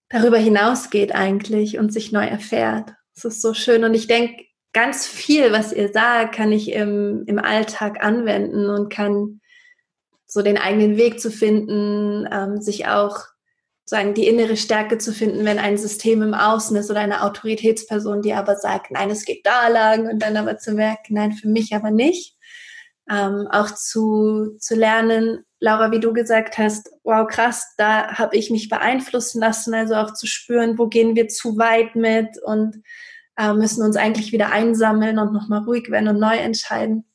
darüber 0.10 0.38
hinausgeht 0.38 1.16
eigentlich 1.16 1.80
und 1.80 1.92
sich 1.92 2.12
neu 2.12 2.28
erfährt. 2.28 2.94
Es 3.16 3.26
ist 3.26 3.42
so 3.42 3.56
schön 3.56 3.84
und 3.84 3.96
ich 3.96 4.06
denke, 4.06 4.46
ganz 4.72 5.08
viel, 5.08 5.52
was 5.52 5.74
ihr 5.74 5.92
sagt, 5.92 6.36
kann 6.36 6.52
ich 6.52 6.72
im, 6.74 7.24
im 7.26 7.40
Alltag 7.40 8.04
anwenden 8.04 8.70
und 8.70 8.94
kann 8.94 9.42
so 10.28 10.44
den 10.44 10.60
eigenen 10.60 10.96
Weg 10.98 11.20
zu 11.20 11.32
finden, 11.32 12.28
ähm, 12.32 12.62
sich 12.62 12.86
auch 12.86 13.33
sagen, 13.86 14.14
die 14.14 14.28
innere 14.28 14.56
Stärke 14.56 14.98
zu 14.98 15.12
finden, 15.12 15.46
wenn 15.46 15.60
ein 15.60 15.78
System 15.78 16.22
im 16.22 16.34
Außen 16.34 16.76
ist 16.78 16.90
oder 16.90 17.02
eine 17.02 17.24
Autoritätsperson, 17.24 18.22
die 18.22 18.34
aber 18.34 18.56
sagt, 18.56 18.92
nein, 18.92 19.10
es 19.10 19.26
geht 19.26 19.46
da 19.46 19.68
lang 19.68 20.08
und 20.10 20.20
dann 20.20 20.38
aber 20.38 20.58
zu 20.58 20.74
merken, 20.74 21.16
nein, 21.16 21.34
für 21.34 21.50
mich 21.50 21.76
aber 21.76 21.92
nicht. 21.92 22.38
Ähm, 23.10 23.48
auch 23.52 23.72
zu, 23.76 24.56
zu 24.60 24.76
lernen, 24.76 25.44
Laura, 25.60 25.92
wie 25.92 26.00
du 26.00 26.14
gesagt 26.14 26.58
hast, 26.58 26.90
wow, 27.04 27.28
krass, 27.28 27.74
da 27.78 28.14
habe 28.14 28.36
ich 28.38 28.50
mich 28.50 28.70
beeinflussen 28.70 29.42
lassen, 29.42 29.74
also 29.74 29.96
auch 29.96 30.14
zu 30.14 30.28
spüren, 30.28 30.78
wo 30.78 30.88
gehen 30.88 31.16
wir 31.16 31.28
zu 31.28 31.58
weit 31.58 31.96
mit 31.96 32.42
und 32.44 32.82
äh, 33.38 33.54
müssen 33.54 33.84
uns 33.84 33.98
eigentlich 33.98 34.32
wieder 34.32 34.52
einsammeln 34.52 35.20
und 35.20 35.34
nochmal 35.34 35.64
ruhig 35.64 35.90
werden 35.90 36.08
und 36.08 36.20
neu 36.20 36.36
entscheiden. 36.36 37.06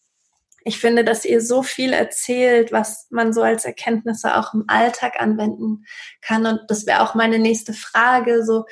Ich 0.69 0.79
finde, 0.79 1.03
dass 1.03 1.25
ihr 1.25 1.41
so 1.41 1.63
viel 1.63 1.95
erzählt, 1.95 2.73
was 2.73 3.07
man 3.09 3.33
so 3.33 3.41
als 3.41 3.65
Erkenntnisse 3.65 4.37
auch 4.37 4.53
im 4.53 4.65
Alltag 4.67 5.19
anwenden 5.19 5.87
kann. 6.21 6.45
Und 6.45 6.61
das 6.69 6.85
wäre 6.87 7.01
auch 7.01 7.15
meine 7.15 7.39
nächste 7.39 7.73
Frage. 7.73 8.45
So, 8.45 8.67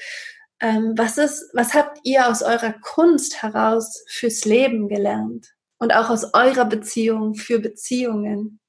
ähm, 0.60 0.92
was 0.94 1.16
ist, 1.16 1.50
was 1.54 1.72
habt 1.72 2.00
ihr 2.02 2.28
aus 2.28 2.42
eurer 2.42 2.74
Kunst 2.82 3.42
heraus 3.42 4.04
fürs 4.08 4.44
Leben 4.44 4.90
gelernt? 4.90 5.54
Und 5.78 5.94
auch 5.94 6.10
aus 6.10 6.34
eurer 6.34 6.66
Beziehung 6.66 7.34
für 7.34 7.60
Beziehungen? 7.60 8.60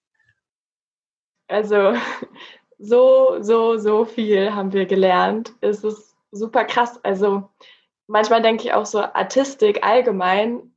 Also, 1.49 1.95
so, 2.77 3.39
so, 3.41 3.77
so 3.77 4.05
viel 4.05 4.55
haben 4.55 4.71
wir 4.71 4.85
gelernt. 4.85 5.51
Es 5.59 5.83
ist 5.83 6.15
super 6.31 6.63
krass. 6.63 6.97
Also, 7.03 7.49
manchmal 8.07 8.41
denke 8.41 8.63
ich 8.63 8.73
auch 8.73 8.85
so, 8.85 9.01
Artistik 9.01 9.85
allgemein 9.85 10.71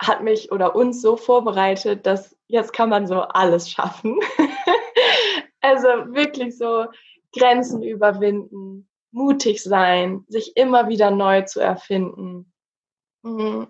hat 0.00 0.22
mich 0.22 0.52
oder 0.52 0.74
uns 0.76 1.00
so 1.00 1.16
vorbereitet, 1.16 2.06
dass 2.06 2.36
jetzt 2.46 2.72
kann 2.72 2.88
man 2.88 3.06
so 3.06 3.20
alles 3.20 3.70
schaffen. 3.70 4.18
also 5.60 5.88
wirklich 5.88 6.56
so 6.58 6.86
Grenzen 7.36 7.82
überwinden, 7.82 8.88
mutig 9.10 9.62
sein, 9.62 10.24
sich 10.28 10.56
immer 10.56 10.88
wieder 10.88 11.10
neu 11.10 11.42
zu 11.42 11.60
erfinden, 11.60 12.52
mhm. 13.22 13.68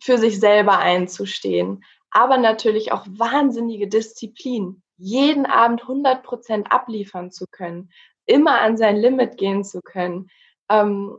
für 0.00 0.18
sich 0.18 0.38
selber 0.38 0.78
einzustehen, 0.78 1.84
aber 2.10 2.38
natürlich 2.38 2.92
auch 2.92 3.06
wahnsinnige 3.08 3.88
Disziplin, 3.88 4.82
jeden 4.96 5.46
Abend 5.46 5.82
100 5.82 6.22
Prozent 6.22 6.70
abliefern 6.70 7.30
zu 7.30 7.46
können, 7.50 7.90
immer 8.26 8.60
an 8.60 8.76
sein 8.76 8.96
Limit 8.96 9.36
gehen 9.36 9.64
zu 9.64 9.80
können, 9.80 10.30
ähm, 10.68 11.18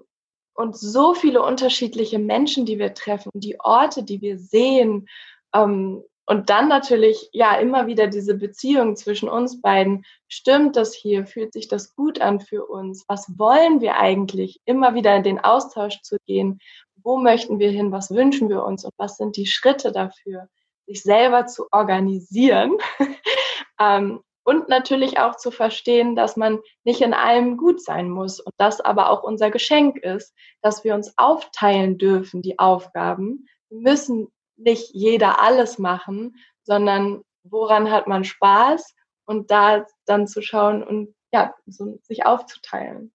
und 0.53 0.77
so 0.77 1.13
viele 1.13 1.41
unterschiedliche 1.41 2.19
Menschen, 2.19 2.65
die 2.65 2.79
wir 2.79 2.93
treffen, 2.93 3.31
die 3.33 3.59
Orte, 3.59 4.03
die 4.03 4.21
wir 4.21 4.37
sehen. 4.37 5.07
Ähm, 5.53 6.03
und 6.25 6.49
dann 6.49 6.69
natürlich, 6.69 7.29
ja, 7.33 7.55
immer 7.55 7.85
wieder 7.87 8.07
diese 8.07 8.35
Beziehung 8.35 8.95
zwischen 8.95 9.27
uns 9.27 9.61
beiden. 9.61 10.05
Stimmt 10.27 10.77
das 10.77 10.93
hier? 10.93 11.25
Fühlt 11.25 11.51
sich 11.51 11.67
das 11.67 11.95
gut 11.95 12.21
an 12.21 12.39
für 12.39 12.65
uns? 12.65 13.03
Was 13.07 13.37
wollen 13.37 13.81
wir 13.81 13.97
eigentlich? 13.97 14.61
Immer 14.65 14.95
wieder 14.95 15.15
in 15.15 15.23
den 15.23 15.39
Austausch 15.39 16.01
zu 16.01 16.17
gehen. 16.25 16.59
Wo 16.95 17.17
möchten 17.17 17.59
wir 17.59 17.71
hin? 17.71 17.91
Was 17.91 18.11
wünschen 18.11 18.47
wir 18.47 18.63
uns? 18.63 18.85
Und 18.85 18.93
was 18.97 19.17
sind 19.17 19.35
die 19.35 19.47
Schritte 19.47 19.91
dafür? 19.91 20.47
Sich 20.87 21.03
selber 21.03 21.45
zu 21.45 21.65
organisieren. 21.71 22.77
ähm, 23.79 24.21
und 24.43 24.69
natürlich 24.69 25.19
auch 25.19 25.35
zu 25.35 25.51
verstehen, 25.51 26.15
dass 26.15 26.37
man 26.37 26.59
nicht 26.83 27.01
in 27.01 27.13
allem 27.13 27.57
gut 27.57 27.81
sein 27.81 28.09
muss 28.09 28.39
und 28.39 28.53
das 28.57 28.81
aber 28.81 29.09
auch 29.09 29.23
unser 29.23 29.51
Geschenk 29.51 29.97
ist, 29.97 30.33
dass 30.61 30.83
wir 30.83 30.95
uns 30.95 31.13
aufteilen 31.17 31.97
dürfen, 31.97 32.41
die 32.41 32.59
Aufgaben. 32.59 33.47
Wir 33.69 33.79
müssen 33.79 34.27
nicht 34.57 34.93
jeder 34.93 35.41
alles 35.41 35.79
machen, 35.79 36.35
sondern 36.63 37.23
woran 37.43 37.91
hat 37.91 38.07
man 38.07 38.23
Spaß 38.23 38.95
und 39.25 39.51
da 39.51 39.85
dann 40.05 40.27
zu 40.27 40.41
schauen 40.41 40.83
und 40.83 41.15
ja, 41.33 41.53
so 41.65 41.99
sich 42.03 42.25
aufzuteilen. 42.25 43.11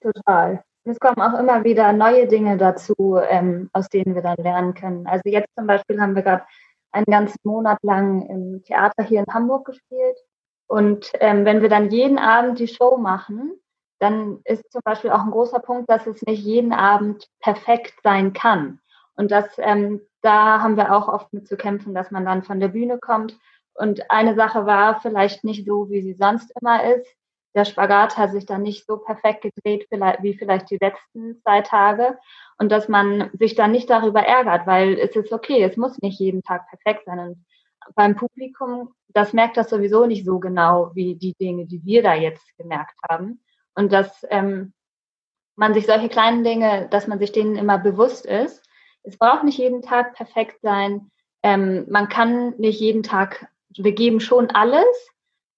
Total. 0.00 0.62
Es 0.84 1.00
kommen 1.00 1.20
auch 1.20 1.38
immer 1.38 1.64
wieder 1.64 1.92
neue 1.92 2.26
Dinge 2.26 2.56
dazu, 2.56 2.94
ähm, 3.28 3.68
aus 3.72 3.88
denen 3.88 4.14
wir 4.14 4.22
dann 4.22 4.36
lernen 4.38 4.74
können. 4.74 5.06
Also 5.06 5.22
jetzt 5.26 5.48
zum 5.56 5.66
Beispiel 5.66 6.00
haben 6.00 6.14
wir 6.14 6.22
gerade 6.22 6.44
einen 6.92 7.06
ganzen 7.06 7.38
Monat 7.44 7.78
lang 7.82 8.26
im 8.28 8.62
Theater 8.62 9.02
hier 9.02 9.20
in 9.20 9.34
Hamburg 9.34 9.66
gespielt. 9.66 10.16
Und 10.66 11.12
ähm, 11.20 11.44
wenn 11.44 11.62
wir 11.62 11.68
dann 11.68 11.90
jeden 11.90 12.18
Abend 12.18 12.58
die 12.58 12.68
Show 12.68 12.96
machen, 12.96 13.52
dann 13.98 14.40
ist 14.44 14.70
zum 14.70 14.80
Beispiel 14.84 15.10
auch 15.10 15.24
ein 15.24 15.30
großer 15.30 15.60
Punkt, 15.60 15.90
dass 15.90 16.06
es 16.06 16.22
nicht 16.22 16.42
jeden 16.42 16.72
Abend 16.72 17.28
perfekt 17.40 17.94
sein 18.02 18.32
kann. 18.32 18.80
Und 19.16 19.30
das, 19.30 19.46
ähm, 19.58 20.00
da 20.22 20.60
haben 20.60 20.76
wir 20.76 20.94
auch 20.94 21.08
oft 21.08 21.32
mit 21.32 21.48
zu 21.48 21.56
kämpfen, 21.56 21.94
dass 21.94 22.10
man 22.10 22.24
dann 22.24 22.44
von 22.44 22.60
der 22.60 22.68
Bühne 22.68 22.98
kommt. 22.98 23.36
Und 23.74 24.10
eine 24.10 24.34
Sache 24.34 24.66
war 24.66 25.00
vielleicht 25.00 25.44
nicht 25.44 25.66
so, 25.66 25.90
wie 25.90 26.02
sie 26.02 26.14
sonst 26.14 26.52
immer 26.60 26.84
ist. 26.84 27.06
Der 27.54 27.64
Spagat 27.64 28.16
hat 28.16 28.32
sich 28.32 28.46
dann 28.46 28.62
nicht 28.62 28.86
so 28.86 28.98
perfekt 28.98 29.42
gedreht 29.42 29.88
wie 29.90 30.34
vielleicht 30.34 30.70
die 30.70 30.78
letzten 30.80 31.40
zwei 31.40 31.62
Tage 31.62 32.18
und 32.58 32.70
dass 32.70 32.88
man 32.88 33.30
sich 33.32 33.54
dann 33.54 33.72
nicht 33.72 33.88
darüber 33.90 34.20
ärgert, 34.20 34.66
weil 34.66 34.98
es 34.98 35.16
ist 35.16 35.32
okay, 35.32 35.62
es 35.62 35.76
muss 35.76 35.98
nicht 36.02 36.20
jeden 36.20 36.42
Tag 36.42 36.68
perfekt 36.68 37.04
sein. 37.06 37.18
Und 37.18 37.44
beim 37.94 38.16
Publikum, 38.16 38.94
das 39.08 39.32
merkt 39.32 39.56
das 39.56 39.70
sowieso 39.70 40.06
nicht 40.06 40.24
so 40.24 40.38
genau 40.38 40.90
wie 40.94 41.14
die 41.14 41.34
Dinge, 41.34 41.66
die 41.66 41.84
wir 41.84 42.02
da 42.02 42.14
jetzt 42.14 42.56
gemerkt 42.58 42.96
haben. 43.08 43.40
Und 43.74 43.92
dass 43.92 44.26
ähm, 44.30 44.72
man 45.56 45.74
sich 45.74 45.86
solche 45.86 46.08
kleinen 46.08 46.44
Dinge, 46.44 46.88
dass 46.90 47.06
man 47.06 47.18
sich 47.18 47.32
denen 47.32 47.56
immer 47.56 47.78
bewusst 47.78 48.26
ist. 48.26 48.62
Es 49.02 49.16
braucht 49.18 49.44
nicht 49.44 49.58
jeden 49.58 49.82
Tag 49.82 50.14
perfekt 50.14 50.60
sein. 50.62 51.10
Ähm, 51.42 51.86
man 51.88 52.08
kann 52.08 52.50
nicht 52.58 52.80
jeden 52.80 53.02
Tag, 53.02 53.48
wir 53.70 53.92
geben 53.92 54.20
schon 54.20 54.50
alles, 54.50 54.86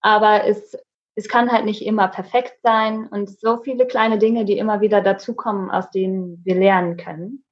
aber 0.01 0.45
es 0.45 0.77
es 1.21 1.29
kann 1.29 1.53
halt 1.53 1.67
nicht 1.67 1.85
immer 1.85 2.09
perfekt 2.09 2.61
sein 2.63 3.07
und 3.07 3.39
so 3.39 3.59
viele 3.59 3.87
kleine 3.87 4.19
Dinge, 4.19 4.47
die 4.47 4.57
immer 4.57 4.81
wieder 4.81 5.03
dazukommen, 5.03 5.71
aus 5.71 5.91
denen 5.91 6.43
wir 6.45 6.55
lernen 6.55 6.97
können. 6.97 7.45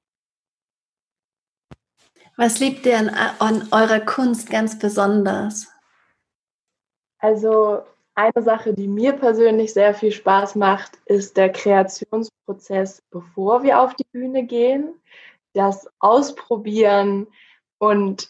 Was 2.35 2.59
liebt 2.59 2.85
ihr 2.85 2.97
an, 2.97 3.09
an 3.09 3.67
eurer 3.71 3.99
Kunst 3.99 4.49
ganz 4.49 4.79
besonders? 4.79 5.67
Also 7.19 7.83
eine 8.15 8.43
Sache, 8.43 8.73
die 8.73 8.87
mir 8.87 9.13
persönlich 9.13 9.73
sehr 9.73 9.93
viel 9.93 10.11
Spaß 10.11 10.55
macht, 10.55 10.97
ist 11.05 11.37
der 11.37 11.51
Kreationsprozess, 11.51 13.03
bevor 13.11 13.61
wir 13.61 13.81
auf 13.81 13.93
die 13.93 14.07
Bühne 14.11 14.45
gehen. 14.45 14.95
Das 15.53 15.87
Ausprobieren 15.99 17.27
und 17.77 18.29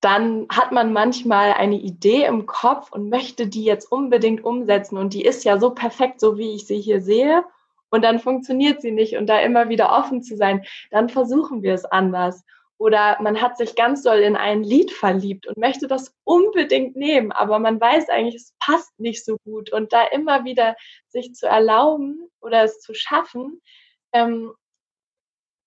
dann 0.00 0.46
hat 0.50 0.72
man 0.72 0.92
manchmal 0.92 1.52
eine 1.54 1.76
Idee 1.76 2.24
im 2.24 2.46
Kopf 2.46 2.92
und 2.92 3.08
möchte 3.08 3.46
die 3.46 3.64
jetzt 3.64 3.90
unbedingt 3.90 4.44
umsetzen. 4.44 4.98
Und 4.98 5.14
die 5.14 5.24
ist 5.24 5.44
ja 5.44 5.58
so 5.58 5.70
perfekt, 5.70 6.20
so 6.20 6.36
wie 6.36 6.54
ich 6.54 6.66
sie 6.66 6.80
hier 6.80 7.00
sehe. 7.00 7.44
Und 7.90 8.02
dann 8.02 8.18
funktioniert 8.18 8.82
sie 8.82 8.92
nicht. 8.92 9.16
Und 9.16 9.26
da 9.26 9.40
immer 9.40 9.68
wieder 9.68 9.96
offen 9.96 10.22
zu 10.22 10.36
sein, 10.36 10.64
dann 10.90 11.08
versuchen 11.08 11.62
wir 11.62 11.72
es 11.74 11.84
anders. 11.86 12.44
Oder 12.78 13.16
man 13.22 13.40
hat 13.40 13.56
sich 13.56 13.74
ganz 13.74 14.02
doll 14.02 14.18
in 14.18 14.36
ein 14.36 14.62
Lied 14.62 14.92
verliebt 14.92 15.46
und 15.46 15.56
möchte 15.56 15.86
das 15.86 16.14
unbedingt 16.24 16.94
nehmen, 16.94 17.32
aber 17.32 17.58
man 17.58 17.80
weiß 17.80 18.10
eigentlich, 18.10 18.34
es 18.34 18.54
passt 18.60 19.00
nicht 19.00 19.24
so 19.24 19.38
gut. 19.38 19.72
Und 19.72 19.94
da 19.94 20.04
immer 20.04 20.44
wieder 20.44 20.76
sich 21.08 21.32
zu 21.34 21.46
erlauben 21.46 22.28
oder 22.40 22.64
es 22.64 22.80
zu 22.80 22.92
schaffen, 22.92 23.62
ähm, 24.12 24.52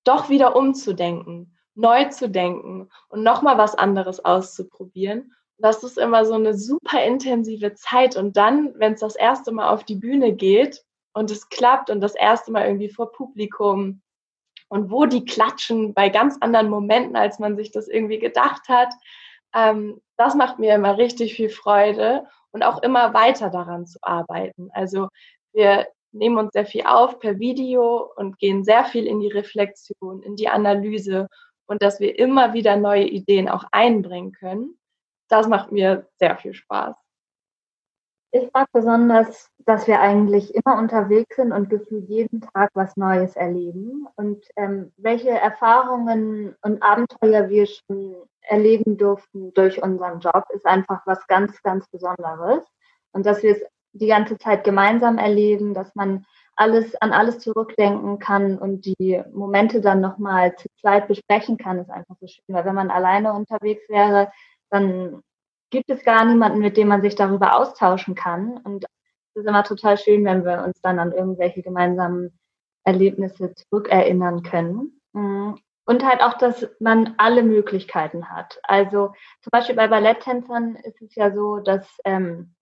doch 0.04 0.30
wieder 0.30 0.56
umzudenken 0.56 1.59
neu 1.80 2.06
zu 2.06 2.30
denken 2.30 2.89
und 3.08 3.24
nochmal 3.24 3.58
was 3.58 3.76
anderes 3.76 4.24
auszuprobieren. 4.24 5.34
Das 5.58 5.84
ist 5.84 5.98
immer 5.98 6.26
so 6.26 6.34
eine 6.34 6.54
super 6.54 7.04
intensive 7.04 7.74
Zeit. 7.74 8.15
Und 8.15 8.38
dann, 8.38 8.74
wenn 8.76 8.94
es 8.94 9.00
das 9.00 9.15
erste 9.15 9.52
Mal 9.52 9.70
auf 9.70 9.84
die 9.84 9.96
Bühne 9.96 10.34
geht 10.34 10.84
und 11.13 11.32
es 11.32 11.50
klappt 11.50 11.89
und 11.89 12.02
das 12.02 12.15
erste 12.15 12.52
Mal 12.52 12.65
irgendwie 12.65 12.89
vor 12.89 13.12
Publikum 13.12 14.02
und 14.68 14.92
wo 14.92 15.06
die 15.06 15.26
klatschen 15.26 15.94
bei 15.94 16.10
ganz 16.10 16.38
anderen 16.42 16.70
Momenten, 16.70 17.15
als 17.15 17.39
man 17.39 17.56
sich 17.56 17.72
das 17.72 17.88
irgendwie 17.88 18.20
gedacht 18.20 18.68
hat, 18.70 18.94
ähm, 19.56 20.02
das 20.18 20.36
macht 20.36 20.60
mir 20.60 20.76
immer 20.76 20.98
richtig 20.98 21.34
viel 21.34 21.50
Freude 21.50 22.26
und 22.52 22.63
auch 22.63 22.84
immer 22.84 23.13
weiter 23.13 23.50
daran 23.50 23.86
zu 23.86 24.00
arbeiten. 24.02 24.70
Also 24.74 25.08
wir 25.54 25.88
nehmen 26.12 26.38
uns 26.38 26.54
sehr 26.54 26.65
viel 26.65 26.84
auf 26.86 27.20
per 27.20 27.39
Video 27.39 28.12
und 28.15 28.38
gehen 28.38 28.63
sehr 28.63 28.84
viel 28.86 29.08
in 29.08 29.20
die 29.20 29.32
Reflexion, 29.32 30.22
in 30.24 30.36
die 30.36 30.50
Analyse 30.50 31.28
und 31.70 31.84
dass 31.84 32.00
wir 32.00 32.18
immer 32.18 32.54
wieder 32.54 32.76
neue 32.76 33.06
Ideen 33.06 33.48
auch 33.48 33.64
einbringen 33.72 34.32
können. 34.32 34.78
Das 35.30 35.48
macht 35.48 35.72
mir 35.72 36.08
sehr 36.18 36.36
viel 36.36 36.54
Spaß. 36.54 36.96
Ich 38.32 38.50
mag 38.54 38.68
besonders, 38.72 39.50
dass 39.60 39.88
wir 39.88 40.00
eigentlich 40.02 40.54
immer 40.54 40.78
unterwegs 40.78 41.36
sind 41.36 41.52
und 41.52 41.70
gefühlt 41.70 42.10
jeden 42.10 42.42
Tag 42.42 42.72
was 42.74 42.98
Neues 42.98 43.36
erleben. 43.36 44.08
Und 44.16 44.46
ähm, 44.56 44.92
welche 44.98 45.30
Erfahrungen 45.30 46.56
und 46.62 46.82
Abenteuer 46.82 47.50
wir 47.50 47.68
schon 47.68 48.16
erleben 48.42 48.98
durften 48.98 49.54
durch 49.54 49.82
unseren 49.82 50.20
Job, 50.20 50.46
ist 50.54 50.66
einfach 50.66 51.02
was 51.06 51.26
ganz, 51.28 51.62
ganz 51.62 51.88
Besonderes. 51.90 52.66
Und 53.12 53.26
dass 53.26 53.44
wir 53.44 53.52
es 53.52 53.64
die 53.94 54.08
ganze 54.08 54.38
Zeit 54.38 54.64
gemeinsam 54.64 55.18
erleben, 55.18 55.74
dass 55.74 55.94
man 55.96 56.26
alles 56.60 56.93
an 57.02 57.13
alles 57.13 57.39
zurückdenken 57.39 58.19
kann 58.19 58.58
und 58.58 58.86
die 58.86 59.24
Momente 59.32 59.80
dann 59.80 60.02
nochmal 60.02 60.56
zu 60.58 60.67
zweit 60.82 61.08
besprechen 61.08 61.58
kann, 61.58 61.80
ist 61.80 61.89
einfach 61.89 62.15
so 62.19 62.28
schön. 62.28 62.43
Weil 62.50 62.65
wenn 62.65 62.76
man 62.76 62.91
alleine 62.91 63.32
unterwegs 63.34 63.88
wäre, 63.88 64.30
dann 64.69 65.22
gibt 65.69 65.89
es 65.89 66.04
gar 66.04 66.26
niemanden, 66.26 66.60
mit 66.60 66.76
dem 66.76 66.89
man 66.89 67.02
sich 67.02 67.15
darüber 67.15 67.56
austauschen 67.56 68.13
kann. 68.13 68.58
Und 68.58 68.84
es 68.84 69.41
ist 69.41 69.48
immer 69.48 69.63
total 69.63 69.98
schön, 69.98 70.26
wenn 70.26 70.43
wir 70.43 70.65
uns 70.65 70.82
dann 70.82 71.00
an 71.00 71.13
irgendwelche 71.13 71.62
gemeinsamen 71.62 72.38
Erlebnisse 72.84 73.54
zurückerinnern 73.54 74.43
können. 74.43 75.00
Mm. 75.13 75.54
Und 75.86 76.06
halt 76.06 76.22
auch, 76.22 76.34
dass 76.34 76.67
man 76.80 77.15
alle 77.17 77.41
Möglichkeiten 77.41 78.30
hat. 78.30 78.60
Also 78.63 79.13
zum 79.41 79.50
Beispiel 79.52 79.76
bei 79.76 79.88
Balletttänzern 79.88 80.76
ist 80.76 81.02
es 81.02 81.15
ja 81.15 81.34
so, 81.34 81.60
dass 81.60 81.88
ähm, 82.04 82.54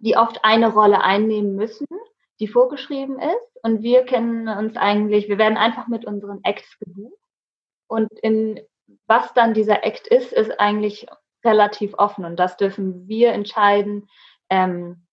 die 0.00 0.16
oft 0.16 0.44
eine 0.44 0.72
Rolle 0.72 1.00
einnehmen 1.02 1.56
müssen, 1.56 1.88
die 2.40 2.48
vorgeschrieben 2.48 3.18
ist. 3.18 3.62
Und 3.62 3.82
wir 3.82 4.04
kennen 4.04 4.48
uns 4.48 4.76
eigentlich, 4.76 5.28
wir 5.28 5.38
werden 5.38 5.58
einfach 5.58 5.88
mit 5.88 6.04
unseren 6.04 6.40
Acts 6.44 6.78
gebucht. 6.78 7.18
Und 7.86 8.12
in 8.20 8.60
was 9.06 9.32
dann 9.34 9.54
dieser 9.54 9.84
Act 9.84 10.06
ist, 10.06 10.32
ist 10.32 10.60
eigentlich 10.60 11.06
relativ 11.44 11.94
offen. 11.94 12.24
Und 12.24 12.36
das 12.36 12.56
dürfen 12.56 13.06
wir 13.08 13.32
entscheiden, 13.32 14.08
ähm, 14.50 15.06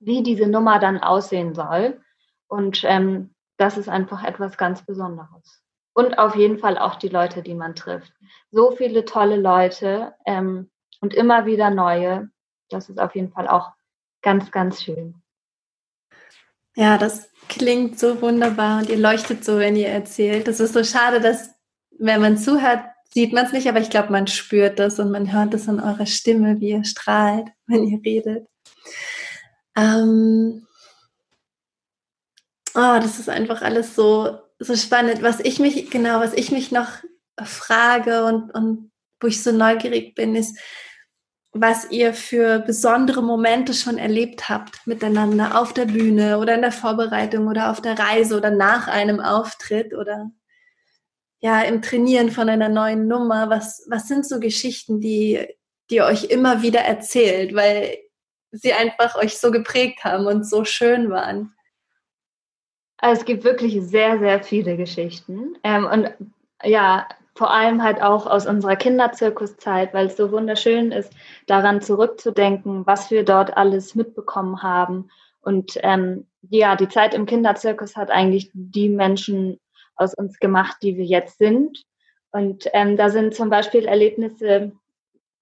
wie 0.00 0.22
diese 0.22 0.46
Nummer 0.46 0.78
dann 0.78 0.98
aussehen 0.98 1.54
soll. 1.54 2.00
Und 2.48 2.84
ähm, 2.84 3.34
das 3.56 3.78
ist 3.78 3.88
einfach 3.88 4.24
etwas 4.24 4.56
ganz 4.56 4.84
Besonderes. 4.84 5.62
Und 5.94 6.18
auf 6.18 6.34
jeden 6.34 6.58
Fall 6.58 6.76
auch 6.76 6.96
die 6.96 7.08
Leute, 7.08 7.42
die 7.42 7.54
man 7.54 7.74
trifft. 7.74 8.12
So 8.50 8.72
viele 8.72 9.04
tolle 9.04 9.36
Leute 9.36 10.14
ähm, 10.26 10.70
und 11.00 11.14
immer 11.14 11.46
wieder 11.46 11.70
neue. 11.70 12.30
Das 12.68 12.88
ist 12.88 12.98
auf 12.98 13.14
jeden 13.14 13.30
Fall 13.30 13.48
auch 13.48 13.70
ganz, 14.22 14.50
ganz 14.50 14.82
schön. 14.82 15.23
Ja, 16.76 16.98
das 16.98 17.28
klingt 17.48 17.98
so 17.98 18.20
wunderbar 18.20 18.80
und 18.80 18.88
ihr 18.88 18.96
leuchtet 18.96 19.44
so, 19.44 19.58
wenn 19.58 19.76
ihr 19.76 19.88
erzählt. 19.88 20.48
Das 20.48 20.60
ist 20.60 20.74
so 20.74 20.82
schade, 20.82 21.20
dass, 21.20 21.50
wenn 21.98 22.20
man 22.20 22.36
zuhört, 22.36 22.84
sieht 23.12 23.32
man 23.32 23.46
es 23.46 23.52
nicht, 23.52 23.68
aber 23.68 23.80
ich 23.80 23.90
glaube, 23.90 24.10
man 24.10 24.26
spürt 24.26 24.78
das 24.78 24.98
und 24.98 25.10
man 25.10 25.32
hört 25.32 25.54
es 25.54 25.68
in 25.68 25.80
eurer 25.80 26.06
Stimme, 26.06 26.60
wie 26.60 26.70
ihr 26.70 26.84
strahlt, 26.84 27.48
wenn 27.66 27.84
ihr 27.84 28.00
redet. 28.04 28.48
Ähm 29.76 30.66
oh, 32.74 32.98
das 33.00 33.18
ist 33.18 33.28
einfach 33.28 33.62
alles 33.62 33.94
so, 33.94 34.38
so 34.58 34.76
spannend. 34.76 35.22
Was 35.22 35.40
ich 35.40 35.60
mich, 35.60 35.90
genau, 35.90 36.20
was 36.20 36.34
ich 36.34 36.50
mich 36.50 36.72
noch 36.72 36.88
frage 37.42 38.24
und, 38.24 38.50
und 38.50 38.90
wo 39.20 39.28
ich 39.28 39.42
so 39.42 39.52
neugierig 39.52 40.14
bin, 40.14 40.34
ist, 40.34 40.58
was 41.54 41.88
ihr 41.90 42.12
für 42.14 42.58
besondere 42.58 43.22
Momente 43.22 43.74
schon 43.74 43.96
erlebt 43.96 44.48
habt 44.48 44.84
miteinander 44.86 45.60
auf 45.60 45.72
der 45.72 45.86
Bühne 45.86 46.38
oder 46.38 46.56
in 46.56 46.62
der 46.62 46.72
Vorbereitung 46.72 47.46
oder 47.46 47.70
auf 47.70 47.80
der 47.80 47.96
Reise 47.96 48.36
oder 48.36 48.50
nach 48.50 48.88
einem 48.88 49.20
Auftritt 49.20 49.94
oder 49.94 50.32
ja 51.38 51.62
im 51.62 51.80
Trainieren 51.80 52.30
von 52.30 52.48
einer 52.48 52.68
neuen 52.68 53.06
Nummer. 53.06 53.50
Was, 53.50 53.86
was 53.88 54.08
sind 54.08 54.26
so 54.26 54.40
Geschichten, 54.40 55.00
die, 55.00 55.46
die 55.90 56.02
euch 56.02 56.24
immer 56.24 56.62
wieder 56.62 56.80
erzählt, 56.80 57.54
weil 57.54 57.98
sie 58.50 58.72
einfach 58.72 59.14
euch 59.14 59.38
so 59.38 59.52
geprägt 59.52 60.02
haben 60.02 60.26
und 60.26 60.48
so 60.48 60.64
schön 60.64 61.08
waren? 61.08 61.54
Also 62.98 63.20
es 63.20 63.26
gibt 63.26 63.44
wirklich 63.44 63.80
sehr, 63.82 64.18
sehr 64.18 64.42
viele 64.42 64.76
Geschichten. 64.76 65.56
Ähm, 65.62 65.86
und 65.86 66.10
ja, 66.64 67.06
vor 67.36 67.50
allem 67.50 67.82
halt 67.82 68.00
auch 68.00 68.26
aus 68.26 68.46
unserer 68.46 68.76
Kinderzirkuszeit, 68.76 69.92
weil 69.92 70.06
es 70.06 70.16
so 70.16 70.30
wunderschön 70.30 70.92
ist, 70.92 71.12
daran 71.46 71.80
zurückzudenken, 71.80 72.86
was 72.86 73.10
wir 73.10 73.24
dort 73.24 73.56
alles 73.56 73.94
mitbekommen 73.94 74.62
haben. 74.62 75.10
Und 75.40 75.78
ähm, 75.82 76.26
ja, 76.48 76.76
die 76.76 76.88
Zeit 76.88 77.14
im 77.14 77.26
Kinderzirkus 77.26 77.96
hat 77.96 78.10
eigentlich 78.10 78.50
die 78.54 78.88
Menschen 78.88 79.60
aus 79.96 80.14
uns 80.14 80.38
gemacht, 80.38 80.76
die 80.82 80.96
wir 80.96 81.04
jetzt 81.04 81.38
sind. 81.38 81.84
Und 82.30 82.68
ähm, 82.72 82.96
da 82.96 83.10
sind 83.10 83.34
zum 83.34 83.50
Beispiel 83.50 83.84
Erlebnisse 83.84 84.72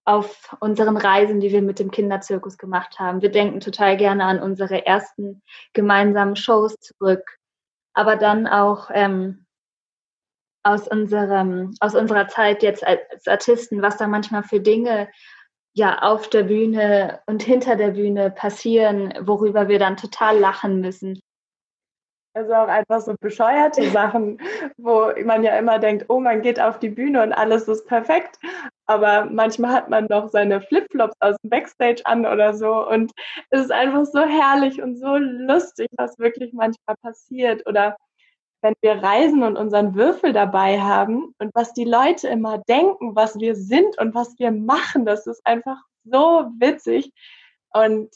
auf 0.05 0.57
unseren 0.61 0.97
Reisen, 0.97 1.41
die 1.41 1.53
wir 1.53 1.63
mit 1.63 1.79
dem 1.79 1.91
Kinderzirkus 1.91 2.59
gemacht 2.59 2.99
haben. 2.99 3.23
Wir 3.23 3.31
denken 3.31 3.61
total 3.61 3.97
gerne 3.97 4.25
an 4.25 4.41
unsere 4.41 4.85
ersten 4.85 5.43
gemeinsamen 5.75 6.37
Shows 6.37 6.77
zurück, 6.81 7.39
aber 7.95 8.17
dann 8.17 8.47
auch 8.47 8.91
ähm, 8.93 9.47
aus 10.63 10.89
unserem, 10.89 11.75
aus 11.81 11.95
unserer 11.95 12.29
Zeit 12.29 12.63
jetzt 12.63 12.87
als 12.87 13.27
Artisten, 13.27 13.83
was 13.83 13.97
da 13.97 14.07
manchmal 14.07 14.43
für 14.43 14.61
Dinge 14.61 15.09
ja 15.75 16.03
auf 16.03 16.29
der 16.29 16.45
Bühne 16.45 17.21
und 17.27 17.43
hinter 17.43 17.77
der 17.77 17.91
Bühne 17.93 18.31
passieren, 18.31 19.15
worüber 19.21 19.69
wir 19.69 19.79
dann 19.79 19.97
total 19.97 20.39
lachen 20.39 20.81
müssen. 20.81 21.19
Also 22.35 22.55
auch 22.55 22.69
einfach 22.69 23.01
so 23.01 23.15
bescheuerte 23.21 23.91
Sachen, 23.91 24.41
wo 24.79 25.13
man 25.25 25.43
ja 25.43 25.59
immer 25.59 25.79
denkt, 25.79 26.07
oh, 26.09 26.19
man 26.19 26.41
geht 26.41 26.59
auf 26.59 26.79
die 26.79 26.89
Bühne 26.89 27.23
und 27.23 27.33
alles 27.33 27.69
ist 27.69 27.87
perfekt. 27.87 28.39
Aber 28.87 29.27
manchmal 29.27 29.73
hat 29.73 29.91
man 29.91 30.07
noch 30.07 30.29
seine 30.29 30.63
Flipflops 30.63 31.15
aus 31.21 31.37
dem 31.43 31.51
Backstage 31.51 32.03
an 32.05 32.25
oder 32.25 32.55
so. 32.55 32.89
Und 32.89 33.13
es 33.51 33.61
ist 33.61 33.73
einfach 33.73 34.07
so 34.07 34.21
herrlich 34.21 34.83
und 34.83 34.97
so 34.97 35.17
lustig, 35.17 35.89
was 35.99 36.19
wirklich 36.19 36.55
manchmal 36.55 36.97
passiert. 37.03 37.67
Oder 37.67 37.97
wenn 38.63 38.75
wir 38.81 39.03
reisen 39.03 39.43
und 39.43 39.57
unseren 39.57 39.95
Würfel 39.97 40.33
dabei 40.33 40.81
haben 40.81 41.35
und 41.39 41.55
was 41.55 41.75
die 41.75 41.85
Leute 41.85 42.29
immer 42.29 42.59
denken, 42.59 43.17
was 43.17 43.39
wir 43.39 43.57
sind 43.57 43.99
und 43.99 44.15
was 44.15 44.39
wir 44.39 44.53
machen, 44.53 45.05
das 45.05 45.27
ist 45.27 45.45
einfach 45.45 45.79
so 46.05 46.47
witzig. 46.59 47.13
Und 47.73 48.11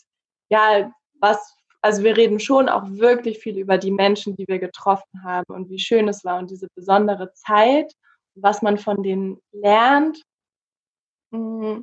ja, 0.49 0.93
was, 1.21 1.57
also 1.83 2.05
wir 2.05 2.17
reden 2.17 2.39
schon 2.39 2.69
auch 2.69 2.85
wirklich 2.87 3.41
viel 3.41 3.59
über 3.59 3.77
die 3.77 3.91
Menschen, 3.91 4.37
die 4.37 4.47
wir 4.47 4.61
getroffen 4.61 5.25
haben 5.25 5.53
und 5.53 5.69
wie 5.69 5.81
schön 5.81 6.09
es 6.09 6.25
war 6.25 6.39
und 6.39 6.51
diese 6.51 6.69
besondere 6.77 7.33
Zeit, 7.35 7.93
was 8.37 8.63
man 8.63 8.79
von 8.79 9.03
denen 9.03 9.41
lernt. 9.51 10.23
Mm, 11.33 11.81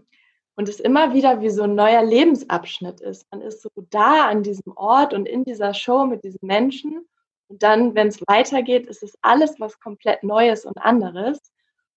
und 0.56 0.70
es 0.70 0.80
immer 0.80 1.14
wieder 1.14 1.42
wie 1.42 1.50
so 1.50 1.64
ein 1.64 1.76
neuer 1.76 2.04
Lebensabschnitt 2.04 3.02
ist. 3.02 3.26
Man 3.32 3.42
ist 3.42 3.62
so 3.62 3.70
da 3.90 4.28
an 4.30 4.44
diesem 4.44 4.72
Ort 4.78 5.14
und 5.14 5.26
in 5.26 5.44
dieser 5.44 5.74
Show 5.74 6.06
mit 6.06 6.24
diesen 6.24 6.46
Menschen 6.46 7.08
und 7.48 7.64
dann, 7.64 7.96
wenn 7.96 8.08
es 8.08 8.22
weitergeht, 8.28 8.88
ist 8.88 9.04
es 9.04 9.18
alles 9.22 9.60
was 9.60 9.80
komplett 9.80 10.24
Neues 10.24 10.66
und 10.66 10.78
anderes 10.78 11.40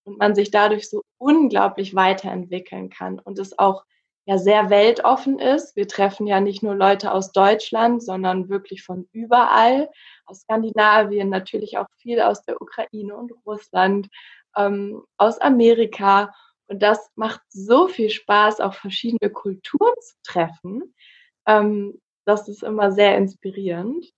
und 0.05 0.19
man 0.19 0.35
sich 0.35 0.51
dadurch 0.51 0.89
so 0.89 1.03
unglaublich 1.19 1.95
weiterentwickeln 1.95 2.91
kann 2.91 3.19
und 3.19 3.39
es 3.39 3.59
auch 3.59 3.85
ja 4.27 4.39
sehr 4.39 4.71
weltoffen 4.71 5.39
ist. 5.39 5.77
Wir 5.77 5.87
treffen 5.87 6.27
ja 6.27 6.41
nicht 6.41 6.63
nur 6.63 6.75
Leute 6.75 7.13
aus 7.13 7.33
Deutschland, 7.33 8.03
sondern 8.03 8.49
wirklich 8.49 8.83
von 8.83 9.09
überall, 9.13 9.89
aus 10.27 10.41
Skandinavien, 10.41 11.31
natürlich 11.31 11.79
auch 11.79 11.87
viel 11.97 12.21
aus 12.21 12.43
der 12.43 12.61
Ukraine 12.61 13.17
und 13.17 13.33
Russland, 13.47 14.09
ähm, 14.57 15.03
aus 15.17 15.39
Amerika. 15.39 16.35
Und 16.67 16.83
das 16.83 17.11
macht 17.15 17.41
so 17.49 17.87
viel 17.87 18.11
Spaß, 18.11 18.61
auch 18.61 18.75
verschiedene 18.75 19.31
Kulturen 19.31 19.95
zu 20.01 20.15
treffen. 20.25 20.95
Ähm, 21.47 22.01
das 22.25 22.49
ist 22.49 22.65
immer 22.65 22.91
sehr 22.91 23.17
inspirierend. 23.17 24.13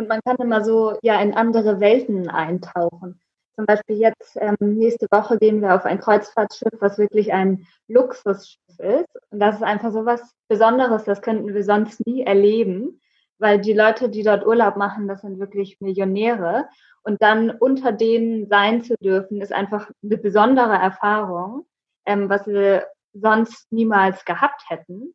Und 0.00 0.08
man 0.08 0.22
kann 0.24 0.36
immer 0.36 0.64
so 0.64 0.96
ja 1.02 1.20
in 1.20 1.34
andere 1.34 1.78
Welten 1.78 2.30
eintauchen. 2.30 3.20
Zum 3.54 3.66
Beispiel 3.66 3.98
jetzt 3.98 4.34
ähm, 4.40 4.56
nächste 4.58 5.06
Woche 5.10 5.36
gehen 5.36 5.60
wir 5.60 5.74
auf 5.74 5.84
ein 5.84 6.00
Kreuzfahrtschiff, 6.00 6.72
was 6.80 6.96
wirklich 6.96 7.34
ein 7.34 7.66
Luxusschiff 7.86 8.78
ist. 8.78 9.18
Und 9.28 9.40
das 9.40 9.56
ist 9.56 9.62
einfach 9.62 9.92
so 9.92 10.06
was 10.06 10.22
Besonderes, 10.48 11.04
das 11.04 11.20
könnten 11.20 11.52
wir 11.52 11.64
sonst 11.64 12.06
nie 12.06 12.22
erleben, 12.22 13.02
weil 13.36 13.60
die 13.60 13.74
Leute, 13.74 14.08
die 14.08 14.22
dort 14.22 14.46
Urlaub 14.46 14.76
machen, 14.76 15.06
das 15.06 15.20
sind 15.20 15.38
wirklich 15.38 15.78
Millionäre. 15.80 16.66
Und 17.02 17.20
dann 17.20 17.50
unter 17.50 17.92
denen 17.92 18.48
sein 18.48 18.82
zu 18.82 18.94
dürfen, 19.02 19.42
ist 19.42 19.52
einfach 19.52 19.90
eine 20.02 20.16
besondere 20.16 20.76
Erfahrung, 20.78 21.66
ähm, 22.06 22.30
was 22.30 22.46
wir 22.46 22.86
sonst 23.12 23.70
niemals 23.70 24.24
gehabt 24.24 24.62
hätten. 24.70 25.14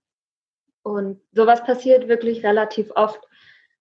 Und 0.83 1.19
sowas 1.31 1.63
passiert 1.63 2.07
wirklich 2.07 2.45
relativ 2.45 2.91
oft 2.93 3.19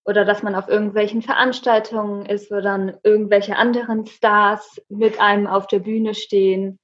oder 0.05 0.25
dass 0.25 0.43
man 0.43 0.55
auf 0.55 0.69
irgendwelchen 0.69 1.23
Veranstaltungen 1.23 2.27
ist, 2.27 2.51
wo 2.51 2.61
dann 2.61 2.97
irgendwelche 3.03 3.57
anderen 3.57 4.07
Stars 4.07 4.81
mit 4.89 5.21
einem 5.21 5.47
auf 5.47 5.67
der 5.67 5.79
Bühne 5.79 6.15
stehen. 6.15 6.79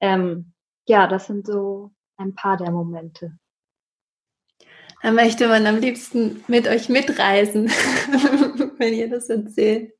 Ähm, 0.00 0.52
ja, 0.86 1.06
das 1.06 1.26
sind 1.26 1.46
so 1.46 1.92
ein 2.16 2.34
paar 2.34 2.56
der 2.56 2.70
Momente. 2.70 3.32
Da 5.02 5.12
möchte 5.12 5.48
man 5.48 5.66
am 5.66 5.76
liebsten 5.76 6.44
mit 6.48 6.66
euch 6.66 6.88
mitreisen, 6.88 7.68
wenn 8.78 8.94
ihr 8.94 9.08
das 9.08 9.28
erzählt. 9.28 9.92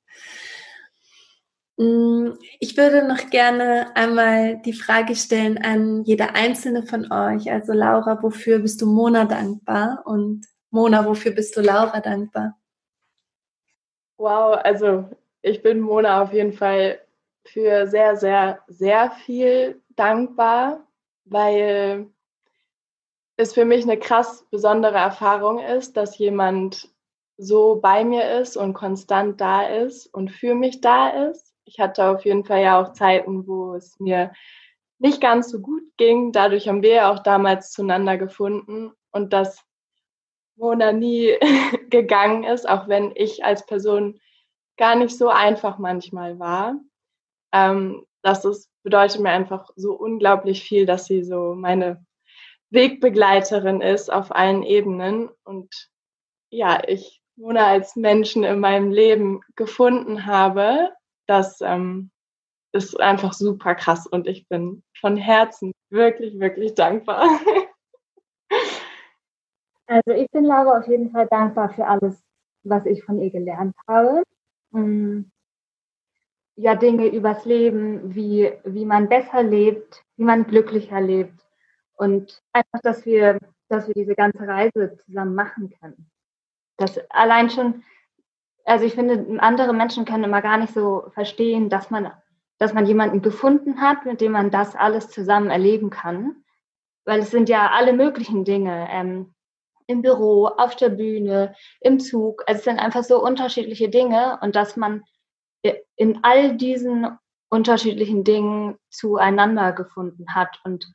Mm, 1.77 2.33
ich 2.59 2.77
würde 2.77 3.07
noch 3.07 3.31
gerne 3.31 3.95
einmal 3.95 4.61
die 4.63 4.73
Frage 4.73 5.15
stellen 5.15 5.59
an 5.59 6.03
jeder 6.03 6.35
einzelne 6.35 6.85
von 6.85 7.13
euch. 7.13 7.51
Also 7.53 7.73
Laura, 7.73 8.21
wofür 8.23 8.59
bist 8.59 8.83
du 8.83 8.87
Mona 8.87 9.25
dankbar? 9.25 10.03
Und 10.05 10.47
Mona, 10.71 11.05
wofür 11.05 11.33
bist 11.33 11.57
du 11.57 11.61
Laura 11.61 12.01
dankbar? 12.01 12.59
Wow, 14.19 14.59
also 14.63 15.09
ich 15.43 15.63
bin 15.63 15.81
Mona 15.81 16.23
auf 16.23 16.33
jeden 16.33 16.53
Fall 16.53 17.01
für 17.47 17.87
sehr, 17.87 18.17
sehr, 18.17 18.63
sehr 18.67 19.11
viel 19.13 19.81
dankbar, 19.91 20.87
weil 21.25 22.11
es 23.37 23.55
für 23.55 23.65
mich 23.65 23.85
eine 23.85 23.99
krass 23.99 24.45
besondere 24.51 24.99
Erfahrung 24.99 25.61
ist, 25.61 25.97
dass 25.97 26.19
jemand 26.19 26.93
so 27.37 27.77
bei 27.77 28.05
mir 28.05 28.41
ist 28.41 28.57
und 28.57 28.75
konstant 28.75 29.41
da 29.41 29.63
ist 29.63 30.07
und 30.09 30.33
für 30.33 30.55
mich 30.55 30.81
da 30.81 31.29
ist. 31.29 31.55
Ich 31.65 31.79
hatte 31.79 32.07
auf 32.07 32.25
jeden 32.25 32.45
Fall 32.45 32.63
ja 32.63 32.83
auch 32.83 32.93
Zeiten, 32.93 33.47
wo 33.47 33.75
es 33.75 34.01
mir 34.01 34.33
nicht 34.99 35.21
ganz 35.21 35.51
so 35.51 35.61
gut 35.61 35.85
ging. 35.97 36.33
Dadurch 36.33 36.69
haben 36.69 36.83
wir 36.83 36.95
ja 36.95 37.13
auch 37.13 37.21
damals 37.21 37.71
zueinander 37.71 38.19
gefunden 38.19 38.91
und 39.13 39.33
dass 39.33 39.68
Mona 40.59 40.93
nie 40.93 41.35
gegangen 41.91 42.45
ist, 42.45 42.69
auch 42.69 42.89
wenn 42.89 43.13
ich 43.15 43.45
als 43.45 43.65
Person 43.67 44.21
gar 44.77 44.97
nicht 44.97 45.17
so 45.17 45.29
einfach 45.29 45.79
manchmal 45.79 46.39
war. 46.39 46.79
Ähm, 47.53 48.05
das 48.23 48.45
ist, 48.45 48.71
bedeutet 48.83 49.21
mir 49.21 49.31
einfach 49.31 49.71
so 49.77 49.93
unglaublich 49.95 50.63
viel, 50.63 50.87
dass 50.87 51.07
sie 51.07 51.23
so 51.25 51.55
meine 51.55 52.05
Wegbegleiterin 52.71 53.81
ist 53.81 54.13
auf 54.13 54.35
allen 54.35 54.63
Ebenen 54.63 55.31
und 55.45 55.73
ja, 56.51 56.83
ich 56.87 57.23
Mona 57.37 57.67
als 57.69 57.95
Menschen 57.95 58.43
in 58.43 58.59
meinem 58.59 58.91
Leben 58.91 59.41
gefunden 59.55 60.27
habe, 60.27 60.91
das 61.27 61.61
ähm, 61.61 62.11
ist 62.73 62.99
einfach 63.01 63.33
super 63.33 63.75
krass 63.75 64.07
und 64.07 64.27
ich 64.27 64.49
bin 64.49 64.83
von 65.01 65.17
Herzen 65.17 65.73
wirklich, 65.91 66.39
wirklich 66.41 66.75
dankbar. 66.75 67.29
Also 69.89 70.11
ich 70.11 70.31
bin 70.31 70.45
Laura 70.45 70.79
auf 70.79 70.87
jeden 70.87 71.11
Fall 71.11 71.27
dankbar 71.29 71.71
für 71.71 71.87
alles, 71.87 72.23
was 72.63 72.85
ich 72.85 73.03
von 73.05 73.19
ihr 73.21 73.31
gelernt 73.31 73.75
habe. 73.89 74.23
Mm. 74.71 75.23
Ja, 76.57 76.75
Dinge 76.75 77.07
übers 77.07 77.45
Leben, 77.47 78.15
wie, 78.15 78.53
wie 78.65 78.85
man 78.85 79.09
besser 79.09 79.43
lebt, 79.43 80.05
wie 80.17 80.25
man 80.25 80.47
glücklicher 80.47 81.01
lebt. 81.01 81.47
Und 81.95 82.43
einfach, 82.53 82.81
dass 82.83 83.07
wir, 83.07 83.39
dass 83.69 83.87
wir 83.87 83.95
diese 83.95 84.15
ganze 84.15 84.47
Reise 84.47 84.99
zusammen 85.07 85.35
machen 85.35 85.73
können. 85.81 86.11
Das 86.77 86.99
allein 87.11 87.49
schon, 87.49 87.83
also 88.65 88.85
ich 88.85 88.95
finde, 88.95 89.41
andere 89.41 89.73
Menschen 89.73 90.05
können 90.05 90.25
immer 90.25 90.43
gar 90.43 90.59
nicht 90.59 90.75
so 90.75 91.11
verstehen, 91.15 91.71
dass 91.71 91.91
man, 91.91 92.13
dass 92.59 92.75
man 92.75 92.85
jemanden 92.85 93.23
gefunden 93.23 93.81
hat, 93.81 94.05
mit 94.05 94.21
dem 94.21 94.33
man 94.33 94.51
das 94.51 94.77
alles 94.77 95.09
zusammen 95.09 95.49
erleben 95.49 95.89
kann. 95.89 96.45
Weil 97.07 97.21
es 97.21 97.31
sind 97.31 97.49
ja 97.49 97.71
alle 97.71 97.95
möglichen 97.95 98.45
Dinge. 98.45 98.87
Ähm, 98.91 99.35
im 99.89 100.03
Büro, 100.03 100.47
auf 100.47 100.77
der 100.77 100.91
Bühne, 100.91 101.55
im 101.81 101.99
Zug. 101.99 102.45
Also 102.47 102.59
es 102.59 102.65
sind 102.65 102.79
einfach 102.79 103.03
so 103.03 103.21
unterschiedliche 103.21 103.89
Dinge 103.89 104.39
und 104.43 104.55
dass 104.55 104.77
man 104.77 105.03
in 105.97 106.21
all 106.23 106.57
diesen 106.57 107.19
unterschiedlichen 107.49 108.23
Dingen 108.23 108.77
zueinander 108.91 109.73
gefunden 109.73 110.35
hat. 110.35 110.61
Und 110.65 110.87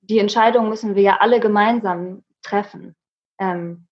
die 0.00 0.18
Entscheidung 0.18 0.68
müssen 0.68 0.94
wir 0.94 1.02
ja 1.02 1.18
alle 1.20 1.40
gemeinsam 1.40 2.24
treffen. 2.42 2.96
Ähm, 3.38 3.86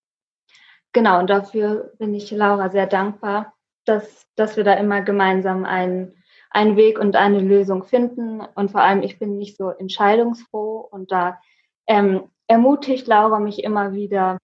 genau, 0.93 1.19
und 1.21 1.29
dafür 1.29 1.93
bin 1.99 2.15
ich 2.15 2.31
Laura 2.31 2.71
sehr 2.71 2.87
dankbar, 2.87 3.55
dass, 3.85 4.27
dass 4.35 4.57
wir 4.57 4.65
da 4.65 4.75
immer 4.75 5.03
gemeinsam 5.03 5.65
einen, 5.65 6.17
einen 6.51 6.77
Weg 6.77 6.99
und 6.99 7.17
eine 7.17 7.41
Lösung 7.41 7.85
finden. 7.85 8.41
Und 8.41 8.71
vor 8.71 8.81
allem, 8.81 9.03
ich 9.03 9.19
bin 9.19 9.37
nicht 9.37 9.59
so 9.59 9.69
entscheidungsfroh 9.69 10.89
und 10.91 11.13
da 11.13 11.39
ähm, 11.87 12.31
ermutigt 12.55 13.09
Laura 13.09 13.41
mich 13.41 13.65
immer 13.65 13.95
wieder 13.95 14.39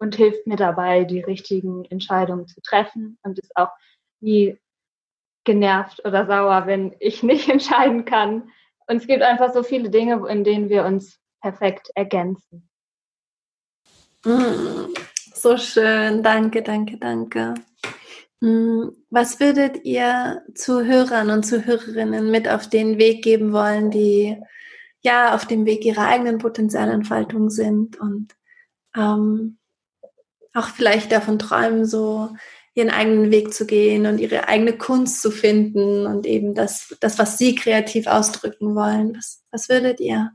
und 0.00 0.16
hilft 0.16 0.44
mir 0.48 0.56
dabei, 0.56 1.04
die 1.04 1.20
richtigen 1.20 1.84
Entscheidungen 1.84 2.48
zu 2.48 2.60
treffen 2.60 3.16
und 3.22 3.38
ist 3.38 3.56
auch 3.56 3.70
nie 4.20 4.58
genervt 5.44 6.04
oder 6.04 6.26
sauer, 6.26 6.66
wenn 6.66 6.96
ich 6.98 7.22
nicht 7.22 7.48
entscheiden 7.56 8.04
kann. 8.04 8.50
Und 8.88 8.96
es 8.96 9.06
gibt 9.06 9.22
einfach 9.22 9.54
so 9.54 9.62
viele 9.62 9.88
Dinge, 9.88 10.26
in 10.28 10.42
denen 10.42 10.68
wir 10.68 10.84
uns 10.84 11.20
perfekt 11.40 11.90
ergänzen. 11.94 12.68
Mm, 14.24 14.92
so 15.32 15.56
schön, 15.56 16.24
danke, 16.24 16.60
danke, 16.62 16.96
danke. 16.96 17.54
Mm, 18.40 18.88
was 19.10 19.38
würdet 19.38 19.84
ihr 19.84 20.42
Zuhörern 20.56 21.30
und 21.30 21.44
Zuhörerinnen 21.44 22.32
mit 22.32 22.48
auf 22.48 22.68
den 22.68 22.98
Weg 22.98 23.22
geben 23.22 23.52
wollen, 23.52 23.92
die 23.92 24.42
ja 25.04 25.34
auf 25.34 25.46
dem 25.46 25.66
Weg 25.66 25.84
ihrer 25.84 26.06
eigenen 26.06 26.38
Potenzialentfaltung 26.38 27.50
sind 27.50 28.00
und 28.00 28.34
ähm, 28.96 29.58
auch 30.54 30.68
vielleicht 30.68 31.12
davon 31.12 31.38
träumen, 31.38 31.84
so 31.84 32.30
ihren 32.74 32.90
eigenen 32.90 33.30
Weg 33.30 33.54
zu 33.54 33.66
gehen 33.66 34.06
und 34.06 34.18
ihre 34.18 34.48
eigene 34.48 34.76
Kunst 34.76 35.22
zu 35.22 35.30
finden 35.30 36.06
und 36.06 36.26
eben 36.26 36.54
das, 36.54 36.96
das 37.00 37.18
was 37.18 37.38
sie 37.38 37.54
kreativ 37.54 38.06
ausdrücken 38.06 38.74
wollen. 38.74 39.16
Was, 39.16 39.44
was 39.50 39.68
würdet 39.68 40.00
ihr 40.00 40.32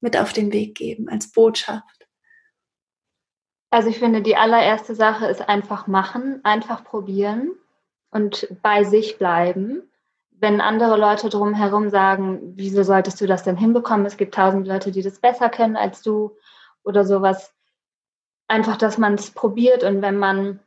mit 0.00 0.18
auf 0.18 0.32
den 0.32 0.52
Weg 0.52 0.74
geben 0.74 1.08
als 1.08 1.32
Botschaft? 1.32 2.06
Also 3.70 3.88
ich 3.88 3.98
finde, 3.98 4.22
die 4.22 4.36
allererste 4.36 4.94
Sache 4.94 5.26
ist 5.26 5.48
einfach 5.48 5.86
machen, 5.86 6.40
einfach 6.44 6.84
probieren 6.84 7.52
und 8.10 8.46
bei 8.62 8.84
sich 8.84 9.18
bleiben 9.18 9.82
wenn 10.40 10.60
andere 10.60 10.96
Leute 10.96 11.28
drumherum 11.28 11.88
sagen, 11.90 12.54
wieso 12.56 12.82
solltest 12.82 13.20
du 13.20 13.26
das 13.26 13.44
denn 13.44 13.56
hinbekommen? 13.56 14.06
Es 14.06 14.16
gibt 14.16 14.34
tausend 14.34 14.66
Leute, 14.66 14.90
die 14.90 15.02
das 15.02 15.20
besser 15.20 15.48
können 15.48 15.76
als 15.76 16.02
du 16.02 16.36
oder 16.82 17.04
sowas. 17.04 17.54
Einfach, 18.48 18.76
dass 18.76 18.98
man 18.98 19.14
es 19.14 19.30
probiert 19.30 19.84
und 19.84 20.02
wenn 20.02 20.18
man 20.18 20.60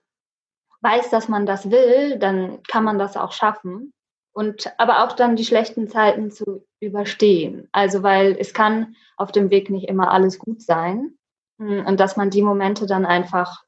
weiß, 0.82 1.10
dass 1.10 1.28
man 1.28 1.46
das 1.46 1.70
will, 1.70 2.18
dann 2.18 2.64
kann 2.64 2.84
man 2.84 2.98
das 2.98 3.18
auch 3.18 3.32
schaffen. 3.34 3.94
Und 4.34 4.72
aber 4.78 5.04
auch 5.04 5.14
dann 5.14 5.36
die 5.36 5.46
schlechten 5.46 5.88
Zeiten 5.88 6.32
zu 6.32 6.66
überstehen. 6.80 7.68
Also 7.72 8.04
weil 8.04 8.38
es 8.40 8.54
kann 8.54 8.96
auf 9.16 9.32
dem 9.32 9.50
Weg 9.50 9.70
nicht 9.70 9.88
immer 9.88 10.12
alles 10.12 10.40
gut 10.40 10.62
sein. 10.62 11.18
Und 11.58 12.00
dass 12.00 12.18
man 12.18 12.30
die 12.30 12.44
Momente 12.44 12.86
dann 12.86 13.06
einfach 13.06 13.64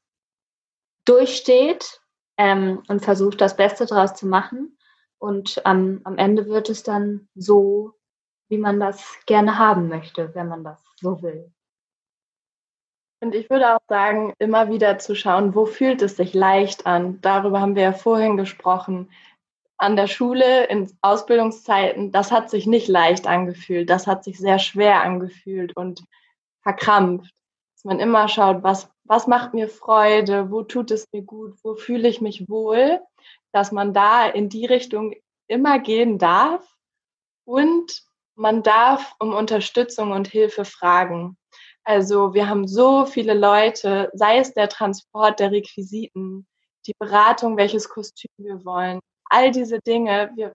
durchsteht 1.04 2.00
ähm, 2.36 2.82
und 2.86 3.04
versucht, 3.04 3.40
das 3.40 3.56
Beste 3.56 3.84
draus 3.84 4.14
zu 4.14 4.28
machen 4.28 4.76
und 5.20 5.64
am, 5.66 6.00
am 6.04 6.18
Ende 6.18 6.46
wird 6.46 6.70
es 6.70 6.82
dann 6.82 7.28
so, 7.34 7.92
wie 8.48 8.58
man 8.58 8.80
das 8.80 9.18
gerne 9.26 9.58
haben 9.58 9.88
möchte, 9.88 10.34
wenn 10.34 10.48
man 10.48 10.64
das 10.64 10.82
so 10.96 11.22
will. 11.22 11.52
Und 13.22 13.34
ich 13.34 13.50
würde 13.50 13.76
auch 13.76 13.82
sagen, 13.86 14.32
immer 14.38 14.70
wieder 14.70 14.98
zu 14.98 15.14
schauen, 15.14 15.54
wo 15.54 15.66
fühlt 15.66 16.00
es 16.00 16.16
sich 16.16 16.32
leicht 16.32 16.86
an. 16.86 17.20
Darüber 17.20 17.60
haben 17.60 17.76
wir 17.76 17.82
ja 17.82 17.92
vorhin 17.92 18.38
gesprochen. 18.38 19.10
An 19.76 19.94
der 19.94 20.06
Schule, 20.06 20.64
in 20.66 20.90
Ausbildungszeiten, 21.02 22.12
das 22.12 22.32
hat 22.32 22.48
sich 22.48 22.66
nicht 22.66 22.88
leicht 22.88 23.26
angefühlt. 23.26 23.90
Das 23.90 24.06
hat 24.06 24.24
sich 24.24 24.38
sehr 24.38 24.58
schwer 24.58 25.02
angefühlt 25.02 25.76
und 25.76 26.02
verkrampft. 26.62 27.34
Dass 27.74 27.84
man 27.84 28.00
immer 28.00 28.28
schaut, 28.28 28.62
was, 28.62 28.90
was 29.04 29.26
macht 29.26 29.52
mir 29.52 29.68
Freude, 29.68 30.50
wo 30.50 30.62
tut 30.62 30.90
es 30.90 31.06
mir 31.12 31.22
gut, 31.22 31.58
wo 31.62 31.74
fühle 31.74 32.08
ich 32.08 32.22
mich 32.22 32.48
wohl 32.48 33.00
dass 33.52 33.72
man 33.72 33.92
da 33.92 34.26
in 34.26 34.48
die 34.48 34.66
Richtung 34.66 35.14
immer 35.48 35.78
gehen 35.78 36.18
darf 36.18 36.64
und 37.44 38.02
man 38.36 38.62
darf 38.62 39.14
um 39.18 39.34
Unterstützung 39.34 40.12
und 40.12 40.28
Hilfe 40.28 40.64
fragen. 40.64 41.36
Also 41.84 42.34
wir 42.34 42.48
haben 42.48 42.68
so 42.68 43.06
viele 43.06 43.34
Leute, 43.34 44.10
sei 44.14 44.38
es 44.38 44.54
der 44.54 44.68
Transport 44.68 45.40
der 45.40 45.50
Requisiten, 45.50 46.46
die 46.86 46.94
Beratung, 46.98 47.56
welches 47.56 47.88
Kostüm 47.88 48.30
wir 48.38 48.64
wollen, 48.64 49.00
all 49.24 49.50
diese 49.50 49.80
Dinge. 49.80 50.30
Wir 50.34 50.52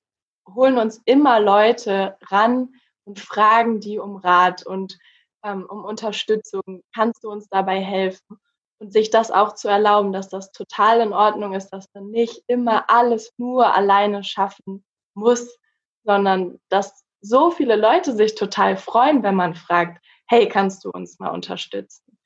holen 0.54 0.78
uns 0.78 1.02
immer 1.06 1.40
Leute 1.40 2.18
ran 2.22 2.74
und 3.04 3.20
fragen 3.20 3.80
die 3.80 4.00
um 4.00 4.16
Rat 4.16 4.66
und 4.66 4.98
ähm, 5.44 5.66
um 5.70 5.84
Unterstützung. 5.84 6.82
Kannst 6.94 7.24
du 7.24 7.30
uns 7.30 7.48
dabei 7.50 7.82
helfen? 7.82 8.40
Und 8.80 8.92
sich 8.92 9.10
das 9.10 9.32
auch 9.32 9.56
zu 9.56 9.68
erlauben, 9.68 10.12
dass 10.12 10.30
das 10.30 10.52
total 10.52 11.02
in 11.02 11.14
Ordnung 11.14 11.54
ist, 11.54 11.70
dass 11.70 11.88
man 11.94 12.10
nicht 12.10 12.44
immer 12.48 12.90
alles 12.90 13.34
nur 13.38 13.74
alleine 13.74 14.24
schaffen 14.24 14.84
muss, 15.14 15.58
sondern 16.04 16.60
dass 16.70 17.04
so 17.22 17.52
viele 17.52 17.76
Leute 17.76 18.16
sich 18.16 18.36
total 18.36 18.78
freuen, 18.78 19.24
wenn 19.24 19.36
man 19.36 19.56
fragt, 19.56 20.04
hey, 20.28 20.48
kannst 20.48 20.86
du 20.86 20.92
uns 20.92 21.20
mal 21.20 21.30
unterstützen? 21.30 22.18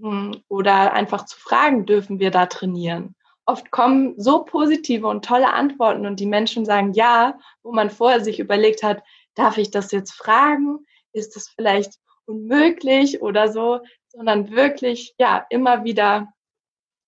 Hm, 0.00 0.42
oder 0.48 0.92
einfach 0.92 1.24
zu 1.24 1.38
fragen, 1.38 1.86
dürfen 1.86 2.18
wir 2.18 2.30
da 2.30 2.46
trainieren? 2.46 3.14
Oft 3.46 3.70
kommen 3.70 4.14
so 4.18 4.44
positive 4.44 5.06
und 5.06 5.24
tolle 5.24 5.52
Antworten 5.52 6.06
und 6.06 6.20
die 6.20 6.26
Menschen 6.26 6.64
sagen 6.64 6.92
ja, 6.92 7.38
wo 7.62 7.72
man 7.72 7.90
vorher 7.90 8.22
sich 8.22 8.38
überlegt 8.38 8.82
hat, 8.82 9.02
darf 9.34 9.58
ich 9.58 9.70
das 9.70 9.90
jetzt 9.92 10.12
fragen? 10.12 10.86
Ist 11.12 11.34
das 11.34 11.48
vielleicht 11.48 11.94
unmöglich 12.26 13.22
oder 13.22 13.50
so? 13.50 13.80
Sondern 14.10 14.50
wirklich 14.50 15.14
ja 15.18 15.46
immer 15.50 15.84
wieder 15.84 16.32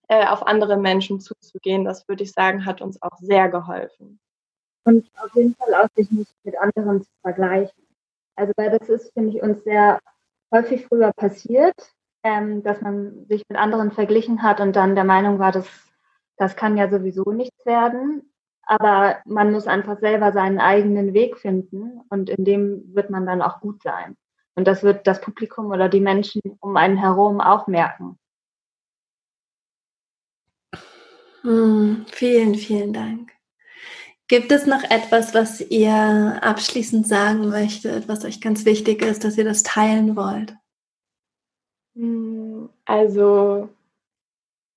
äh, 0.09 0.27
auf 0.27 0.47
andere 0.47 0.77
Menschen 0.77 1.21
zuzugehen. 1.21 1.85
Das 1.85 2.09
würde 2.09 2.23
ich 2.23 2.33
sagen, 2.33 2.67
hat 2.67 2.81
uns 2.81 3.01
auch 3.03 3.17
sehr 3.19 3.49
geholfen. 3.49 4.21
Und 4.85 5.09
auf 5.17 5.35
jeden 5.35 5.55
Fall 5.55 5.75
auch 5.75 5.89
sich 5.95 6.11
nicht 6.11 6.35
mit 6.45 6.59
anderen 6.59 7.03
zu 7.03 7.11
vergleichen. 7.23 7.83
Also 8.37 8.53
weil 8.57 8.77
das 8.77 8.89
ist, 8.89 9.13
finde 9.13 9.37
ich, 9.37 9.43
uns 9.43 9.63
sehr 9.65 10.01
häufig 10.53 10.87
früher 10.87 11.13
passiert, 11.13 11.75
ähm, 12.25 12.63
dass 12.63 12.81
man 12.81 13.27
sich 13.27 13.43
mit 13.49 13.59
anderen 13.59 13.93
verglichen 13.93 14.43
hat 14.43 14.61
und 14.61 14.75
dann 14.75 14.95
der 14.95 15.05
Meinung 15.05 15.39
war, 15.39 15.53
dass 15.53 15.67
das 16.37 16.57
kann 16.57 16.77
ja 16.77 16.89
sowieso 16.91 17.31
nichts 17.33 17.65
werden. 17.67 18.33
Aber 18.65 19.19
man 19.25 19.53
muss 19.53 19.67
einfach 19.67 19.99
selber 19.99 20.33
seinen 20.33 20.61
eigenen 20.61 21.15
Weg 21.15 21.37
finden 21.37 22.01
und 22.09 22.31
in 22.31 22.45
dem 22.45 22.95
wird 22.95 23.11
man 23.11 23.27
dann 23.27 23.43
auch 23.43 23.61
gut 23.61 23.83
sein. 23.83 24.17
Und 24.55 24.67
das 24.67 24.83
wird 24.83 25.07
das 25.07 25.21
Publikum 25.21 25.67
oder 25.67 25.89
die 25.89 26.01
Menschen 26.01 26.41
um 26.61 26.77
einen 26.77 26.97
herum 26.97 27.41
auch 27.41 27.67
merken. 27.67 28.19
Hm, 31.43 32.07
vielen, 32.11 32.55
vielen 32.55 32.93
Dank. 32.93 33.33
Gibt 34.29 34.53
es 34.53 34.67
noch 34.67 34.83
etwas, 34.85 35.35
was 35.35 35.61
ihr 35.61 36.39
abschließend 36.43 37.07
sagen 37.07 37.49
möchtet, 37.49 38.09
was 38.09 38.25
euch 38.25 38.41
ganz 38.41 38.65
wichtig 38.65 39.03
ist, 39.03 39.25
dass 39.25 39.37
ihr 39.37 39.45
das 39.45 39.63
teilen 39.63 40.17
wollt? 40.17 40.57
Hm, 41.95 42.71
also 42.85 43.69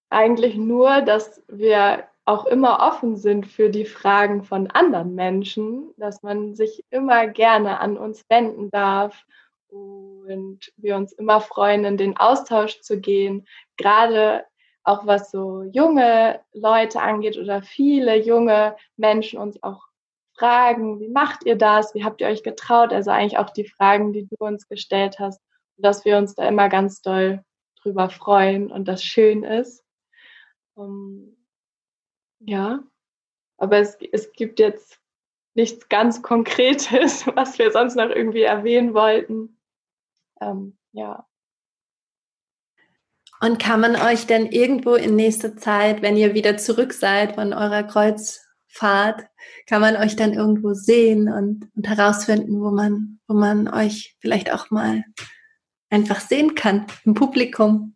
eigentlich 0.09 0.55
nur, 0.55 1.01
dass 1.01 1.41
wir 1.47 2.07
auch 2.25 2.45
immer 2.45 2.79
offen 2.79 3.15
sind 3.15 3.45
für 3.45 3.69
die 3.69 3.85
Fragen 3.85 4.43
von 4.43 4.67
anderen 4.71 5.13
Menschen, 5.13 5.93
dass 5.97 6.23
man 6.23 6.55
sich 6.55 6.83
immer 6.89 7.27
gerne 7.27 7.79
an 7.79 7.97
uns 7.97 8.23
wenden 8.29 8.71
darf 8.71 9.25
und 9.75 10.71
wir 10.77 10.95
uns 10.95 11.13
immer 11.13 11.41
freuen, 11.41 11.85
in 11.85 11.97
den 11.97 12.17
Austausch 12.17 12.81
zu 12.81 12.99
gehen, 12.99 13.47
gerade 13.77 14.45
auch 14.83 15.05
was 15.07 15.31
so 15.31 15.63
junge 15.63 16.39
Leute 16.53 17.01
angeht 17.01 17.37
oder 17.37 17.61
viele 17.61 18.15
junge 18.15 18.75
Menschen 18.97 19.39
uns 19.39 19.61
auch 19.63 19.87
fragen, 20.37 20.99
wie 20.99 21.09
macht 21.09 21.45
ihr 21.45 21.57
das? 21.57 21.95
Wie 21.95 22.03
habt 22.03 22.21
ihr 22.21 22.27
euch 22.27 22.43
getraut? 22.43 22.93
Also 22.93 23.11
eigentlich 23.11 23.37
auch 23.37 23.49
die 23.49 23.67
Fragen, 23.67 24.13
die 24.13 24.27
du 24.27 24.35
uns 24.39 24.67
gestellt 24.67 25.17
hast, 25.19 25.41
dass 25.77 26.05
wir 26.05 26.17
uns 26.17 26.35
da 26.35 26.47
immer 26.47 26.69
ganz 26.69 27.01
doll 27.01 27.43
drüber 27.81 28.09
freuen 28.09 28.71
und 28.71 28.87
das 28.87 29.03
schön 29.03 29.43
ist. 29.43 29.83
Um, 30.75 31.37
ja, 32.39 32.83
aber 33.57 33.77
es, 33.77 33.97
es 34.11 34.33
gibt 34.33 34.59
jetzt 34.59 34.99
nichts 35.53 35.87
ganz 35.87 36.21
Konkretes, 36.21 37.25
was 37.35 37.57
wir 37.57 37.71
sonst 37.71 37.95
noch 37.95 38.09
irgendwie 38.09 38.43
erwähnen 38.43 38.93
wollten. 38.93 39.54
Ähm, 40.41 40.77
ja. 40.91 41.25
Und 43.41 43.59
kann 43.59 43.81
man 43.81 43.95
euch 43.95 44.27
denn 44.27 44.47
irgendwo 44.47 44.95
in 44.95 45.15
nächster 45.15 45.57
Zeit, 45.57 46.01
wenn 46.01 46.17
ihr 46.17 46.33
wieder 46.33 46.57
zurück 46.57 46.93
seid 46.93 47.35
von 47.35 47.53
eurer 47.53 47.83
Kreuzfahrt, 47.83 49.25
kann 49.67 49.81
man 49.81 49.97
euch 49.97 50.15
dann 50.15 50.33
irgendwo 50.33 50.73
sehen 50.73 51.31
und, 51.31 51.69
und 51.75 51.87
herausfinden, 51.87 52.61
wo 52.61 52.71
man, 52.71 53.19
wo 53.27 53.33
man 53.33 53.67
euch 53.67 54.15
vielleicht 54.19 54.51
auch 54.51 54.71
mal 54.71 55.03
einfach 55.89 56.19
sehen 56.19 56.55
kann 56.55 56.87
im 57.03 57.13
Publikum? 57.13 57.95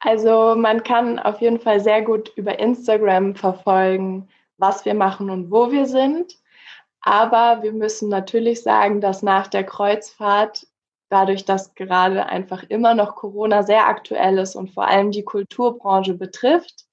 Also 0.00 0.54
man 0.56 0.82
kann 0.84 1.18
auf 1.18 1.40
jeden 1.40 1.60
Fall 1.60 1.80
sehr 1.80 2.02
gut 2.02 2.32
über 2.36 2.58
Instagram 2.58 3.34
verfolgen, 3.34 4.28
was 4.56 4.84
wir 4.84 4.94
machen 4.94 5.28
und 5.30 5.50
wo 5.50 5.72
wir 5.72 5.86
sind. 5.86 6.38
Aber 7.00 7.62
wir 7.62 7.72
müssen 7.72 8.08
natürlich 8.08 8.62
sagen, 8.62 9.00
dass 9.00 9.22
nach 9.22 9.48
der 9.48 9.64
Kreuzfahrt 9.64 10.67
dadurch, 11.10 11.44
dass 11.44 11.74
gerade 11.74 12.26
einfach 12.26 12.64
immer 12.68 12.94
noch 12.94 13.14
Corona 13.16 13.62
sehr 13.62 13.86
aktuell 13.88 14.38
ist 14.38 14.56
und 14.56 14.72
vor 14.72 14.86
allem 14.86 15.10
die 15.10 15.24
Kulturbranche 15.24 16.14
betrifft, 16.14 16.86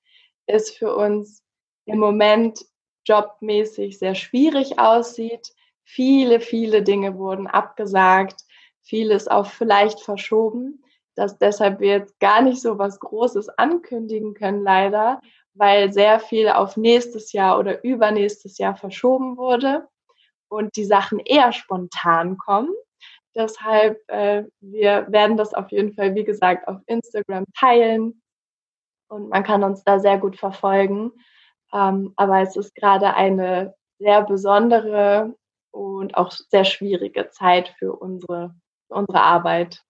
ist 0.48 0.78
für 0.78 0.96
uns 0.96 1.44
im 1.86 2.00
Moment 2.00 2.66
jobmäßig 3.06 4.00
sehr 4.00 4.16
schwierig 4.16 4.80
aussieht. 4.80 5.54
Viele, 5.84 6.40
viele 6.40 6.82
Dinge 6.82 7.18
wurden 7.18 7.48
abgesagt, 7.48 8.42
vieles 8.82 9.28
auch 9.28 9.48
vielleicht 9.48 10.02
verschoben, 10.02 10.84
dass 11.16 11.38
deshalb 11.38 11.80
wir 11.80 11.90
jetzt 11.90 12.20
gar 12.20 12.42
nicht 12.42 12.62
so 12.62 12.78
was 12.78 13.00
Großes 13.00 13.50
ankündigen 13.50 14.34
können, 14.34 14.64
leider, 14.64 15.22
weil 15.54 15.94
sehr 15.94 16.20
viel 16.20 16.50
auf 16.50 16.78
nächstes 16.78 17.32
Jahr 17.32 17.60
oder 17.60 17.84
übernächstes 17.84 18.58
Jahr 18.58 18.76
verschoben 18.76 19.38
wurde 19.38 19.88
und 20.50 20.76
die 20.76 20.86
Sachen 20.86 21.20
eher 21.20 21.54
spontan 21.54 22.38
kommen. 22.38 22.74
Deshalb, 23.36 24.00
äh, 24.08 24.46
wir 24.62 25.08
werden 25.10 25.36
das 25.36 25.54
auf 25.54 25.70
jeden 25.72 25.94
Fall, 25.94 26.16
wie 26.16 26.24
gesagt, 26.24 26.68
auf 26.68 26.78
Instagram 26.88 27.46
teilen 27.60 28.22
und 29.10 29.30
man 29.30 29.44
kann 29.44 29.64
uns 29.64 29.84
da 29.84 30.00
sehr 30.00 30.18
gut 30.18 30.38
verfolgen. 30.38 31.12
Ähm, 31.74 32.14
aber 32.16 32.42
es 32.42 32.56
ist 32.56 32.74
gerade 32.76 33.14
eine 33.14 33.76
sehr 34.00 34.24
besondere 34.24 35.36
und 35.72 36.16
auch 36.16 36.32
sehr 36.32 36.64
schwierige 36.64 37.30
Zeit 37.30 37.76
für 37.78 37.94
unsere, 37.94 38.56
für 38.88 38.96
unsere 38.96 39.22
Arbeit. 39.22 39.84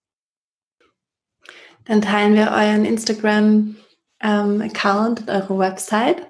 Dann 1.86 2.02
teilen 2.02 2.34
wir 2.34 2.52
euren 2.52 2.84
Instagram-Account 2.86 5.20
ähm, 5.20 5.28
und 5.28 5.30
eure 5.30 5.60
Website 5.60 6.28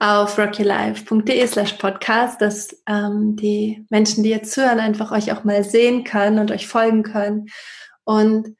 auf 0.00 0.38
rockylife.de 0.38 1.46
slash 1.46 1.74
podcast, 1.74 2.40
dass 2.40 2.82
ähm, 2.86 3.36
die 3.36 3.86
Menschen, 3.90 4.24
die 4.24 4.30
jetzt 4.30 4.52
zuhören, 4.52 4.80
einfach 4.80 5.12
euch 5.12 5.30
auch 5.30 5.44
mal 5.44 5.62
sehen 5.62 6.04
können 6.04 6.38
und 6.38 6.50
euch 6.50 6.66
folgen 6.66 7.02
können. 7.02 7.48
Und 8.04 8.56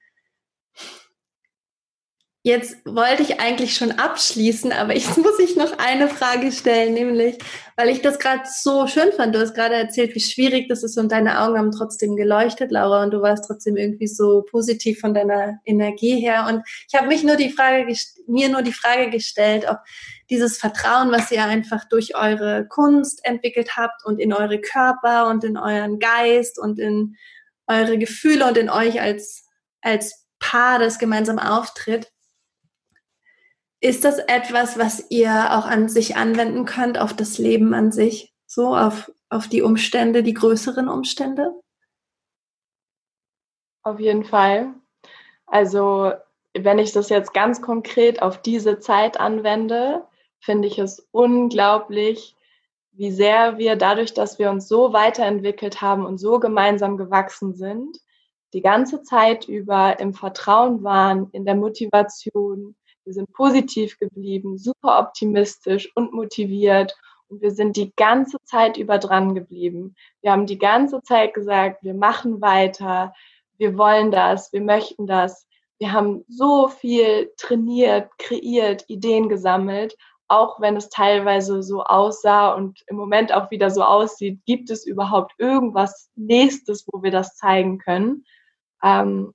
Jetzt 2.42 2.76
wollte 2.86 3.22
ich 3.22 3.38
eigentlich 3.38 3.74
schon 3.74 3.92
abschließen, 3.92 4.72
aber 4.72 4.94
jetzt 4.94 5.18
muss 5.18 5.38
ich 5.38 5.39
noch 5.60 5.78
eine 5.78 6.08
Frage 6.08 6.50
stellen, 6.50 6.94
nämlich, 6.94 7.38
weil 7.76 7.88
ich 7.88 8.02
das 8.02 8.18
gerade 8.18 8.42
so 8.50 8.86
schön 8.86 9.12
fand. 9.12 9.34
Du 9.34 9.40
hast 9.40 9.54
gerade 9.54 9.76
erzählt, 9.76 10.14
wie 10.14 10.20
schwierig 10.20 10.68
das 10.68 10.82
ist 10.82 10.98
und 10.98 11.12
deine 11.12 11.40
Augen 11.40 11.56
haben 11.56 11.70
trotzdem 11.70 12.16
geleuchtet, 12.16 12.72
Laura, 12.72 13.04
und 13.04 13.12
du 13.12 13.22
warst 13.22 13.44
trotzdem 13.46 13.76
irgendwie 13.76 14.08
so 14.08 14.42
positiv 14.50 14.98
von 14.98 15.14
deiner 15.14 15.60
Energie 15.64 16.20
her. 16.20 16.46
Und 16.48 16.62
ich 16.88 16.98
habe 16.98 17.06
mich 17.06 17.22
nur 17.22 17.36
die 17.36 17.50
Frage, 17.50 17.86
mir 18.26 18.48
nur 18.48 18.62
die 18.62 18.72
Frage 18.72 19.10
gestellt, 19.10 19.66
ob 19.68 19.78
dieses 20.30 20.58
Vertrauen, 20.58 21.12
was 21.12 21.30
ihr 21.30 21.44
einfach 21.44 21.84
durch 21.88 22.16
eure 22.16 22.66
Kunst 22.66 23.24
entwickelt 23.24 23.76
habt 23.76 24.04
und 24.04 24.18
in 24.18 24.32
eure 24.32 24.60
Körper 24.60 25.28
und 25.28 25.44
in 25.44 25.56
euren 25.56 25.98
Geist 25.98 26.58
und 26.58 26.78
in 26.78 27.16
eure 27.66 27.98
Gefühle 27.98 28.46
und 28.46 28.56
in 28.56 28.70
euch 28.70 29.00
als, 29.00 29.44
als 29.80 30.26
Paar, 30.38 30.78
das 30.78 30.98
gemeinsam 30.98 31.38
auftritt, 31.38 32.10
ist 33.80 34.04
das 34.04 34.18
etwas, 34.18 34.78
was 34.78 35.10
ihr 35.10 35.30
auch 35.52 35.64
an 35.64 35.88
sich 35.88 36.16
anwenden 36.16 36.66
könnt, 36.66 36.98
auf 36.98 37.14
das 37.14 37.38
Leben 37.38 37.72
an 37.74 37.92
sich? 37.92 38.34
So, 38.46 38.76
auf, 38.76 39.10
auf 39.28 39.48
die 39.48 39.62
Umstände, 39.62 40.22
die 40.22 40.34
größeren 40.34 40.88
Umstände? 40.88 41.54
Auf 43.82 43.98
jeden 43.98 44.24
Fall. 44.24 44.74
Also, 45.46 46.12
wenn 46.52 46.78
ich 46.78 46.92
das 46.92 47.08
jetzt 47.08 47.32
ganz 47.32 47.62
konkret 47.62 48.22
auf 48.22 48.42
diese 48.42 48.78
Zeit 48.80 49.18
anwende, 49.18 50.04
finde 50.40 50.68
ich 50.68 50.78
es 50.78 51.08
unglaublich, 51.12 52.36
wie 52.92 53.10
sehr 53.10 53.56
wir 53.56 53.76
dadurch, 53.76 54.12
dass 54.12 54.38
wir 54.38 54.50
uns 54.50 54.68
so 54.68 54.92
weiterentwickelt 54.92 55.80
haben 55.80 56.04
und 56.04 56.18
so 56.18 56.38
gemeinsam 56.38 56.96
gewachsen 56.96 57.54
sind, 57.54 57.98
die 58.52 58.62
ganze 58.62 59.02
Zeit 59.02 59.48
über 59.48 60.00
im 60.00 60.12
Vertrauen 60.12 60.82
waren, 60.82 61.30
in 61.32 61.44
der 61.44 61.54
Motivation, 61.54 62.74
wir 63.10 63.14
sind 63.14 63.32
positiv 63.32 63.98
geblieben, 63.98 64.56
super 64.56 65.00
optimistisch 65.00 65.90
und 65.96 66.12
motiviert 66.12 66.96
und 67.26 67.42
wir 67.42 67.50
sind 67.50 67.76
die 67.76 67.92
ganze 67.96 68.36
Zeit 68.44 68.76
über 68.76 68.98
dran 68.98 69.34
geblieben. 69.34 69.96
Wir 70.22 70.30
haben 70.30 70.46
die 70.46 70.60
ganze 70.60 71.02
Zeit 71.02 71.34
gesagt, 71.34 71.82
wir 71.82 71.94
machen 71.94 72.40
weiter, 72.40 73.12
wir 73.58 73.76
wollen 73.76 74.12
das, 74.12 74.52
wir 74.52 74.60
möchten 74.60 75.08
das. 75.08 75.48
Wir 75.80 75.90
haben 75.90 76.24
so 76.28 76.68
viel 76.68 77.32
trainiert, 77.36 78.16
kreiert, 78.16 78.84
Ideen 78.86 79.28
gesammelt, 79.28 79.96
auch 80.28 80.60
wenn 80.60 80.76
es 80.76 80.88
teilweise 80.88 81.64
so 81.64 81.82
aussah 81.82 82.54
und 82.54 82.78
im 82.86 82.94
Moment 82.94 83.34
auch 83.34 83.50
wieder 83.50 83.72
so 83.72 83.82
aussieht, 83.82 84.38
gibt 84.46 84.70
es 84.70 84.86
überhaupt 84.86 85.32
irgendwas 85.36 86.12
Nächstes, 86.14 86.86
wo 86.86 87.02
wir 87.02 87.10
das 87.10 87.34
zeigen 87.34 87.78
können? 87.78 88.24
Ähm, 88.84 89.34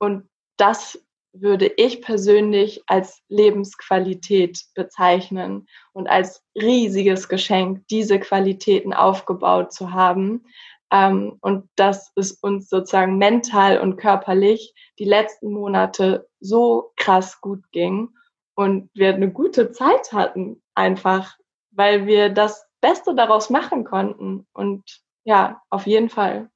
und 0.00 0.28
das 0.56 0.98
würde 1.32 1.66
ich 1.76 2.02
persönlich 2.02 2.82
als 2.86 3.22
Lebensqualität 3.28 4.60
bezeichnen 4.74 5.66
und 5.92 6.06
als 6.06 6.44
riesiges 6.54 7.28
Geschenk, 7.28 7.86
diese 7.88 8.20
Qualitäten 8.20 8.92
aufgebaut 8.92 9.72
zu 9.72 9.92
haben. 9.92 10.44
Ähm, 10.92 11.38
und 11.40 11.68
dass 11.76 12.12
es 12.16 12.32
uns 12.32 12.68
sozusagen 12.68 13.16
mental 13.16 13.80
und 13.80 13.96
körperlich 13.96 14.74
die 14.98 15.06
letzten 15.06 15.52
Monate 15.52 16.28
so 16.38 16.92
krass 16.96 17.40
gut 17.40 17.62
ging 17.72 18.10
und 18.54 18.90
wir 18.94 19.14
eine 19.14 19.30
gute 19.30 19.72
Zeit 19.72 20.12
hatten, 20.12 20.62
einfach, 20.74 21.36
weil 21.70 22.06
wir 22.06 22.28
das 22.28 22.66
Beste 22.82 23.14
daraus 23.14 23.48
machen 23.48 23.84
konnten. 23.84 24.46
Und 24.52 24.82
ja, 25.24 25.62
auf 25.70 25.86
jeden 25.86 26.10
Fall. 26.10 26.50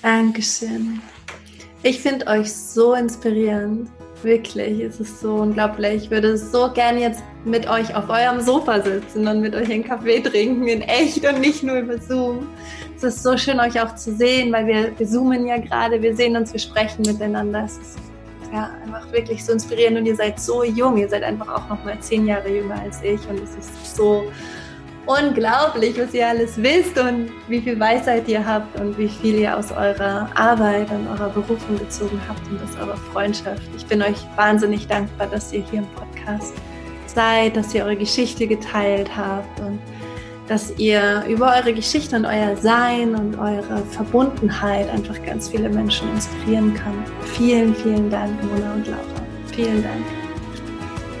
Dankeschön. 0.00 1.00
Ich 1.84 2.00
finde 2.00 2.28
euch 2.28 2.52
so 2.52 2.94
inspirierend. 2.94 3.90
Wirklich, 4.22 4.78
es 4.80 5.00
ist 5.00 5.20
so 5.20 5.34
unglaublich. 5.34 6.04
Ich 6.04 6.10
würde 6.12 6.38
so 6.38 6.70
gerne 6.72 7.00
jetzt 7.00 7.24
mit 7.44 7.68
euch 7.68 7.92
auf 7.96 8.08
eurem 8.08 8.40
Sofa 8.40 8.80
sitzen 8.80 9.26
und 9.26 9.40
mit 9.40 9.52
euch 9.56 9.68
einen 9.68 9.82
Kaffee 9.82 10.20
trinken, 10.20 10.68
in 10.68 10.82
echt 10.82 11.26
und 11.26 11.40
nicht 11.40 11.64
nur 11.64 11.78
über 11.78 11.98
Zoom. 11.98 12.46
Es 12.96 13.02
ist 13.02 13.24
so 13.24 13.36
schön, 13.36 13.58
euch 13.58 13.80
auch 13.80 13.96
zu 13.96 14.14
sehen, 14.14 14.52
weil 14.52 14.68
wir, 14.68 14.96
wir 14.96 15.08
zoomen 15.08 15.44
ja 15.48 15.56
gerade, 15.56 16.00
wir 16.00 16.14
sehen 16.14 16.36
uns, 16.36 16.52
wir 16.52 16.60
sprechen 16.60 17.02
miteinander. 17.04 17.64
Es 17.64 17.78
ist 17.78 17.98
ja 18.52 18.70
einfach 18.84 19.10
wirklich 19.10 19.44
so 19.44 19.50
inspirierend 19.50 19.98
und 19.98 20.06
ihr 20.06 20.14
seid 20.14 20.38
so 20.38 20.62
jung. 20.62 20.98
Ihr 20.98 21.08
seid 21.08 21.24
einfach 21.24 21.48
auch 21.48 21.68
noch 21.68 21.84
mal 21.84 21.98
zehn 21.98 22.28
Jahre 22.28 22.48
jünger 22.48 22.80
als 22.80 23.02
ich 23.02 23.20
und 23.28 23.42
es 23.42 23.56
ist 23.56 23.96
so 23.96 24.30
unglaublich, 25.06 25.98
was 25.98 26.14
ihr 26.14 26.28
alles 26.28 26.62
wisst 26.62 26.98
und 26.98 27.30
wie 27.48 27.60
viel 27.60 27.78
Weisheit 27.78 28.28
ihr 28.28 28.44
habt 28.44 28.78
und 28.80 28.96
wie 28.98 29.08
viel 29.08 29.36
ihr 29.36 29.56
aus 29.56 29.72
eurer 29.72 30.28
Arbeit 30.34 30.90
und 30.90 31.06
eurer 31.08 31.28
Berufung 31.28 31.78
gezogen 31.78 32.20
habt 32.28 32.40
und 32.48 32.60
aus 32.62 32.76
eurer 32.80 32.96
Freundschaft. 33.12 33.62
Ich 33.76 33.86
bin 33.86 34.02
euch 34.02 34.18
wahnsinnig 34.36 34.86
dankbar, 34.86 35.26
dass 35.26 35.52
ihr 35.52 35.64
hier 35.70 35.80
im 35.80 35.88
Podcast 35.88 36.54
seid, 37.06 37.56
dass 37.56 37.74
ihr 37.74 37.84
eure 37.84 37.96
Geschichte 37.96 38.46
geteilt 38.46 39.10
habt 39.16 39.60
und 39.60 39.78
dass 40.48 40.76
ihr 40.78 41.24
über 41.28 41.54
eure 41.56 41.72
Geschichte 41.72 42.16
und 42.16 42.26
euer 42.26 42.56
Sein 42.56 43.14
und 43.14 43.38
eure 43.38 43.82
Verbundenheit 43.90 44.88
einfach 44.90 45.22
ganz 45.24 45.48
viele 45.48 45.68
Menschen 45.68 46.10
inspirieren 46.10 46.74
kann. 46.74 47.04
Vielen, 47.34 47.74
vielen 47.74 48.10
Dank, 48.10 48.30
Mona 48.42 48.74
und 48.74 48.86
Laura. 48.86 49.22
Vielen 49.54 49.82
Dank. 49.82 50.04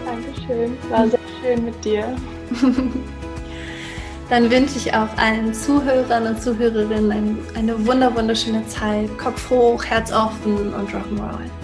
Dankeschön. 0.04 0.76
War 0.90 1.08
sehr 1.08 1.20
schön 1.40 1.64
mit 1.64 1.84
dir. 1.84 2.16
Dann 4.32 4.50
wünsche 4.50 4.78
ich 4.78 4.94
auch 4.94 5.14
allen 5.18 5.52
Zuhörern 5.52 6.26
und 6.26 6.42
Zuhörerinnen 6.42 7.12
eine, 7.12 7.36
eine 7.54 7.86
wunder 7.86 8.16
wunderschöne 8.16 8.66
Zeit. 8.66 9.10
Kopf 9.18 9.50
hoch, 9.50 9.84
Herz 9.84 10.10
offen 10.10 10.72
und 10.72 10.88
Rock'n'Roll. 10.88 11.61